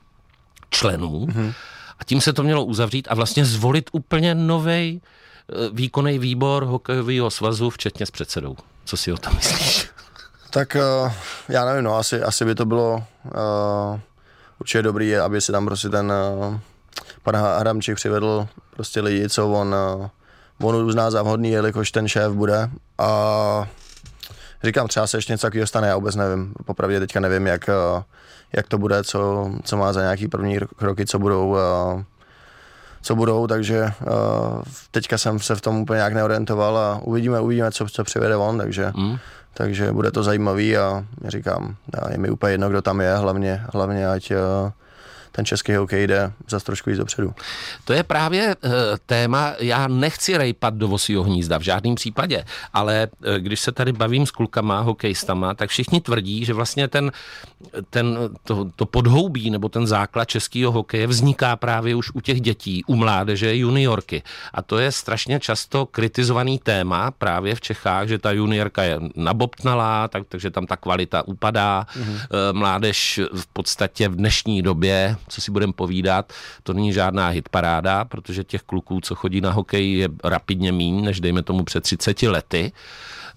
členů 0.70 1.26
mm-hmm. 1.26 1.54
a 2.00 2.04
tím 2.04 2.22
se 2.22 2.34
to 2.34 2.44
mělo 2.44 2.66
uzavřít 2.66 3.08
a 3.12 3.16
vlastně 3.16 3.46
zvolit 3.46 3.90
úplně 3.92 4.36
nový 4.36 5.02
uh, 5.02 5.78
výkonný 5.78 6.20
výbor 6.20 6.64
hokejového 6.64 7.30
svazu, 7.30 7.70
včetně 7.70 8.06
s 8.06 8.12
předsedou. 8.12 8.56
Co 8.86 8.98
si 8.98 9.14
o 9.14 9.18
tom 9.18 9.36
myslíš? 9.36 9.90
Tak 10.50 10.78
uh, 11.06 11.12
já 11.50 11.66
nevím, 11.66 11.84
no, 11.84 11.98
asi, 11.98 12.24
asi 12.24 12.46
by 12.46 12.56
to 12.56 12.66
bylo 12.66 12.94
uh, 12.96 14.00
určitě 14.60 14.82
dobrý, 14.82 15.16
aby 15.16 15.42
si 15.42 15.52
tam 15.52 15.66
prostě 15.66 15.90
ten 15.90 16.14
uh, 16.38 16.60
pan 17.24 17.36
Hramčík 17.36 17.96
přivedl 17.96 18.48
prostě 18.76 19.02
lidi, 19.02 19.30
co 19.30 19.50
on 19.50 19.76
uh, 20.00 20.08
on 20.64 20.76
uzná 20.76 21.12
za 21.12 21.24
vhodný, 21.24 21.52
jelikož 21.52 21.92
ten 21.92 22.08
šéf 22.08 22.32
bude 22.34 22.70
a 22.98 23.70
říkám, 24.64 24.88
třeba 24.88 25.08
se 25.08 25.18
ještě 25.18 25.34
něco 25.34 25.48
takového 25.48 25.68
stane, 25.68 25.88
já 25.88 25.96
vůbec 25.96 26.16
nevím, 26.16 26.54
popravdě 26.66 27.00
teďka 27.00 27.20
nevím, 27.20 27.48
jak, 27.48 27.70
jak 28.54 28.68
to 28.68 28.78
bude, 28.78 29.04
co, 29.04 29.52
co 29.64 29.78
má 29.78 29.94
za 29.94 30.02
nějaký 30.02 30.28
první 30.28 30.60
kroky, 30.76 31.06
co 31.06 31.20
budou, 31.20 31.58
co 33.02 33.16
budou, 33.16 33.48
takže 33.48 33.92
teďka 34.92 35.18
jsem 35.18 35.40
se 35.40 35.56
v 35.56 35.62
tom 35.62 35.78
úplně 35.78 35.98
nějak 35.98 36.14
neorientoval 36.14 36.78
a 36.78 37.00
uvidíme, 37.04 37.40
uvidíme, 37.40 37.72
co, 37.72 37.86
co 37.86 38.04
přivede 38.04 38.36
on, 38.36 38.58
takže, 38.58 38.92
mm. 38.96 39.18
takže 39.54 39.92
bude 39.92 40.12
to 40.12 40.24
zajímavý 40.24 40.78
a 40.78 41.06
já 41.22 41.30
říkám, 41.30 41.76
je 42.12 42.18
mi 42.18 42.30
úplně 42.30 42.54
jedno, 42.54 42.70
kdo 42.70 42.82
tam 42.82 43.02
je, 43.02 43.16
hlavně, 43.16 43.66
hlavně 43.74 44.08
ať 44.08 44.32
ten 45.32 45.46
český 45.46 45.74
hokej 45.74 46.08
jde 46.08 46.32
za 46.50 46.60
trošku 46.60 46.90
víc 46.90 47.00
dopředu. 47.00 47.34
To 47.86 47.94
je 47.94 48.04
právě 48.04 48.56
uh, 48.56 48.72
téma, 49.06 49.54
já 49.60 49.88
nechci 49.88 50.38
rejpat 50.38 50.74
do 50.74 50.88
vosího 50.88 51.24
hnízda 51.24 51.58
v 51.58 51.62
žádném 51.62 51.96
případě, 51.96 52.46
ale 52.74 53.08
uh, 53.28 53.36
když 53.36 53.60
se 53.60 53.72
tady 53.72 53.94
bavím 53.94 54.26
s 54.26 54.32
klukama, 54.32 54.80
hokejistama, 54.80 55.54
tak 55.54 55.70
všichni 55.70 56.02
tvrdí, 56.02 56.46
že 56.46 56.54
vlastně 56.54 56.88
ten, 56.88 57.12
ten, 57.90 58.18
to, 58.44 58.68
to 58.76 58.86
podhoubí 58.86 59.50
nebo 59.50 59.70
ten 59.70 59.88
základ 59.88 60.26
českého 60.26 60.72
hokeje 60.72 61.08
vzniká 61.08 61.56
právě 61.56 61.96
už 61.96 62.12
u 62.14 62.22
těch 62.22 62.42
dětí, 62.42 62.84
u 62.88 62.96
mládeže, 62.96 63.56
juniorky. 63.56 64.24
A 64.54 64.62
to 64.62 64.80
je 64.80 64.92
strašně 64.92 65.40
často 65.40 65.86
kritizovaný 65.86 66.60
téma 66.60 67.12
právě 67.12 67.56
v 67.56 67.62
Čechách, 67.62 68.08
že 68.08 68.18
ta 68.18 68.32
juniorka 68.32 68.84
je 68.84 69.00
nabobtnalá, 69.16 70.08
tak, 70.08 70.24
takže 70.30 70.52
tam 70.52 70.66
ta 70.66 70.78
kvalita 70.78 71.28
upadá. 71.28 71.86
Mm-hmm. 71.94 72.20
Mládež 72.52 73.20
v 73.34 73.48
podstatě 73.48 74.10
v 74.10 74.16
dnešní 74.16 74.62
době 74.62 75.16
co 75.28 75.42
si 75.42 75.52
budeme 75.52 75.74
povídat, 75.74 76.34
to 76.64 76.74
není 76.74 76.94
žádná 76.94 77.28
hitparáda, 77.28 78.06
protože 78.06 78.44
těch 78.44 78.62
kluků, 78.62 79.02
co 79.02 79.16
chodí 79.16 79.42
na 79.42 79.52
hokej, 79.52 79.94
je 79.94 80.10
rapidně 80.24 80.72
míň, 80.72 81.06
než 81.06 81.20
dejme 81.20 81.44
tomu 81.44 81.64
před 81.64 81.82
30 81.82 82.24
lety. 82.24 82.72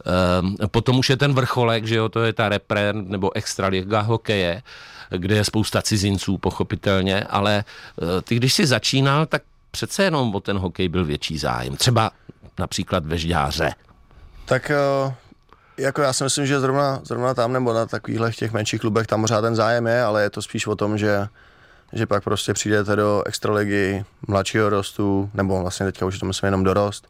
Ehm, 0.04 0.56
potom 0.70 0.98
už 0.98 1.10
je 1.10 1.16
ten 1.16 1.32
vrcholek, 1.32 1.86
že 1.86 1.96
jo, 1.96 2.08
to 2.08 2.22
je 2.22 2.32
ta 2.32 2.48
repre 2.48 2.92
nebo 2.92 3.36
extraliga 3.36 4.00
hokeje, 4.00 4.62
kde 5.10 5.36
je 5.36 5.44
spousta 5.44 5.82
cizinců, 5.82 6.38
pochopitelně, 6.38 7.24
ale 7.24 7.64
eh, 7.64 8.22
ty, 8.22 8.36
když 8.36 8.54
jsi 8.54 8.66
začínal, 8.66 9.26
tak 9.26 9.42
přece 9.70 10.04
jenom 10.04 10.34
o 10.34 10.40
ten 10.40 10.58
hokej 10.58 10.88
byl 10.88 11.04
větší 11.04 11.38
zájem. 11.38 11.76
Třeba 11.76 12.10
například 12.58 13.06
ve 13.06 13.18
Žďáře. 13.18 13.74
Tak 14.44 14.70
eh, 14.70 15.14
jako 15.78 16.02
já 16.02 16.12
si 16.12 16.24
myslím, 16.24 16.46
že 16.46 16.60
zrovna, 16.60 17.00
zrovna 17.04 17.34
tam 17.34 17.52
nebo 17.52 17.72
na 17.72 17.86
takových 17.86 18.36
těch 18.36 18.52
menších 18.52 18.80
klubech 18.80 19.06
tam 19.06 19.20
pořád 19.20 19.40
ten 19.40 19.56
zájem 19.56 19.86
je, 19.86 20.02
ale 20.02 20.22
je 20.22 20.30
to 20.30 20.42
spíš 20.42 20.66
o 20.66 20.76
tom, 20.76 20.98
že 20.98 21.26
že 21.94 22.06
pak 22.06 22.24
prostě 22.24 22.54
přijdete 22.54 22.96
do 22.96 23.22
extraligy 23.26 24.04
mladšího 24.28 24.68
rostu, 24.68 25.30
nebo 25.34 25.62
vlastně 25.62 25.86
teďka 25.86 26.06
už 26.06 26.18
to 26.18 26.26
myslím 26.26 26.46
jenom 26.46 26.64
dorost, 26.64 27.08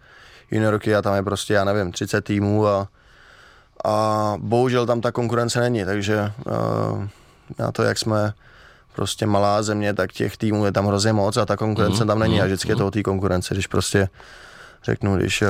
juniorky 0.51 0.95
a 0.95 1.03
tam 1.03 1.15
je 1.15 1.23
prostě, 1.23 1.55
já 1.55 1.65
nevím, 1.65 1.93
30 1.93 2.25
týmů 2.25 2.67
a, 2.67 2.89
a 3.85 4.35
bohužel 4.39 4.87
tam 4.87 5.01
ta 5.01 5.13
konkurence 5.13 5.61
není, 5.61 5.85
takže 5.85 6.33
uh, 6.47 7.07
na 7.59 7.73
to, 7.73 7.83
jak 7.83 7.99
jsme 7.99 8.33
prostě 8.95 9.27
malá 9.27 9.63
země, 9.63 9.95
tak 9.95 10.13
těch 10.13 10.37
týmů 10.37 10.65
je 10.65 10.73
tam 10.73 10.87
hrozně 10.87 11.13
moc 11.13 11.37
a 11.37 11.47
ta 11.47 11.57
konkurence 11.57 12.05
mm, 12.05 12.09
tam 12.09 12.19
není 12.19 12.35
mm, 12.35 12.43
a 12.43 12.45
vždycky 12.45 12.73
je 12.73 12.77
to 12.77 12.87
o 12.87 12.91
té 12.91 13.03
konkurence, 13.03 13.55
když 13.55 13.67
prostě 13.67 14.09
řeknu, 14.85 15.17
když 15.17 15.43
uh, 15.43 15.49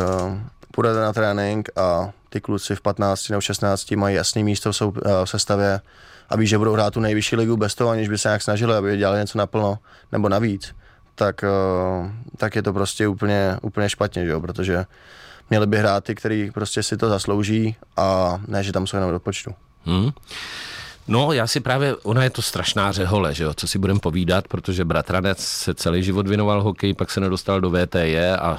půjdete 0.75 1.01
na 1.01 1.13
trénink 1.13 1.69
a 1.79 2.11
ty 2.29 2.41
kluci 2.41 2.77
v 2.77 2.81
15 2.81 3.29
nebo 3.29 3.41
16 3.41 3.91
mají 3.91 4.17
jasný 4.17 4.45
místo 4.45 4.73
v, 4.73 4.77
sou, 4.77 4.89
uh, 4.89 4.97
v 5.25 5.31
sestavě, 5.31 5.81
a 6.29 6.37
ví, 6.37 6.47
že 6.47 6.59
budou 6.59 6.73
hrát 6.73 6.95
tu 6.95 7.01
nejvyšší 7.01 7.37
ligu 7.37 7.57
bez 7.57 7.75
toho, 7.75 7.91
aniž 7.91 8.09
by 8.09 8.19
se 8.19 8.29
nějak 8.29 8.43
snažili, 8.43 8.75
aby 8.75 8.97
dělali 8.97 9.19
něco 9.19 9.39
naplno 9.39 9.79
nebo 10.13 10.29
navíc, 10.29 10.75
tak, 11.15 11.45
eh, 11.45 12.11
tak 12.37 12.57
je 12.57 12.63
to 12.63 12.73
prostě 12.73 13.09
úplně, 13.09 13.59
úplně 13.63 13.91
špatně, 13.91 14.25
že 14.25 14.31
jo? 14.31 14.41
protože 14.41 14.85
měli 15.51 15.67
by 15.67 15.79
hrát 15.79 16.05
ty, 16.05 16.15
který 16.15 16.51
prostě 16.51 16.83
si 16.83 16.97
to 16.97 17.09
zaslouží 17.09 17.77
a 17.97 18.39
ne, 18.47 18.63
že 18.63 18.73
tam 18.73 18.87
jsou 18.87 18.97
jenom 18.97 19.11
do 19.11 19.21
počtu. 19.21 19.55
Hmm. 19.85 20.11
No, 21.09 21.33
já 21.33 21.47
si 21.47 21.61
právě, 21.61 21.97
ona 21.97 22.25
je 22.25 22.31
to 22.31 22.43
strašná 22.43 22.93
řehole, 22.93 23.35
že 23.35 23.45
jo, 23.45 23.55
co 23.55 23.69
si 23.69 23.79
budem 23.79 24.01
povídat, 24.01 24.49
protože 24.49 24.85
bratranec 24.85 25.39
se 25.39 25.75
celý 25.75 26.03
život 26.03 26.29
věnoval 26.29 26.63
hokej, 26.63 26.95
pak 26.95 27.11
se 27.11 27.21
nedostal 27.21 27.61
do 27.61 27.71
VTJ 27.71 28.19
a 28.39 28.59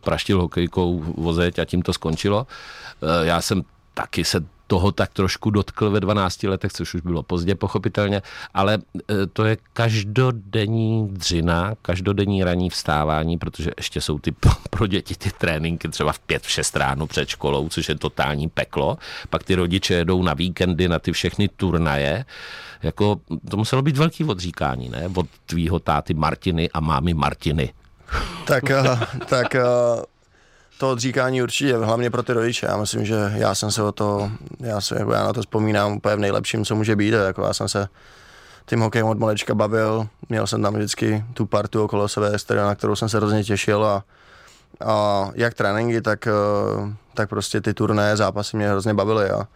praštil 0.00 0.40
hokejkou 0.40 1.14
vozeť 1.16 1.58
a 1.58 1.64
tím 1.64 1.82
to 1.82 1.92
skončilo. 1.92 2.46
Eh, 3.02 3.26
já 3.26 3.40
jsem 3.40 3.62
taky 3.96 4.24
se 4.24 4.40
toho 4.66 4.92
tak 4.92 5.12
trošku 5.12 5.50
dotkl 5.50 5.90
ve 5.90 6.00
12 6.00 6.42
letech, 6.42 6.72
což 6.72 6.94
už 6.94 7.00
bylo 7.00 7.22
pozdě 7.22 7.54
pochopitelně, 7.54 8.22
ale 8.54 8.74
e, 8.74 9.26
to 9.26 9.44
je 9.44 9.56
každodenní 9.72 11.08
dřina, 11.08 11.74
každodenní 11.82 12.44
ranní 12.44 12.70
vstávání, 12.70 13.38
protože 13.38 13.70
ještě 13.76 14.00
jsou 14.00 14.18
ty 14.18 14.34
pro 14.70 14.86
děti 14.86 15.14
ty 15.14 15.30
tréninky 15.30 15.88
třeba 15.88 16.12
v 16.12 16.18
pět, 16.18 16.42
v 16.42 16.50
šest 16.50 16.76
ráno 16.76 17.06
před 17.06 17.28
školou, 17.28 17.68
což 17.68 17.88
je 17.88 17.94
totální 17.94 18.48
peklo. 18.48 18.98
Pak 19.30 19.44
ty 19.44 19.54
rodiče 19.54 19.94
jedou 19.94 20.22
na 20.22 20.34
víkendy 20.34 20.88
na 20.88 20.98
ty 20.98 21.12
všechny 21.12 21.48
turnaje. 21.48 22.24
Jako, 22.82 23.20
to 23.50 23.56
muselo 23.56 23.82
být 23.82 23.96
velký 23.96 24.24
odříkání, 24.24 24.88
ne? 24.88 25.10
Od 25.14 25.26
tvýho 25.46 25.78
táty 25.78 26.14
Martiny 26.14 26.70
a 26.70 26.80
mámy 26.80 27.14
Martiny. 27.14 27.72
Tak, 28.44 28.64
uh, 28.64 29.00
tak 29.26 29.54
uh 29.54 30.04
to 30.78 30.90
odříkání 30.90 31.42
určitě, 31.42 31.76
hlavně 31.76 32.10
pro 32.10 32.22
ty 32.22 32.32
rodiče. 32.32 32.66
Já 32.66 32.76
myslím, 32.76 33.04
že 33.04 33.32
já 33.34 33.54
jsem 33.54 33.70
se 33.70 33.82
o 33.82 33.92
to, 33.92 34.30
já, 34.60 34.80
se, 34.80 34.98
jako 34.98 35.12
já 35.12 35.24
na 35.24 35.32
to 35.32 35.40
vzpomínám 35.40 35.92
úplně 35.92 36.16
v 36.16 36.20
nejlepším, 36.20 36.64
co 36.64 36.74
může 36.74 36.96
být. 36.96 37.14
Jako 37.14 37.42
já 37.42 37.54
jsem 37.54 37.68
se 37.68 37.88
tím 38.66 38.80
hokejem 38.80 39.06
od 39.06 39.18
malečka 39.18 39.54
bavil, 39.54 40.08
měl 40.28 40.46
jsem 40.46 40.62
tam 40.62 40.74
vždycky 40.74 41.24
tu 41.34 41.46
partu 41.46 41.84
okolo 41.84 42.08
sebe, 42.08 42.32
na 42.54 42.74
kterou 42.74 42.96
jsem 42.96 43.08
se 43.08 43.16
hrozně 43.16 43.44
těšil. 43.44 43.84
A, 43.84 44.04
a 44.86 45.30
jak 45.34 45.54
tréninky, 45.54 46.00
tak, 46.00 46.26
eh, 46.26 46.32
tak 47.14 47.28
prostě 47.28 47.60
ty 47.60 47.74
turné, 47.74 48.16
zápasy 48.16 48.56
mě 48.56 48.68
hrozně 48.68 48.94
bavily. 48.94 49.30
A 49.30 49.48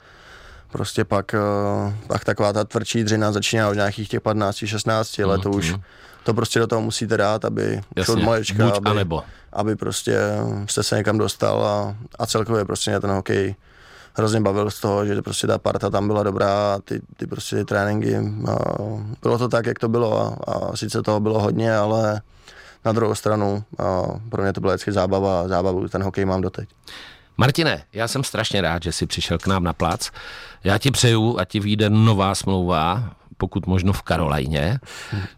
prostě 0.73 1.05
pak, 1.05 1.35
eh, 1.35 1.95
pak 2.07 2.25
taková 2.25 2.53
ta 2.53 2.65
tvrdší 2.65 3.05
dřina 3.05 3.33
začíná 3.33 3.69
od 3.69 3.75
nějakých 3.75 4.09
těch 4.09 4.21
15-16 4.21 5.25
let, 5.25 5.43
to 5.43 5.51
už 5.51 5.75
to 6.25 6.35
prostě 6.35 6.59
do 6.59 6.67
toho 6.67 6.83
musíte 6.83 7.17
dát, 7.17 7.45
aby 7.45 7.81
Jasně, 7.97 8.15
od 8.15 8.23
malečka, 8.23 8.65
buď 8.65 8.77
aby, 8.77 8.91
anebo. 8.91 9.23
aby 9.53 9.77
prostě 9.77 10.19
jste 10.67 10.83
se 10.83 10.97
někam 10.97 11.19
dostal 11.19 11.65
a, 11.67 11.97
a 12.19 12.27
celkově 12.27 12.65
prostě 12.65 12.91
mě 12.91 13.01
ten 13.01 13.11
hokej 13.11 13.55
hrozně 14.15 14.41
bavil 14.41 14.71
z 14.71 14.81
toho, 14.81 15.07
že 15.07 15.23
prostě 15.23 15.47
ta 15.47 15.59
parta 15.59 15.91
tam 15.91 16.07
byla 16.07 16.23
dobrá, 16.23 16.79
ty, 16.85 17.01
ty 17.17 17.27
prostě 17.27 17.57
ty 17.57 17.65
tréninky, 17.65 18.17
a 18.51 18.57
bylo 19.23 19.39
to 19.39 19.49
tak, 19.49 19.67
jak 19.67 19.79
to 19.79 19.89
bylo 19.89 20.21
a, 20.21 20.53
a 20.53 20.77
sice 20.77 21.03
toho 21.03 21.21
bylo 21.21 21.41
hodně, 21.41 21.77
ale 21.77 22.21
na 22.85 22.93
druhou 22.93 23.15
stranu 23.15 23.65
a 23.79 24.03
pro 24.29 24.43
mě 24.43 24.53
to 24.53 24.61
byla 24.61 24.73
vždycky 24.73 24.93
zábava 24.93 25.41
a 25.41 25.49
zábavu 25.49 25.89
ten 25.89 26.03
hokej 26.03 26.25
mám 26.25 26.41
doteď. 26.41 26.69
Martine, 27.37 27.83
já 27.93 28.09
jsem 28.09 28.25
strašně 28.25 28.61
rád, 28.61 28.83
že 28.83 28.93
jsi 28.93 29.07
přišel 29.07 29.39
k 29.39 29.47
nám 29.47 29.65
na 29.65 29.73
plac. 29.73 30.11
Já 30.65 30.79
ti 30.79 30.91
přeju, 30.91 31.39
ať 31.39 31.49
ti 31.49 31.61
vyjde 31.61 31.91
nová 31.91 32.35
smlouva 32.35 33.11
pokud 33.41 33.67
možno 33.67 33.93
v 33.93 34.03
Karolajně. 34.03 34.79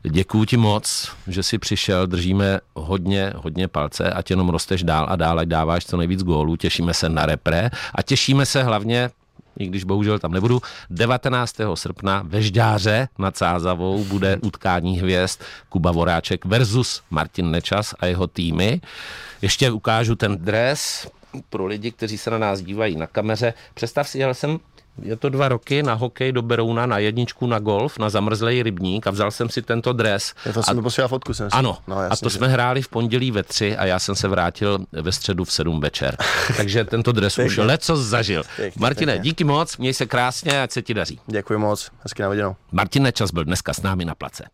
Děkuji 0.02 0.44
ti 0.44 0.56
moc, 0.56 1.12
že 1.28 1.42
jsi 1.42 1.58
přišel, 1.58 2.06
držíme 2.06 2.60
hodně, 2.74 3.32
hodně 3.36 3.68
palce, 3.68 4.10
ať 4.10 4.30
jenom 4.30 4.48
rosteš 4.48 4.82
dál 4.82 5.06
a 5.08 5.16
dál, 5.16 5.38
ať 5.38 5.48
dáváš 5.48 5.86
co 5.86 5.96
nejvíc 5.96 6.22
gólů, 6.22 6.56
těšíme 6.56 6.94
se 6.94 7.08
na 7.08 7.26
repre 7.26 7.70
a 7.94 8.02
těšíme 8.02 8.46
se 8.46 8.62
hlavně 8.62 9.10
i 9.58 9.66
když 9.66 9.84
bohužel 9.84 10.18
tam 10.18 10.32
nebudu, 10.32 10.62
19. 10.90 11.56
srpna 11.74 12.22
ve 12.24 12.42
Žďáře 12.42 13.08
nad 13.18 13.36
Cázavou 13.36 14.04
bude 14.04 14.36
utkání 14.42 14.98
hvězd 14.98 15.40
Kuba 15.68 15.92
Voráček 15.92 16.44
versus 16.44 17.02
Martin 17.10 17.50
Nečas 17.50 17.94
a 18.00 18.06
jeho 18.06 18.26
týmy. 18.26 18.80
Ještě 19.42 19.70
ukážu 19.70 20.14
ten 20.14 20.38
dres 20.40 21.10
pro 21.50 21.66
lidi, 21.66 21.90
kteří 21.90 22.18
se 22.18 22.30
na 22.30 22.38
nás 22.38 22.62
dívají 22.62 22.96
na 22.96 23.06
kameře. 23.06 23.54
Představ 23.74 24.08
si, 24.08 24.18
že 24.18 24.34
jsem 24.34 24.58
je 25.02 25.16
to 25.16 25.28
dva 25.28 25.48
roky 25.48 25.82
na 25.82 25.94
hokej 25.94 26.32
do 26.32 26.42
Berouna, 26.42 26.86
na 26.86 26.98
jedničku 26.98 27.46
na 27.46 27.58
golf, 27.58 27.98
na 27.98 28.10
zamrzlej 28.10 28.62
rybník 28.62 29.06
a 29.06 29.10
vzal 29.10 29.30
jsem 29.30 29.48
si 29.48 29.62
tento 29.62 29.92
dres. 29.92 30.34
Já 30.46 30.52
to 30.52 30.62
jsem 30.62 30.82
posílal 30.82 31.08
fotku. 31.08 31.34
Jsem 31.34 31.48
ano, 31.52 31.78
no, 31.86 32.02
jasně, 32.02 32.12
a 32.12 32.16
to 32.16 32.28
že... 32.28 32.38
jsme 32.38 32.48
hráli 32.48 32.82
v 32.82 32.88
pondělí 32.88 33.30
ve 33.30 33.42
tři 33.42 33.76
a 33.76 33.84
já 33.84 33.98
jsem 33.98 34.14
se 34.14 34.28
vrátil 34.28 34.78
ve 34.92 35.12
středu 35.12 35.44
v 35.44 35.52
sedm 35.52 35.80
večer. 35.80 36.16
Takže 36.56 36.84
tento 36.84 37.12
dres 37.12 37.38
už 37.38 37.56
leco 37.56 37.96
zažil. 37.96 38.42
Pěkně, 38.56 38.80
Martine, 38.80 39.12
pěkně. 39.12 39.30
díky 39.30 39.44
moc, 39.44 39.76
měj 39.76 39.94
se 39.94 40.06
krásně, 40.06 40.62
ať 40.62 40.72
se 40.72 40.82
ti 40.82 40.94
daří. 40.94 41.20
Děkuji 41.26 41.58
moc, 41.58 41.90
hezky 42.00 42.22
na 42.22 42.28
viděnou. 42.28 42.56
Martin 42.72 43.02
Nečas 43.02 43.30
byl 43.30 43.44
dneska 43.44 43.74
s 43.74 43.82
námi 43.82 44.04
na 44.04 44.14
place. 44.14 44.44